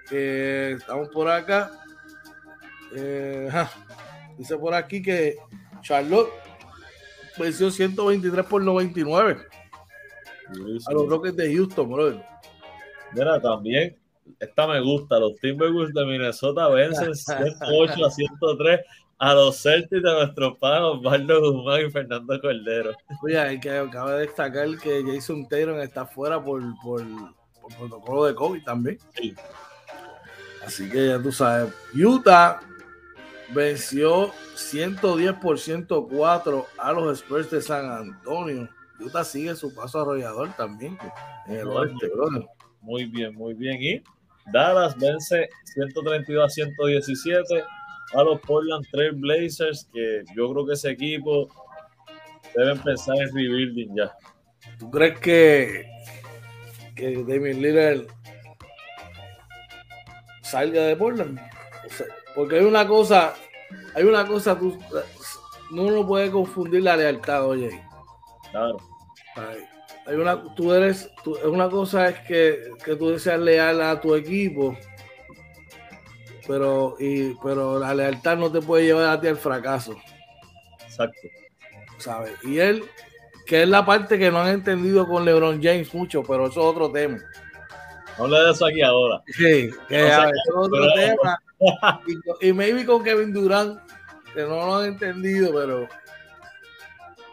que 0.08 0.72
estamos 0.72 1.08
por 1.08 1.28
acá. 1.30 1.70
eh, 2.94 3.50
dice 4.38 4.56
por 4.58 4.74
aquí 4.74 5.02
que 5.02 5.36
Charlotte 5.80 6.30
venció 7.38 7.70
123 7.70 8.46
por 8.46 8.62
99 8.62 9.46
a 10.86 10.92
los 10.92 11.08
Rockets 11.08 11.36
de 11.36 11.54
Houston, 11.54 11.90
brother. 11.90 12.24
Mira, 13.12 13.40
también, 13.40 13.96
esta 14.38 14.66
me 14.66 14.80
gusta, 14.80 15.18
los 15.18 15.36
Timberwolves 15.36 15.94
de 15.94 16.04
Minnesota 16.04 16.68
vencen 16.68 17.14
108 17.14 18.06
a 18.06 18.10
103 18.10 18.80
a 19.18 19.34
los 19.34 19.62
Celtics 19.62 20.02
de 20.02 20.12
nuestros 20.12 20.58
padres 20.58 20.82
Osvaldo 20.82 21.40
Guzmán 21.40 21.86
y 21.86 21.90
Fernando 21.90 22.40
Cordero. 22.40 22.92
Oye, 23.22 23.38
hay 23.38 23.58
que 23.58 23.70
acaba 23.70 24.14
de 24.14 24.26
destacar 24.26 24.68
que 24.78 25.02
Jason 25.06 25.48
Taylor 25.48 25.80
está 25.80 26.04
fuera 26.04 26.42
por, 26.42 26.62
por, 26.82 27.02
por 27.60 27.74
protocolo 27.76 28.24
de 28.26 28.34
COVID 28.34 28.62
también. 28.62 28.98
Sí. 29.14 29.34
Así 30.64 30.90
que 30.90 31.08
ya 31.08 31.22
tú 31.22 31.32
sabes, 31.32 31.72
Utah 31.94 32.60
venció 33.54 34.32
110 34.54 35.34
por 35.34 35.58
104 35.58 36.66
a 36.78 36.92
los 36.92 37.18
Spurs 37.18 37.50
de 37.50 37.60
San 37.60 37.90
Antonio. 37.90 38.68
Utah 39.00 39.24
sigue 39.24 39.54
su 39.54 39.74
paso 39.74 40.00
arrollador 40.00 40.54
también 40.56 40.98
en 41.46 41.56
el 41.56 41.68
oeste, 41.68 42.10
Muy 42.80 43.04
bien, 43.04 43.34
muy 43.34 43.54
bien. 43.54 43.76
Y 43.80 44.02
Dallas 44.52 44.96
vence 44.96 45.48
132 45.64 46.44
a 46.44 46.48
117 46.48 47.64
a 48.14 48.22
los 48.22 48.40
Portland 48.40 48.86
Trail 48.90 49.12
Blazers, 49.12 49.88
que 49.92 50.22
yo 50.34 50.52
creo 50.52 50.66
que 50.66 50.72
ese 50.74 50.90
equipo 50.90 51.48
debe 52.54 52.72
empezar 52.72 53.16
en 53.16 53.34
rebuilding 53.34 53.94
ya. 53.96 54.12
¿Tú 54.78 54.90
crees 54.90 55.18
que, 55.20 55.86
que 56.94 57.16
Damian 57.16 57.60
Lillard 57.60 58.06
salga 60.42 60.82
de 60.82 60.96
Portland? 60.96 61.38
Porque 62.36 62.58
hay 62.58 62.64
una 62.64 62.86
cosa, 62.86 63.34
hay 63.94 64.04
una 64.04 64.26
cosa, 64.26 64.56
tú 64.58 64.78
no 65.70 65.90
lo 65.90 66.06
puede 66.06 66.30
confundir 66.30 66.82
la 66.82 66.96
lealtad, 66.96 67.46
oye. 67.46 67.82
Claro. 68.52 68.76
Hay 70.06 70.14
una, 70.16 70.54
tú 70.54 70.72
eres, 70.72 71.10
una 71.44 71.68
cosa 71.68 72.08
es 72.08 72.20
que, 72.20 72.70
que 72.84 72.94
tú 72.94 73.08
deseas 73.08 73.40
leal 73.40 73.80
a 73.80 74.00
tu 74.00 74.14
equipo, 74.14 74.76
pero, 76.46 76.94
y, 77.00 77.34
pero 77.42 77.78
la 77.78 77.94
lealtad 77.94 78.36
no 78.36 78.52
te 78.52 78.60
puede 78.60 78.84
llevar 78.84 79.08
a 79.08 79.20
ti 79.20 79.28
al 79.28 79.36
fracaso. 79.36 79.96
Exacto. 80.84 81.28
¿Sabes? 81.98 82.34
Y 82.44 82.58
él, 82.58 82.84
que 83.46 83.62
es 83.62 83.68
la 83.68 83.84
parte 83.86 84.18
que 84.18 84.30
no 84.30 84.40
han 84.40 84.48
entendido 84.48 85.08
con 85.08 85.24
LeBron 85.24 85.62
James 85.62 85.92
mucho, 85.94 86.22
pero 86.22 86.48
eso 86.48 86.60
es 86.60 86.66
otro 86.66 86.92
tema. 86.92 87.18
Habla 88.18 88.44
de 88.44 88.50
eso 88.52 88.66
aquí 88.66 88.82
ahora. 88.82 89.22
Sí, 89.26 89.70
que 89.88 90.06
es 90.06 90.14
otro 90.54 90.92
tema. 90.94 91.40
Y, 92.40 92.52
maybe 92.52 92.84
con 92.84 93.02
Kevin 93.02 93.32
Durant, 93.32 93.80
que 94.34 94.42
no 94.42 94.66
lo 94.66 94.76
han 94.76 94.86
entendido, 94.86 95.52
pero. 95.54 95.88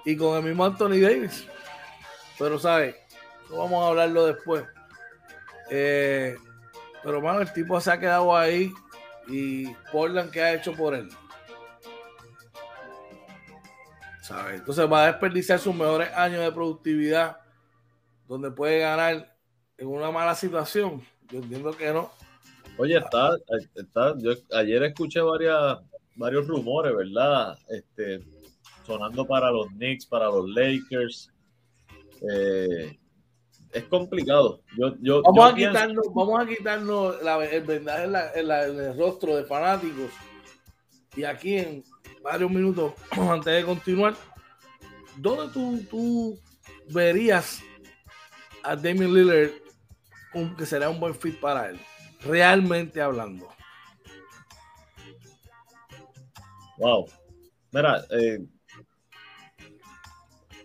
Y 0.06 0.16
con 0.16 0.38
el 0.38 0.44
mismo 0.44 0.66
Anthony 0.66 1.00
Davis. 1.02 1.46
Pero, 2.38 2.60
¿sabes? 2.60 2.96
vamos 3.50 3.84
a 3.84 3.90
hablarlo 3.90 4.26
después. 4.26 4.66
Eh, 5.70 6.36
pero, 7.04 7.22
bueno, 7.22 7.42
el 7.42 7.54
tipo 7.54 7.80
se 7.80 7.92
ha 7.92 8.00
quedado 8.00 8.36
ahí 8.36 8.72
y 9.28 9.68
Portland, 9.92 10.32
¿qué 10.32 10.42
ha 10.42 10.54
hecho 10.54 10.74
por 10.74 10.96
él? 10.96 11.10
¿Sabes? 14.22 14.60
Entonces 14.60 14.92
va 14.92 15.04
a 15.04 15.08
desperdiciar 15.08 15.60
sus 15.60 15.76
mejores 15.76 16.12
años 16.14 16.42
de 16.42 16.52
productividad 16.52 17.38
donde 18.28 18.52
puede 18.52 18.80
ganar 18.80 19.36
en 19.78 19.88
una 19.88 20.12
mala 20.12 20.34
situación. 20.34 21.06
Yo 21.30 21.40
entiendo 21.40 21.76
que 21.76 21.92
no. 21.92 22.12
Oye, 22.78 22.98
está, 22.98 23.38
está 23.76 24.16
yo 24.18 24.32
ayer 24.54 24.84
escuché 24.84 25.22
varias, 25.22 25.78
varios 26.16 26.48
rumores, 26.48 26.96
¿verdad? 26.96 27.58
Este, 27.70 28.24
sonando 28.86 29.26
para 29.26 29.52
los 29.52 29.68
Knicks, 29.68 30.06
para 30.06 30.26
los 30.26 30.50
Lakers. 30.50 31.32
Eh, 32.32 32.98
es 33.74 33.84
complicado. 33.86 34.62
vamos, 34.78 35.52
a 35.52 35.56
quitarnos, 35.56 36.14
vamos 36.14 36.40
a 36.40 36.46
quitarnos 36.46 37.16
el 37.52 37.64
vendaje 37.64 38.06
en, 38.36 38.52
el 38.52 38.98
rostro 38.98 39.36
de 39.36 39.44
fanáticos. 39.44 40.12
Y 41.16 41.24
aquí 41.24 41.58
en 41.58 41.84
varios 42.24 42.50
minutos, 42.50 42.94
antes 43.12 43.54
de 43.54 43.66
continuar, 43.66 44.16
¿dónde 45.18 45.52
tú, 45.54 45.80
tú 45.90 46.40
verías 46.90 47.62
a 48.64 48.76
Damian 48.76 49.14
Lillard 49.14 49.52
que 50.58 50.66
será 50.66 50.90
un 50.90 51.00
buen 51.00 51.14
fit 51.14 51.40
para 51.40 51.70
él? 51.70 51.80
Realmente 52.26 53.02
hablando. 53.02 53.50
Wow. 56.78 57.06
Mira, 57.72 58.04
eh, 58.12 58.40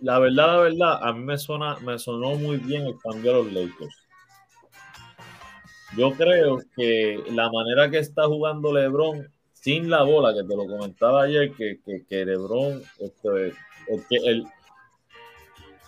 la 0.01 0.19
verdad, 0.19 0.47
la 0.47 0.57
verdad, 0.59 0.99
a 1.03 1.13
mí 1.13 1.25
me, 1.25 1.39
suena, 1.39 1.77
me 1.79 1.99
sonó 1.99 2.35
muy 2.37 2.59
bien 2.59 2.87
el 2.87 2.99
cambio 2.99 3.31
a 3.31 3.35
los 3.39 3.53
Lakers. 3.53 4.09
Yo 5.97 6.13
creo 6.13 6.61
que 6.77 7.23
la 7.33 7.51
manera 7.51 7.91
que 7.91 7.99
está 7.99 8.27
jugando 8.27 8.73
LeBron 8.73 9.33
sin 9.53 9.91
la 9.91 10.03
bola, 10.03 10.35
que 10.35 10.47
te 10.47 10.55
lo 10.55 10.67
comentaba 10.67 11.23
ayer, 11.23 11.53
que, 11.53 11.81
que, 12.09 12.25
LeBron, 12.25 12.83
este, 13.01 13.55
que 14.09 14.17
el, 14.25 14.47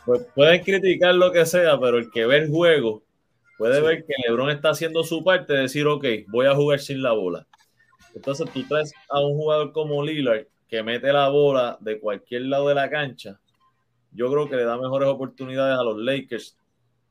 pues 0.07 0.27
pueden 0.35 0.63
criticar 0.65 1.15
lo 1.15 1.31
que 1.31 1.47
sea, 1.47 1.79
pero 1.79 1.99
el 1.99 2.11
que 2.11 2.27
ve 2.27 2.39
el 2.39 2.51
juego 2.51 3.03
puede 3.61 3.81
ver 3.81 4.05
que 4.05 4.15
LeBron 4.27 4.51
está 4.51 4.71
haciendo 4.71 5.05
su 5.05 5.23
parte 5.23 5.53
de 5.53 5.61
decir, 5.61 5.87
ok, 5.87 6.05
voy 6.29 6.47
a 6.47 6.55
jugar 6.55 6.81
sin 6.81 7.03
la 7.03 7.13
bola. 7.13 7.47
Entonces 8.15 8.51
tú 8.53 8.65
traes 8.65 8.93
a 9.09 9.21
un 9.21 9.37
jugador 9.37 9.73
como 9.73 10.03
Lillard 10.03 10.47
que 10.69 10.83
mete 10.83 11.13
la 11.13 11.29
bola 11.29 11.79
de 11.81 12.01
cualquier 12.01 12.43
lado 12.43 12.69
de 12.69 12.75
la 12.75 12.91
cancha 12.91 13.39
yo 14.13 14.31
creo 14.31 14.49
que 14.49 14.57
le 14.57 14.65
da 14.65 14.77
mejores 14.77 15.09
oportunidades 15.09 15.79
a 15.79 15.83
los 15.83 15.97
Lakers. 15.99 16.57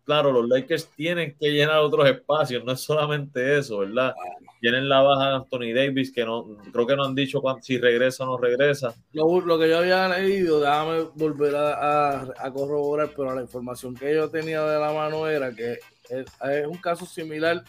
Claro, 0.04 0.32
los 0.32 0.48
Lakers 0.50 0.88
tienen 0.96 1.36
que 1.40 1.52
llenar 1.52 1.80
otros 1.80 2.10
espacios, 2.10 2.64
no 2.64 2.72
es 2.72 2.80
solamente 2.80 3.60
eso, 3.60 3.80
¿verdad? 3.80 4.14
Tienen 4.60 4.90
la 4.90 5.02
baja 5.02 5.30
de 5.30 5.36
Anthony 5.36 5.74
Davis, 5.74 6.12
que 6.12 6.26
no 6.26 6.58
creo 6.74 6.88
que 6.88 6.96
no 6.96 7.06
han 7.06 7.14
dicho 7.14 7.42
si 7.62 7.78
regresa 7.78 8.24
o 8.24 8.28
no 8.28 8.38
regresa. 8.38 8.96
Lo, 9.14 9.60
que 9.60 9.70
yo 9.70 9.78
había 9.78 10.10
leído, 10.10 10.60
déjame 10.60 11.04
volver 11.14 11.56
a, 11.56 12.52
corroborar, 12.52 13.12
pero 13.16 13.36
la 13.36 13.42
información 13.42 13.94
que 13.96 14.16
yo 14.16 14.30
tenía 14.30 14.64
de 14.64 14.80
la 14.80 14.92
mano 14.92 15.28
era 15.28 15.54
que 15.54 15.78
es, 16.10 16.68
un 16.68 16.78
caso 16.78 17.06
similar 17.06 17.64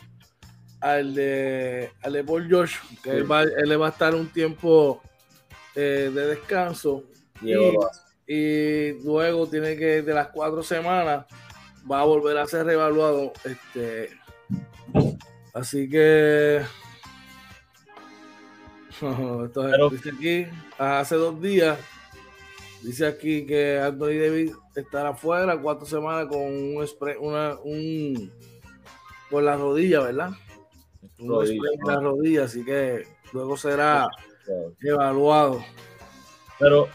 al 0.80 1.14
de, 1.14 1.90
al 2.02 2.12
de 2.12 2.24
Paul 2.24 2.48
George, 2.48 2.76
que 3.02 3.10
él, 3.10 3.30
va, 3.30 3.42
él 3.42 3.80
va 3.80 3.88
a 3.88 3.90
estar 3.90 4.14
un 4.14 4.28
tiempo 4.28 5.02
eh, 5.74 6.10
de 6.12 6.26
descanso. 6.26 7.04
Y, 7.42 7.54
y 8.26 8.92
luego 9.02 9.46
tiene 9.46 9.76
que, 9.76 10.02
de 10.02 10.14
las 10.14 10.28
cuatro 10.28 10.62
semanas, 10.62 11.26
va 11.90 12.00
a 12.00 12.04
volver 12.04 12.38
a 12.38 12.46
ser 12.46 12.66
reevaluado. 12.66 13.32
Este, 13.44 14.10
así 15.54 15.88
que. 15.88 16.62
Esto 19.46 19.90
dice 19.90 20.10
aquí, 20.10 20.46
hace 20.78 21.14
dos 21.14 21.40
días, 21.40 21.78
dice 22.82 23.06
aquí 23.06 23.46
que 23.46 23.78
Anthony 23.78 24.18
Davis 24.20 24.52
estará 24.80 25.14
fuera 25.14 25.60
cuatro 25.60 25.86
semanas 25.86 26.26
con 26.26 26.40
un 26.40 26.86
spray, 26.86 27.16
una, 27.18 27.56
un 27.64 28.32
por 29.30 29.42
la 29.42 29.56
rodilla, 29.56 30.00
¿verdad? 30.00 30.30
Un 31.18 31.46
spray 31.46 31.58
en 31.58 31.86
la 31.86 32.00
rodilla, 32.00 32.44
así 32.44 32.64
que 32.64 33.04
luego 33.32 33.56
será 33.56 34.08
evaluado. 34.82 35.62
Pero 36.58 36.88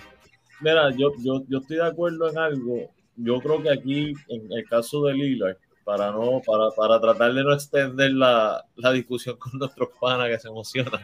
Mira, 0.61 0.89
yo, 0.91 1.11
yo, 1.19 1.43
yo 1.47 1.59
estoy 1.59 1.77
de 1.77 1.85
acuerdo 1.85 2.29
en 2.29 2.37
algo. 2.37 2.91
Yo 3.17 3.39
creo 3.39 3.61
que 3.61 3.71
aquí, 3.71 4.13
en 4.29 4.51
el 4.51 4.65
caso 4.67 5.03
de 5.03 5.13
Lillard, 5.13 5.57
para 5.83 6.11
no, 6.11 6.41
para, 6.45 6.71
para 6.75 6.99
tratar 6.99 7.33
de 7.33 7.43
no 7.43 7.53
extender 7.53 8.11
la, 8.11 8.65
la 8.75 8.91
discusión 8.91 9.37
con 9.39 9.59
nuestros 9.59 9.89
panas 9.99 10.29
que 10.29 10.39
se 10.39 10.47
emocionan, 10.47 11.01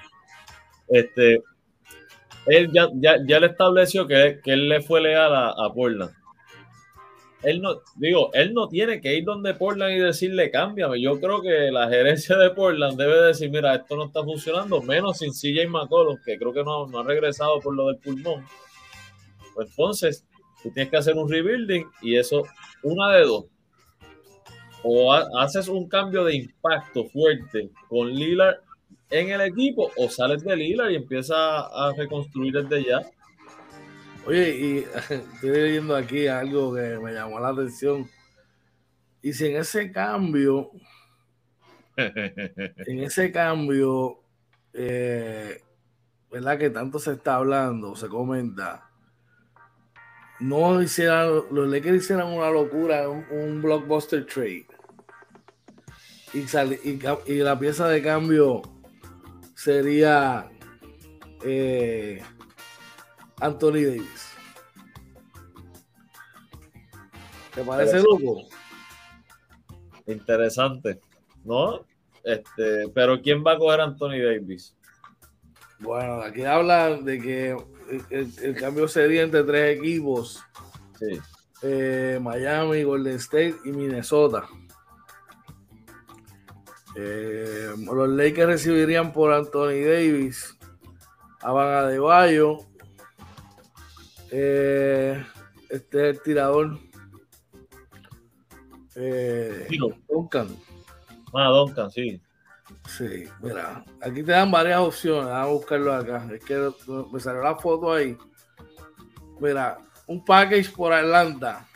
este, 0.88 1.44
él 2.48 2.72
ya, 2.74 2.88
ya, 2.96 3.18
ya 3.26 3.40
le 3.40 3.48
estableció 3.48 4.08
que, 4.08 4.40
que, 4.44 4.54
él 4.54 4.68
le 4.68 4.82
fue 4.82 5.02
leal 5.02 5.34
a, 5.34 5.50
a, 5.50 5.74
Portland. 5.74 6.12
Él 7.44 7.62
no, 7.62 7.82
digo, 7.96 8.30
él 8.34 8.54
no 8.54 8.68
tiene 8.68 9.02
que 9.02 9.16
ir 9.16 9.24
donde 9.24 9.56
Portland 9.56 9.96
y 9.96 10.00
decirle 10.00 10.52
cámbiame. 10.52 11.02
Yo 11.02 11.20
creo 11.20 11.42
que 11.42 11.72
la 11.72 11.90
gerencia 11.90 12.38
de 12.38 12.52
Portland 12.52 12.98
debe 12.98 13.20
decir, 13.22 13.50
mira, 13.50 13.76
esto 13.76 13.96
no 13.96 14.06
está 14.06 14.24
funcionando, 14.24 14.82
menos 14.82 15.18
sin 15.18 15.32
CJ 15.32 15.68
McCollum, 15.68 16.18
que 16.24 16.38
creo 16.38 16.54
que 16.54 16.64
no, 16.64 16.86
no 16.88 17.00
ha 17.00 17.04
regresado 17.04 17.60
por 17.60 17.76
lo 17.76 17.88
del 17.88 17.98
pulmón. 17.98 18.46
Pues 19.56 19.70
entonces, 19.70 20.24
tú 20.62 20.72
tienes 20.72 20.92
que 20.92 20.98
hacer 20.98 21.16
un 21.16 21.30
rebuilding 21.30 21.86
y 22.02 22.16
eso, 22.16 22.44
una 22.84 23.12
de 23.16 23.26
dos. 23.26 23.46
O 24.84 25.14
haces 25.14 25.68
un 25.68 25.88
cambio 25.88 26.24
de 26.24 26.36
impacto 26.36 27.06
fuerte 27.06 27.70
con 27.88 28.10
Lillard 28.10 28.58
en 29.10 29.30
el 29.30 29.42
equipo 29.42 29.92
o 29.98 30.10
sales 30.10 30.44
de 30.44 30.56
Lillard 30.56 30.92
y 30.92 30.96
empiezas 30.96 31.38
a 31.38 31.92
reconstruir 31.98 32.54
desde 32.54 32.84
ya. 32.88 33.02
Oye, 34.26 34.50
y 34.56 34.78
estoy 35.10 35.50
leyendo 35.50 35.96
aquí 35.96 36.28
algo 36.28 36.76
que 36.76 37.00
me 37.00 37.14
llamó 37.14 37.40
la 37.40 37.50
atención. 37.50 38.10
Y 39.22 39.34
si 39.34 39.48
en 39.48 39.58
ese 39.58 39.92
cambio, 39.92 40.72
en 41.98 43.04
ese 43.04 43.32
cambio, 43.32 44.20
eh, 44.74 45.62
¿verdad? 46.32 46.58
Que 46.58 46.70
tanto 46.70 47.00
se 47.00 47.14
está 47.14 47.36
hablando, 47.36 47.96
se 47.96 48.08
comenta, 48.08 48.90
no 50.40 50.82
hicieran, 50.82 51.44
los 51.52 51.70
Lakers 51.70 52.04
hicieran 52.04 52.28
una 52.28 52.50
locura, 52.50 53.08
un, 53.10 53.62
blockbuster 53.62 54.26
trade. 54.26 54.68
Y, 56.34 56.46
y, 57.28 57.40
la 57.40 57.60
pieza 57.60 57.88
de 57.90 58.02
cambio 58.02 58.62
sería 59.54 60.50
eh, 61.44 62.24
Anthony 63.42 63.84
Davis. 63.84 64.28
¿Te 67.54 67.64
parece 67.64 68.00
loco? 68.00 68.44
Interesante. 70.08 71.00
¿No? 71.44 71.86
Este, 72.24 72.88
pero 72.94 73.22
¿quién 73.22 73.44
va 73.46 73.54
a 73.54 73.58
coger 73.58 73.82
a 73.82 73.86
Anthony 73.86 74.20
Davis? 74.24 74.76
Bueno, 75.80 76.22
aquí 76.22 76.44
hablan 76.44 77.04
de 77.04 77.20
que 77.20 77.58
el, 78.12 78.56
cambio 78.56 78.88
sería 78.88 79.24
entre 79.24 79.44
tres 79.44 79.80
equipos. 79.80 80.44
Sí. 81.00 81.20
Eh, 81.64 82.20
Miami, 82.22 82.84
Golden 82.84 83.16
State 83.16 83.56
y 83.66 83.72
Minnesota. 83.72 84.48
Eh, 86.96 87.70
los 87.92 88.10
Lakers 88.10 88.48
recibirían 88.48 89.12
por 89.12 89.34
Anthony 89.34 89.84
Davis 89.84 90.58
a 91.42 91.52
Van 91.52 91.74
Adebayo. 91.86 92.71
Eh, 94.32 95.24
este 95.70 96.10
es 96.10 96.16
el 96.16 96.24
tirador. 96.24 96.80
Eh, 98.96 99.68
Duncan. 100.10 100.48
Ah, 101.34 101.50
Duncan, 101.50 101.92
sí. 101.92 102.22
Sí, 102.88 103.26
mira, 103.42 103.84
aquí 104.02 104.24
te 104.24 104.32
dan 104.32 104.50
varias 104.52 104.80
opciones. 104.80 105.26
Vamos 105.26 105.50
a 105.50 105.52
buscarlo 105.52 105.94
acá. 105.94 106.28
Es 106.34 106.44
que 106.44 106.72
me 107.12 107.20
salió 107.20 107.42
la 107.42 107.56
foto 107.56 107.94
ahí. 107.94 108.18
Mira, 109.40 109.80
un 110.08 110.24
package 110.24 110.72
por 110.72 110.94
Atlanta. 110.94 111.68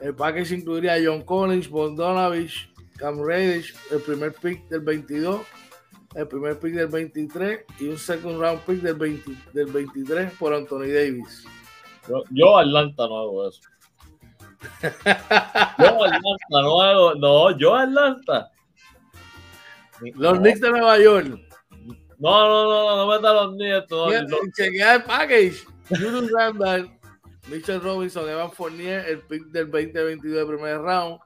El 0.00 0.14
package 0.14 0.54
incluiría 0.54 0.94
a 0.94 0.98
John 1.04 1.22
Collins, 1.22 1.68
Bondonovich, 1.68 2.72
Cam 2.96 3.20
Reddish, 3.20 3.74
el 3.90 4.00
primer 4.00 4.32
pick 4.32 4.68
del 4.68 4.80
22, 4.80 5.40
el 6.14 6.28
primer 6.28 6.58
pick 6.58 6.74
del 6.74 6.86
23 6.86 7.64
y 7.80 7.88
un 7.88 7.98
second 7.98 8.40
round 8.40 8.60
pick 8.60 8.80
del, 8.80 8.94
20, 8.94 9.32
del 9.52 9.66
23 9.66 10.32
por 10.34 10.54
Anthony 10.54 10.86
Davis. 10.92 11.44
Yo, 12.08 12.24
yo 12.30 12.58
Atlanta 12.58 13.06
no 13.06 13.18
hago 13.18 13.48
eso. 13.48 13.60
yo 15.78 16.04
Atlanta 16.04 16.46
no 16.50 16.80
hago, 16.80 17.14
no, 17.14 17.56
yo 17.58 17.76
Atlanta 17.76 18.50
los 20.00 20.38
Knicks 20.38 20.60
de 20.60 20.70
Nueva 20.70 20.98
York. 20.98 21.40
No, 22.18 22.48
no, 22.48 22.64
no, 22.64 22.96
no, 22.96 22.96
no 22.96 23.06
metan 23.06 23.34
los 23.34 23.54
Knicks. 23.54 23.90
No, 23.90 24.38
Chequea 24.56 24.96
el 24.96 25.02
package. 25.04 25.64
Julius 25.88 26.30
Randall, 26.30 26.90
Mitchell 27.48 27.80
Robinson, 27.80 28.28
Evan 28.28 28.52
Fournier, 28.52 29.06
el 29.08 29.20
pick 29.22 29.46
del 29.46 29.70
2022 29.70 30.36
de 30.36 30.46
primer 30.46 30.78
round, 30.78 31.18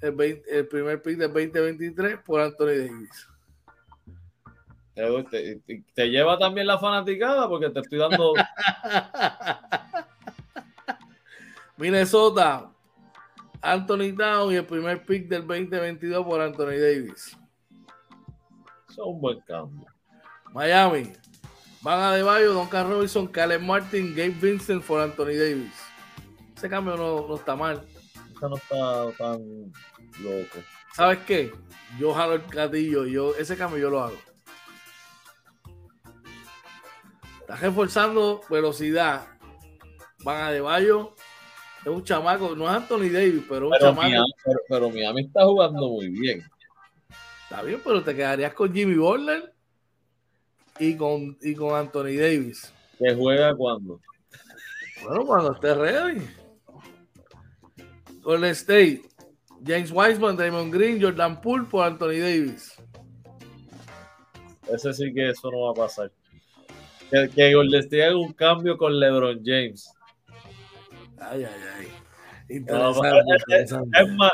el, 0.00 0.42
el 0.48 0.68
primer 0.68 1.02
pick 1.02 1.18
del 1.18 1.32
2023 1.32 2.18
por 2.24 2.40
Anthony 2.40 2.66
Davis. 2.66 3.28
Te, 4.94 5.60
te, 5.94 6.08
lleva 6.08 6.38
también 6.38 6.66
la 6.66 6.78
fanaticada 6.78 7.48
porque 7.48 7.70
te 7.70 7.80
estoy 7.80 7.98
dando. 7.98 8.32
Minnesota, 11.76 12.70
Anthony 13.60 14.12
Down 14.16 14.52
y 14.52 14.56
el 14.56 14.66
primer 14.66 15.04
pick 15.04 15.26
del 15.26 15.46
2022 15.46 16.24
por 16.24 16.40
Anthony 16.40 16.78
Davis 16.78 17.36
un 19.02 19.20
buen 19.20 19.40
cambio. 19.40 19.86
Miami. 20.52 21.12
Van 21.82 22.00
a 22.00 22.22
Bayo, 22.22 22.54
Don 22.54 22.70
Robinson, 22.70 23.26
Caleb 23.26 23.60
Martin, 23.60 24.14
Gabe 24.14 24.30
Vincent 24.30 24.82
por 24.84 25.02
Anthony 25.02 25.36
Davis. 25.36 25.72
Ese 26.56 26.68
cambio 26.68 26.96
no, 26.96 27.28
no 27.28 27.34
está 27.34 27.54
mal. 27.54 27.84
Ese 28.14 28.48
no 28.48 28.56
está 28.56 29.12
tan 29.18 29.72
loco. 30.22 30.58
¿Sabes 30.94 31.18
qué? 31.26 31.52
Yo 31.98 32.14
jalo 32.14 32.34
el 32.34 32.42
gatillo, 32.42 33.04
yo, 33.04 33.34
ese 33.36 33.56
cambio 33.56 33.78
yo 33.78 33.90
lo 33.90 34.02
hago. 34.02 34.16
Está 37.44 37.56
reforzando 37.56 38.40
velocidad. 38.48 39.28
Van 40.24 40.54
a 40.54 40.60
Bayo 40.62 41.14
es 41.84 41.90
un 41.90 42.02
chamaco, 42.02 42.56
no 42.56 42.64
es 42.64 42.70
Anthony 42.70 43.10
Davis, 43.12 43.44
pero 43.46 43.68
un 43.68 43.78
chamaco. 43.78 44.24
pero, 44.42 44.58
pero 44.66 44.88
Miami 44.90 45.26
está 45.26 45.44
jugando 45.44 45.90
muy 45.90 46.08
bien. 46.08 46.42
Está 47.42 47.60
bien, 47.60 47.78
pero 47.84 48.02
te 48.02 48.16
quedarías 48.16 48.54
con 48.54 48.72
Jimmy 48.72 48.94
Butler 48.94 49.52
y 50.78 50.96
con, 50.96 51.36
y 51.42 51.54
con 51.54 51.74
Anthony 51.74 52.16
Davis. 52.16 52.72
¿Que 52.98 53.14
juega 53.14 53.54
cuando? 53.54 54.00
Bueno, 55.02 55.26
cuando 55.26 55.52
esté 55.52 55.74
ready. 55.74 56.26
Golden 58.22 58.52
State, 58.52 59.02
James 59.62 59.90
Wiseman, 59.92 60.38
Draymond 60.38 60.72
Green, 60.72 61.02
Jordan 61.02 61.42
Poole 61.42 61.66
por 61.66 61.84
Anthony 61.84 62.20
Davis. 62.20 62.72
Ese 64.72 64.94
sí 64.94 65.12
que 65.12 65.28
eso 65.28 65.50
no 65.50 65.66
va 65.66 65.72
a 65.72 65.74
pasar. 65.74 66.10
Que, 67.14 67.28
que 67.28 67.54
Golden 67.54 67.80
State 67.80 68.04
haga 68.04 68.16
un 68.16 68.32
cambio 68.32 68.76
con 68.76 68.98
LeBron 68.98 69.40
James. 69.44 69.88
Ay, 71.18 71.44
ay, 71.44 71.60
ay. 71.78 71.88
Interesante, 72.48 73.08
interesante. 73.38 74.02
Es 74.02 74.08
más, 74.12 74.32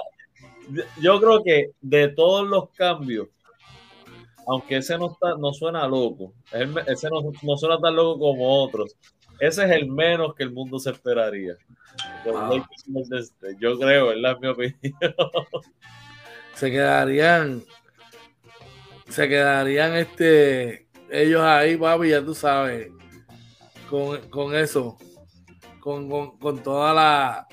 yo 1.00 1.20
creo 1.20 1.42
que 1.42 1.70
de 1.80 2.08
todos 2.08 2.48
los 2.48 2.70
cambios, 2.70 3.28
aunque 4.46 4.78
ese 4.78 4.96
no, 4.98 5.12
está, 5.12 5.36
no 5.36 5.52
suena 5.52 5.86
loco, 5.86 6.32
ese 6.86 7.08
no, 7.10 7.56
suena 7.56 7.78
tan 7.78 7.94
loco 7.94 8.18
como 8.18 8.64
otros, 8.64 8.96
ese 9.38 9.64
es 9.64 9.70
el 9.70 9.88
menos 9.88 10.34
que 10.34 10.42
el 10.42 10.50
mundo 10.52 10.78
se 10.78 10.90
esperaría. 10.90 11.56
Yo 13.58 13.78
creo, 13.78 14.08
¿verdad? 14.08 14.32
Es 14.32 14.40
mi 14.40 14.48
opinión. 14.48 15.14
Se 16.54 16.70
quedarían, 16.70 17.62
se 19.08 19.28
quedarían 19.28 19.94
este, 19.94 20.86
ellos 21.10 21.40
ahí, 21.42 21.76
papi, 21.76 22.10
ya 22.10 22.24
tú 22.24 22.34
sabes, 22.34 22.90
con, 23.88 24.54
eso, 24.54 24.96
con, 25.80 26.08
con 26.38 26.62
toda 26.62 26.94
la, 26.94 27.46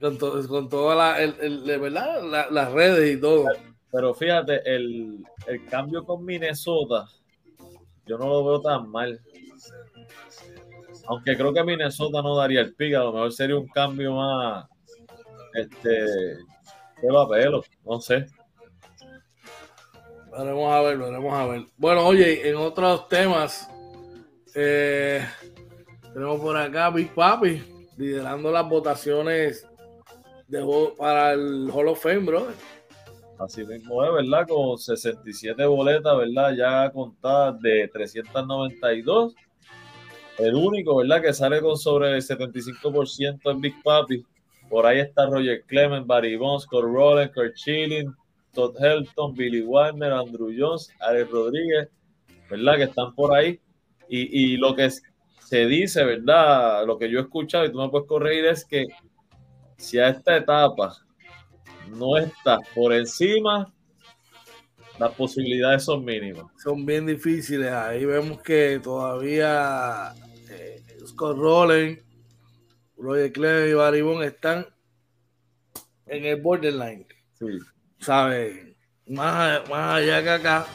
con, 0.00 0.68
todas 0.68 0.96
la, 0.96 2.50
las 2.50 2.72
redes 2.72 3.16
y 3.16 3.20
todo. 3.20 3.46
Pero 3.90 4.12
fíjate, 4.12 4.60
el, 4.64 5.24
cambio 5.70 6.04
con 6.04 6.24
Minnesota, 6.24 7.06
yo 8.06 8.18
no 8.18 8.26
lo 8.26 8.44
veo 8.44 8.60
tan 8.60 8.90
mal. 8.90 9.20
Aunque 11.06 11.36
creo 11.36 11.52
que 11.52 11.64
Minnesota 11.64 12.22
no 12.22 12.36
daría 12.36 12.62
el 12.62 12.74
pick, 12.74 12.94
a 12.94 13.04
lo 13.04 13.12
mejor 13.12 13.32
sería 13.32 13.56
un 13.56 13.68
cambio 13.68 14.14
más 14.14 14.66
este 15.54 15.90
de 15.90 17.12
papel, 17.12 17.60
no 17.84 18.00
sé. 18.00 18.26
Veremos 20.36 20.72
a 20.72 20.80
ver, 20.80 20.98
veremos 20.98 21.32
a 21.32 21.46
ver. 21.46 21.62
Bueno, 21.76 22.06
oye, 22.06 22.48
en 22.48 22.56
otros 22.56 23.08
temas, 23.08 23.70
eh, 24.54 25.24
tenemos 26.12 26.40
por 26.40 26.56
acá 26.56 26.90
Big 26.90 27.14
Papi 27.14 27.62
liderando 27.96 28.50
las 28.50 28.68
votaciones 28.68 29.66
para 30.98 31.32
el 31.32 31.70
Hall 31.72 31.88
of 31.88 32.02
Fame, 32.02 32.20
bro. 32.20 32.48
Así 33.38 33.64
mismo 33.64 34.04
es, 34.04 34.12
¿verdad? 34.12 34.48
Con 34.48 34.78
67 34.78 35.64
boletas, 35.66 36.16
¿verdad? 36.16 36.54
Ya 36.56 36.90
contadas 36.90 37.60
de 37.60 37.88
392. 37.92 39.34
El 40.38 40.54
único, 40.54 40.96
¿verdad? 40.96 41.22
Que 41.22 41.32
sale 41.32 41.60
con 41.60 41.76
sobre 41.76 42.12
el 42.16 42.22
75% 42.22 43.50
en 43.50 43.60
Big 43.60 43.74
Papi. 43.82 44.24
Por 44.68 44.86
ahí 44.86 44.98
está 44.98 45.26
Roger 45.26 45.62
Clemens, 45.66 46.06
Barry 46.06 46.36
Bonds, 46.36 46.64
Scott 46.64 46.84
Rowland, 46.84 47.32
Kurt 47.32 47.54
Schilling, 47.56 48.14
Todd 48.54 48.76
Helton, 48.80 49.34
Billy 49.34 49.62
Warner, 49.62 50.12
Andrew 50.12 50.50
Jones, 50.56 50.90
Alex 51.00 51.30
Rodríguez, 51.30 51.88
¿verdad? 52.48 52.76
Que 52.76 52.82
están 52.84 53.14
por 53.14 53.34
ahí. 53.34 53.60
Y, 54.08 54.54
y 54.54 54.56
lo 54.56 54.74
que 54.74 54.88
se 54.90 55.66
dice, 55.66 56.04
¿verdad? 56.04 56.86
Lo 56.86 56.98
que 56.98 57.10
yo 57.10 57.18
he 57.18 57.22
escuchado, 57.22 57.64
y 57.64 57.72
tú 57.72 57.78
me 57.78 57.88
puedes 57.88 58.08
corregir, 58.08 58.46
es 58.46 58.64
que 58.64 58.86
si 59.76 59.98
a 59.98 60.08
esta 60.08 60.36
etapa 60.36 60.96
no 61.88 62.16
está 62.16 62.58
por 62.74 62.92
encima, 62.92 63.72
las 64.98 65.12
posibilidades 65.14 65.84
son 65.84 66.04
mínimas. 66.04 66.46
Son 66.62 66.86
bien 66.86 67.06
difíciles. 67.06 67.70
Ahí 67.70 68.04
vemos 68.04 68.40
que 68.42 68.80
todavía 68.82 70.14
eh, 70.50 70.82
Scott 71.06 71.36
Rowland, 71.36 71.98
Roger 72.96 73.32
Clemens 73.32 73.70
y 73.70 73.74
Baribón 73.74 74.22
están 74.22 74.66
en 76.06 76.24
el 76.24 76.40
borderline. 76.40 77.06
Sí. 77.38 77.58
¿Sabes? 78.04 78.76
Más, 79.08 79.68
más 79.68 79.96
allá 79.96 80.22
que 80.22 80.30
acá. 80.30 80.66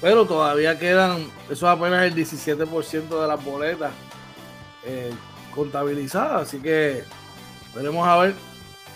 Pero 0.00 0.24
todavía 0.24 0.78
quedan, 0.78 1.30
eso 1.44 1.52
es 1.52 1.62
apenas 1.64 2.04
el 2.04 2.14
17% 2.14 3.20
de 3.20 3.28
las 3.28 3.44
boletas 3.44 3.92
eh, 4.84 5.12
contabilizadas. 5.54 6.48
Así 6.48 6.58
que 6.58 7.04
Veremos 7.74 8.06
a 8.06 8.16
ver. 8.18 8.34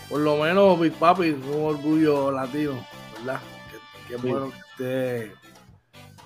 Por 0.08 0.20
lo 0.20 0.36
menos 0.36 0.78
Big 0.78 0.92
Papi, 0.92 1.30
un 1.30 1.64
orgullo 1.64 2.30
latino, 2.30 2.86
¿verdad? 3.18 3.40
Que, 4.08 4.16
bueno 4.16 4.50
que 4.50 4.58
esté, 4.58 5.32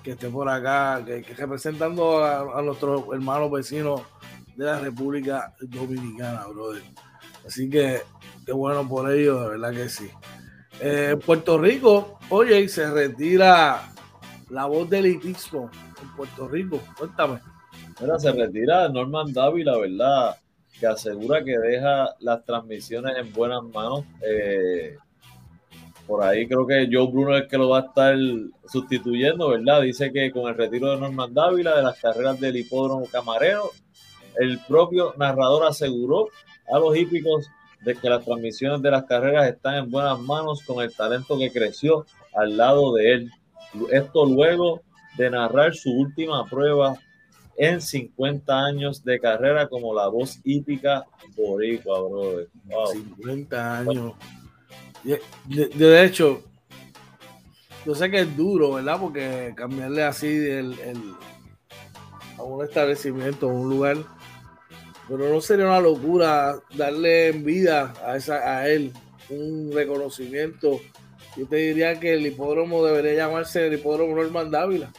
que 0.03 0.11
esté 0.11 0.29
por 0.29 0.49
acá, 0.49 1.03
que, 1.05 1.23
representando 1.37 2.23
a, 2.23 2.61
nuestros 2.61 3.05
hermanos 3.13 3.49
vecinos 3.49 4.01
de 4.57 4.65
la 4.65 4.79
República 4.79 5.55
Dominicana, 5.61 6.45
brother. 6.47 6.83
Así 7.47 7.69
que 7.69 8.01
qué 8.45 8.51
bueno 8.51 8.87
por 8.87 9.09
ello, 9.11 9.41
de 9.43 9.49
verdad 9.51 9.71
que 9.71 9.87
sí. 9.87 10.11
Eh, 10.81 11.17
Puerto 11.25 11.57
Rico, 11.57 12.19
oye, 12.29 12.67
se 12.69 12.89
retira 12.89 13.91
la 14.49 14.65
voz 14.65 14.89
del 14.89 15.05
elitismo 15.05 15.69
en 16.01 16.15
Puerto 16.15 16.47
Rico. 16.47 16.79
Cuéntame. 16.97 17.39
Mira, 17.99 18.17
se 18.17 18.31
retira 18.31 18.87
Norman 18.89 19.33
Dávila, 19.33 19.77
¿verdad? 19.77 20.37
que 20.79 20.87
asegura 20.87 21.43
que 21.43 21.57
deja 21.57 22.15
las 22.19 22.43
transmisiones 22.45 23.17
en 23.17 23.33
buenas 23.33 23.63
manos. 23.63 24.05
Eh, 24.21 24.97
por 26.07 26.23
ahí 26.23 26.47
creo 26.47 26.65
que 26.65 26.89
Joe 26.91 27.11
Bruno 27.11 27.35
es 27.35 27.43
el 27.43 27.47
que 27.49 27.57
lo 27.57 27.69
va 27.69 27.79
a 27.79 27.85
estar 27.85 28.15
sustituyendo, 28.65 29.49
¿verdad? 29.49 29.81
Dice 29.81 30.11
que 30.11 30.31
con 30.31 30.47
el 30.47 30.55
retiro 30.55 30.89
de 30.91 30.97
Norman 30.97 31.33
Dávila 31.33 31.75
de 31.75 31.83
las 31.83 31.99
carreras 31.99 32.39
del 32.39 32.57
hipódromo 32.57 33.05
Camarero, 33.11 33.71
el 34.37 34.59
propio 34.67 35.13
narrador 35.17 35.65
aseguró 35.65 36.29
a 36.73 36.79
los 36.79 36.95
hípicos 36.95 37.49
de 37.81 37.95
que 37.95 38.09
las 38.09 38.25
transmisiones 38.25 38.81
de 38.81 38.91
las 38.91 39.05
carreras 39.05 39.47
están 39.47 39.75
en 39.75 39.91
buenas 39.91 40.19
manos 40.19 40.63
con 40.63 40.83
el 40.83 40.93
talento 40.93 41.37
que 41.37 41.51
creció 41.51 42.05
al 42.33 42.57
lado 42.57 42.93
de 42.93 43.13
él. 43.13 43.31
Esto 43.91 44.25
luego 44.25 44.81
de 45.17 45.29
narrar 45.29 45.75
su 45.75 45.91
última 45.91 46.45
prueba 46.45 46.95
en 47.57 47.81
50 47.81 48.57
años 48.57 49.03
de 49.03 49.19
carrera 49.19 49.67
como 49.67 49.93
la 49.93 50.07
voz 50.07 50.39
hípica 50.43 51.05
boricua, 51.35 52.01
brother. 52.01 52.47
50 52.93 53.77
años. 53.79 54.13
De, 55.03 56.05
hecho, 56.05 56.41
yo 57.85 57.95
sé 57.95 58.09
que 58.09 58.21
es 58.21 58.37
duro, 58.37 58.73
¿verdad? 58.73 58.97
Porque 58.99 59.53
cambiarle 59.55 60.03
así 60.03 60.27
el, 60.27 60.73
a 62.37 62.43
un 62.43 62.63
establecimiento, 62.63 63.49
a 63.49 63.53
un 63.53 63.69
lugar, 63.69 63.97
pero 65.09 65.33
no 65.33 65.41
sería 65.41 65.65
una 65.65 65.81
locura 65.81 66.59
darle 66.75 67.29
en 67.29 67.43
vida 67.43 67.93
a, 68.05 68.15
esa, 68.15 68.59
a 68.59 68.69
él 68.69 68.93
un 69.29 69.71
reconocimiento. 69.73 70.79
Yo 71.35 71.47
te 71.47 71.57
diría 71.57 71.99
que 71.99 72.13
el 72.13 72.25
hipódromo 72.25 72.85
debería 72.85 73.25
llamarse 73.25 73.67
el 73.67 73.73
hipódromo 73.73 74.15
Norman 74.15 74.51
Dávila 74.51 74.91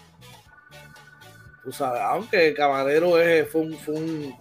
aunque 2.11 2.55
Camarero 2.55 3.19
es, 3.21 3.49
fue, 3.49 3.63
un, 3.63 4.35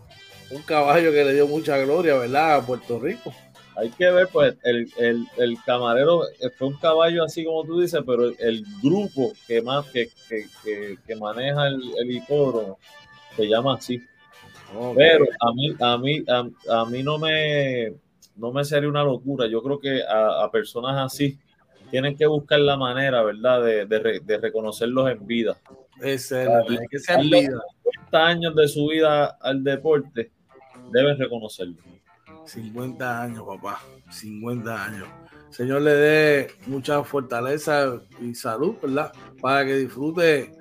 caballo 0.66 1.12
que 1.12 1.24
le 1.24 1.34
dio 1.34 1.48
mucha 1.48 1.78
gloria, 1.78 2.16
¿verdad? 2.16 2.56
A 2.56 2.66
Puerto 2.66 3.00
Rico. 3.00 3.34
Hay 3.76 3.90
que 3.92 4.10
ver, 4.10 4.28
pues, 4.32 4.56
el, 4.64 5.58
camarero 5.66 6.24
fue 6.58 6.68
un 6.68 6.78
caballo 6.78 7.24
así 7.24 7.46
como 7.46 7.64
tú 7.64 7.80
dices, 7.80 8.02
pero 8.06 8.26
el, 8.26 8.66
grupo 8.82 9.32
que 9.48 9.62
más 9.62 9.86
que, 9.88 10.10
maneja 11.18 11.68
el, 11.68 12.12
hipódromo 12.12 12.78
se 13.36 13.48
llama 13.48 13.76
así. 13.76 14.02
Pero 14.96 15.26
a 15.40 15.54
mí, 15.54 15.76
a 15.80 15.98
mí, 15.98 16.24
a, 16.70 16.86
mí 16.86 17.04
no 17.04 17.18
me 17.18 17.94
no 18.36 18.52
me 18.52 18.64
sería 18.64 18.90
una 18.90 19.04
locura. 19.04 19.48
Yo 19.48 19.62
creo 19.62 19.80
que 19.80 20.02
a, 20.08 20.50
personas 20.52 20.98
así 20.98 21.38
tienen 21.92 22.16
que 22.16 22.26
buscar 22.28 22.60
la 22.60 22.78
manera, 22.78 23.24
¿verdad?, 23.24 23.64
de, 23.64 23.86
de 23.86 24.38
reconocerlos 24.38 25.10
en 25.10 25.26
vida. 25.26 25.58
Es 26.02 26.32
el, 26.32 26.50
que 26.90 27.00
se 27.00 27.14
50 27.14 27.58
años 28.14 28.56
de 28.56 28.68
su 28.68 28.88
vida 28.88 29.38
al 29.42 29.64
deporte, 29.64 30.32
deben 30.92 31.18
reconocerlo. 31.18 31.78
50 32.46 33.22
años, 33.22 33.44
papá. 33.46 33.82
50 34.10 34.86
años. 34.86 35.08
Señor 35.50 35.82
le 35.82 35.94
dé 35.94 36.48
mucha 36.68 37.04
fortaleza 37.04 38.00
y 38.22 38.34
salud, 38.36 38.76
¿verdad? 38.82 39.12
Para 39.42 39.66
que 39.66 39.78
disfrute, 39.78 40.52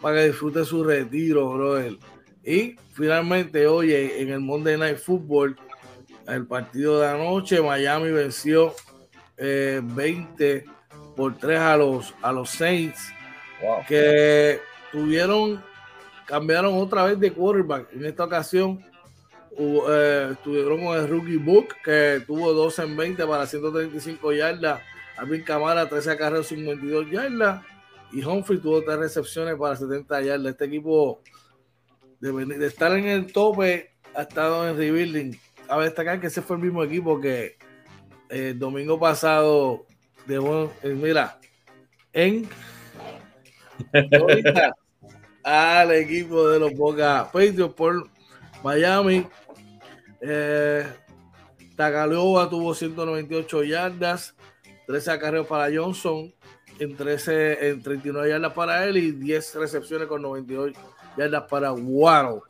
para 0.00 0.16
que 0.16 0.26
disfrute 0.28 0.64
su 0.64 0.82
retiro, 0.84 1.52
brother. 1.52 1.96
Y 2.44 2.76
finalmente, 2.94 3.66
oye, 3.66 4.22
en 4.22 4.30
el 4.30 4.40
Monday 4.40 4.78
Night 4.78 4.98
Football, 4.98 5.56
el 6.26 6.46
partido 6.46 7.00
de 7.00 7.08
anoche, 7.08 7.60
Miami 7.60 8.10
venció 8.10 8.74
20 9.36 10.56
eh, 10.56 10.64
por 11.16 11.36
3 11.36 11.58
a 11.58 11.76
los, 11.76 12.14
a 12.22 12.32
los 12.32 12.50
Saints. 12.50 13.12
Que 13.86 14.60
tuvieron, 14.90 15.62
cambiaron 16.26 16.74
otra 16.74 17.04
vez 17.04 17.20
de 17.20 17.32
quarterback. 17.32 17.92
En 17.92 18.06
esta 18.06 18.24
ocasión 18.24 18.82
eh, 19.58 20.28
estuvieron 20.32 20.84
con 20.84 20.96
el 20.96 21.08
rookie 21.08 21.36
Book, 21.36 21.74
que 21.84 22.22
tuvo 22.26 22.52
12 22.52 22.82
en 22.82 22.96
20 22.96 23.26
para 23.26 23.46
135 23.46 24.32
yardas. 24.32 24.80
Alvin 25.18 25.42
Camara, 25.42 25.88
13 25.88 26.16
carreras, 26.16 26.46
52 26.46 27.10
yardas. 27.10 27.62
Y 28.12 28.24
Humphrey 28.24 28.58
tuvo 28.58 28.82
3 28.82 28.98
recepciones 28.98 29.56
para 29.56 29.76
70 29.76 30.22
yardas. 30.22 30.52
Este 30.52 30.64
equipo, 30.64 31.20
de, 32.20 32.66
estar 32.66 32.92
en 32.96 33.06
el 33.06 33.32
tope, 33.32 33.90
ha 34.14 34.22
estado 34.22 34.68
en 34.68 34.76
rebuilding. 34.76 35.38
A 35.68 35.78
destacar 35.80 36.20
que 36.20 36.26
ese 36.26 36.42
fue 36.42 36.56
el 36.56 36.62
mismo 36.62 36.82
equipo 36.82 37.20
que 37.20 37.56
el 38.28 38.58
domingo 38.58 38.98
pasado 38.98 39.86
dejó, 40.26 40.72
eh, 40.82 40.88
mira, 40.88 41.38
en 42.12 42.48
al 45.42 45.92
equipo 45.92 46.48
de 46.48 46.58
los 46.58 46.74
Boca 46.74 47.28
Patriots 47.32 47.74
por 47.74 48.08
Miami. 48.62 49.26
Eh, 50.20 50.86
tuvo 52.50 52.74
198 52.74 53.64
yardas, 53.64 54.34
13 54.86 55.10
acarreos 55.12 55.46
para 55.46 55.74
Johnson, 55.74 56.34
en, 56.78 56.94
13, 56.94 57.68
en 57.68 57.82
39 57.82 58.28
yardas 58.28 58.52
para 58.52 58.84
él 58.84 58.98
y 58.98 59.12
10 59.12 59.54
recepciones 59.54 60.06
con 60.06 60.20
92 60.20 60.72
yardas 61.16 61.44
para 61.48 61.72
Waddle. 61.72 62.40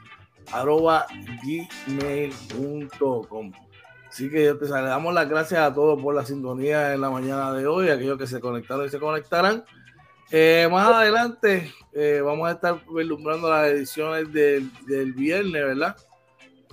arroba 0.53 1.07
gmail.com. 1.87 3.53
Así 4.09 4.31
que 4.31 4.45
yo 4.45 4.59
te 4.59 4.67
damos 4.67 5.13
las 5.13 5.29
gracias 5.29 5.61
a 5.61 5.75
todos 5.75 6.01
por 6.01 6.15
la 6.15 6.25
sintonía 6.25 6.95
en 6.95 7.03
la 7.03 7.11
mañana 7.11 7.53
de 7.53 7.67
hoy, 7.67 7.91
aquellos 7.91 8.17
que 8.17 8.27
se 8.27 8.41
conectaron 8.41 8.87
y 8.87 8.89
se 8.89 8.99
conectarán. 8.99 9.65
Eh, 10.31 10.69
más 10.71 10.87
adelante 10.89 11.73
eh, 11.95 12.21
vamos 12.23 12.49
a 12.49 12.53
estar 12.53 12.79
vislumbrando 12.95 13.51
las 13.51 13.69
ediciones 13.69 14.31
del, 14.31 14.71
del 14.87 15.15
viernes, 15.15 15.53
¿verdad? 15.65 15.97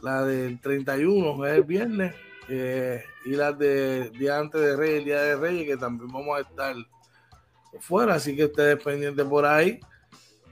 La 0.01 0.25
del 0.25 0.59
31 0.59 1.45
es 1.45 1.53
el 1.53 1.63
viernes 1.63 2.13
eh, 2.49 3.03
y 3.23 3.29
las 3.29 3.57
de 3.57 4.09
día 4.11 4.37
antes 4.37 4.59
de 4.59 4.75
Reyes, 4.75 4.99
el 4.99 5.05
día 5.05 5.21
de 5.21 5.35
Reyes, 5.37 5.67
que 5.67 5.77
también 5.77 6.11
vamos 6.11 6.37
a 6.37 6.41
estar 6.41 6.75
fuera, 7.79 8.15
así 8.15 8.35
que 8.35 8.45
ustedes 8.45 8.81
pendientes 8.83 9.25
por 9.25 9.45
ahí. 9.45 9.79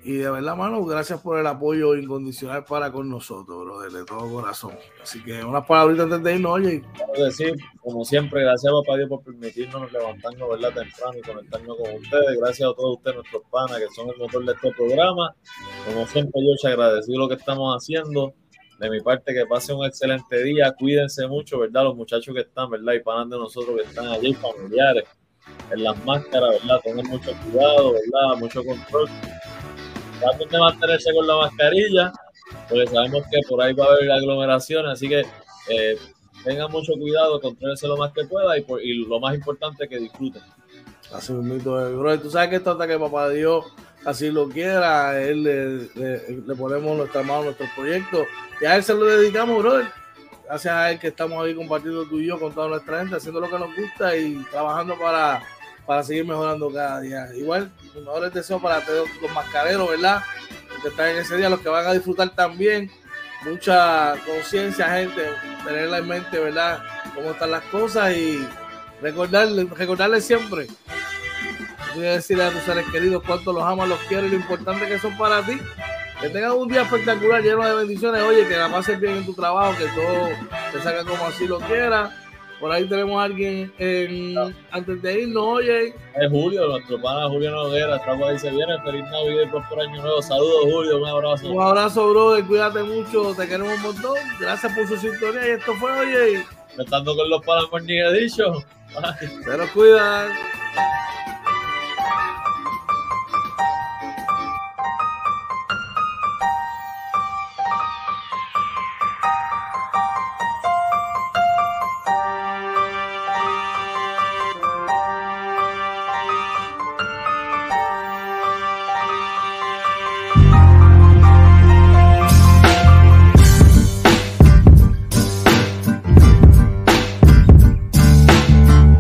Y 0.06 0.18
de 0.18 0.30
verdad, 0.30 0.58
mano, 0.58 0.84
gracias 0.84 1.22
por 1.22 1.40
el 1.40 1.48
apoyo 1.48 1.96
incondicional 1.96 2.66
para 2.66 2.92
con 2.92 3.10
nosotros, 3.10 3.94
de 3.94 4.04
todo 4.04 4.30
corazón. 4.30 4.78
Así 5.02 5.24
que 5.24 5.44
unas 5.44 5.66
palabritas 5.66 6.06
antes 6.06 6.24
de 6.24 6.36
irnos, 6.36 6.52
oye. 6.52 6.84
Quiero 7.14 7.24
decir, 7.24 7.56
como 7.82 8.04
siempre, 8.04 8.42
gracias 8.42 8.74
papá 8.74 8.98
Dios 8.98 9.08
por 9.08 9.24
permitirnos 9.24 9.90
levantarnos, 9.94 10.50
¿verdad? 10.50 10.74
Temprano 10.74 11.18
y 11.18 11.22
conectarnos 11.22 11.78
con 11.78 11.96
ustedes. 11.96 12.38
Gracias 12.38 12.70
a 12.70 12.74
todos 12.74 12.98
ustedes, 12.98 13.16
nuestros 13.16 13.44
panas, 13.50 13.80
que 13.80 13.88
son 13.96 14.10
el 14.10 14.18
motor 14.18 14.46
de 14.46 14.52
este 14.52 14.72
programa. 14.72 15.36
Como 15.86 16.06
siempre, 16.08 16.42
yo 16.42 16.70
agradecido 16.70 17.20
lo 17.20 17.30
que 17.30 17.36
estamos 17.36 17.74
haciendo 17.74 18.34
de 18.80 18.90
mi 18.90 19.00
parte 19.00 19.34
que 19.34 19.46
pase 19.46 19.74
un 19.74 19.86
excelente 19.86 20.44
día, 20.44 20.74
cuídense 20.78 21.26
mucho, 21.28 21.60
¿verdad? 21.60 21.86
Los 21.86 21.96
muchachos 21.96 22.36
que 22.36 22.42
están, 22.42 22.70
¿verdad? 22.70 22.94
Y 22.94 23.00
para 23.00 23.24
de 23.24 23.38
nosotros 23.38 23.78
que 23.78 23.84
están 23.84 24.08
allí, 24.08 24.34
familiares, 24.34 25.06
en 25.72 25.84
las 25.84 26.04
máscaras, 26.04 26.50
¿verdad? 26.62 26.82
Tengan 26.84 27.08
mucho 27.08 27.32
cuidado, 27.46 27.94
¿verdad? 27.94 28.38
Mucho 28.38 28.64
control. 28.66 29.10
Traten 30.20 30.50
de 30.50 30.60
mantenerse 30.60 31.14
con 31.14 31.28
la 31.28 31.38
mascarilla, 31.38 32.14
porque 32.70 32.88
sabemos 32.88 33.24
que 33.32 33.40
por 33.48 33.62
ahí 33.62 33.74
va 33.74 33.86
a 33.86 33.94
haber 33.94 34.12
aglomeraciones, 34.12 34.92
así 34.92 35.10
que 35.10 35.26
eh, 35.70 35.98
tengan 36.44 36.72
mucho 36.72 36.94
cuidado, 36.94 37.40
contrólense 37.40 37.88
lo 37.88 37.98
más 37.98 38.12
que 38.14 38.26
pueda 38.26 38.58
y, 38.58 38.66
y 38.84 39.06
lo 39.06 39.20
más 39.20 39.36
importante 39.36 39.88
que 39.88 40.00
disfruten. 40.00 40.42
Así 41.14 41.32
un 41.32 41.48
mito, 41.48 41.72
bro. 41.98 42.20
Tú 42.20 42.30
sabes 42.30 42.50
que 42.50 42.56
esto 42.58 42.72
hasta 42.72 42.88
que 42.88 42.98
papá 42.98 43.30
Dios 43.30 43.66
así 44.06 44.30
lo 44.32 44.50
quiera, 44.50 45.22
él 45.22 45.44
le, 45.44 46.56
ponemos 46.56 46.98
nuestra 46.98 47.24
mano, 47.24 47.46
nuestro 47.46 47.68
proyecto, 47.76 48.26
y 48.62 48.66
a 48.66 48.76
él 48.76 48.84
se 48.84 48.94
lo 48.94 49.06
dedicamos, 49.06 49.62
brother. 49.62 49.88
Gracias 50.46 50.74
a 50.74 50.92
él 50.92 51.00
que 51.00 51.08
estamos 51.08 51.44
ahí 51.44 51.56
compartiendo 51.56 52.06
tú 52.06 52.20
y 52.20 52.28
yo 52.28 52.40
con 52.40 52.54
toda 52.54 52.68
nuestra 52.68 53.00
gente, 53.00 53.16
haciendo 53.16 53.40
lo 53.40 53.50
que 53.50 53.60
nos 53.60 53.76
gusta 53.76 54.16
y 54.16 54.36
trabajando 54.52 54.98
para, 55.00 55.42
para 55.86 56.04
seguir 56.04 56.26
mejorando 56.26 56.72
cada 56.72 57.02
día. 57.02 57.28
Igual, 57.36 57.72
los 57.94 58.04
mejores 58.04 58.34
deseos 58.34 58.62
para 58.62 58.82
todos 58.86 59.08
los 59.22 59.32
mascareros, 59.32 59.90
¿verdad? 59.90 60.24
que 60.82 60.90
están 60.90 61.10
en 61.10 61.18
ese 61.18 61.38
día, 61.38 61.50
los 61.50 61.62
que 61.62 61.70
van 61.70 61.88
a 61.88 61.94
disfrutar 61.94 62.30
también. 62.30 62.92
Mucha 63.46 64.16
conciencia, 64.26 64.90
gente, 64.90 65.22
tenerla 65.66 65.98
en 65.98 66.08
mente, 66.08 66.40
¿verdad? 66.40 66.84
Cómo 67.16 67.32
están 67.32 67.52
las 67.52 67.64
cosas 67.66 68.14
y 68.14 68.48
recordarles, 69.02 69.70
recordarles 69.70 70.26
siempre 70.26 70.68
Voy 71.96 72.08
a 72.08 72.14
decirle 72.14 72.44
a 72.44 72.50
tus 72.50 72.62
seres 72.62 72.86
queridos 72.92 73.22
cuánto 73.26 73.54
los 73.54 73.64
amas, 73.64 73.88
los 73.88 74.00
quiero 74.08 74.26
y 74.26 74.30
lo 74.30 74.36
importante 74.36 74.88
que 74.88 74.98
son 74.98 75.16
para 75.16 75.44
ti. 75.44 75.60
Que 76.20 76.30
tengan 76.30 76.54
un 76.54 76.68
día 76.68 76.82
espectacular, 76.82 77.42
lleno 77.44 77.64
de 77.66 77.76
bendiciones. 77.76 78.24
Oye, 78.24 78.48
que 78.48 78.58
la 78.58 78.72
pases 78.72 79.00
bien 79.00 79.18
en 79.18 79.26
tu 79.26 79.34
trabajo, 79.34 79.78
que 79.78 79.86
todo 79.88 80.30
te 80.72 80.82
salga 80.82 81.04
como 81.04 81.24
así 81.26 81.46
lo 81.46 81.60
quieras. 81.60 82.12
Por 82.64 82.72
ahí 82.72 82.88
tenemos 82.88 83.20
a 83.20 83.26
alguien 83.26 83.74
en, 83.78 84.56
antes 84.72 85.02
de 85.02 85.24
irnos, 85.24 85.44
oye. 85.44 85.88
Es 86.16 86.32
Julio, 86.32 86.66
nuestro 86.70 87.02
pana 87.02 87.28
Julio 87.28 87.52
Noguera, 87.52 87.98
está 87.98 88.18
por 88.18 88.30
ahí, 88.30 88.40
se 88.40 88.50
viene, 88.52 88.82
feliz 88.86 89.04
Navidad 89.12 89.44
y 89.44 89.48
próspero 89.48 89.82
año 89.82 90.02
nuevo. 90.02 90.22
Saludos 90.22 90.72
Julio, 90.72 91.02
un 91.02 91.06
abrazo. 91.10 91.52
Un 91.52 91.62
abrazo, 91.62 92.10
brother, 92.10 92.46
cuídate 92.46 92.84
mucho, 92.84 93.36
te 93.36 93.50
queremos 93.50 93.74
un 93.76 93.82
montón. 93.82 94.16
Gracias 94.40 94.74
por 94.74 94.88
su 94.88 94.96
sintonía 94.96 95.46
y 95.46 95.52
esto 95.52 95.74
fue, 95.74 95.92
oye. 95.92 96.46
Estando 96.80 97.14
con 97.14 97.30
los 97.30 97.46
panas 97.46 97.66
Morning 97.70 97.98
Edition. 97.98 98.64
Pero 99.44 99.68
cuidan. 99.74 100.32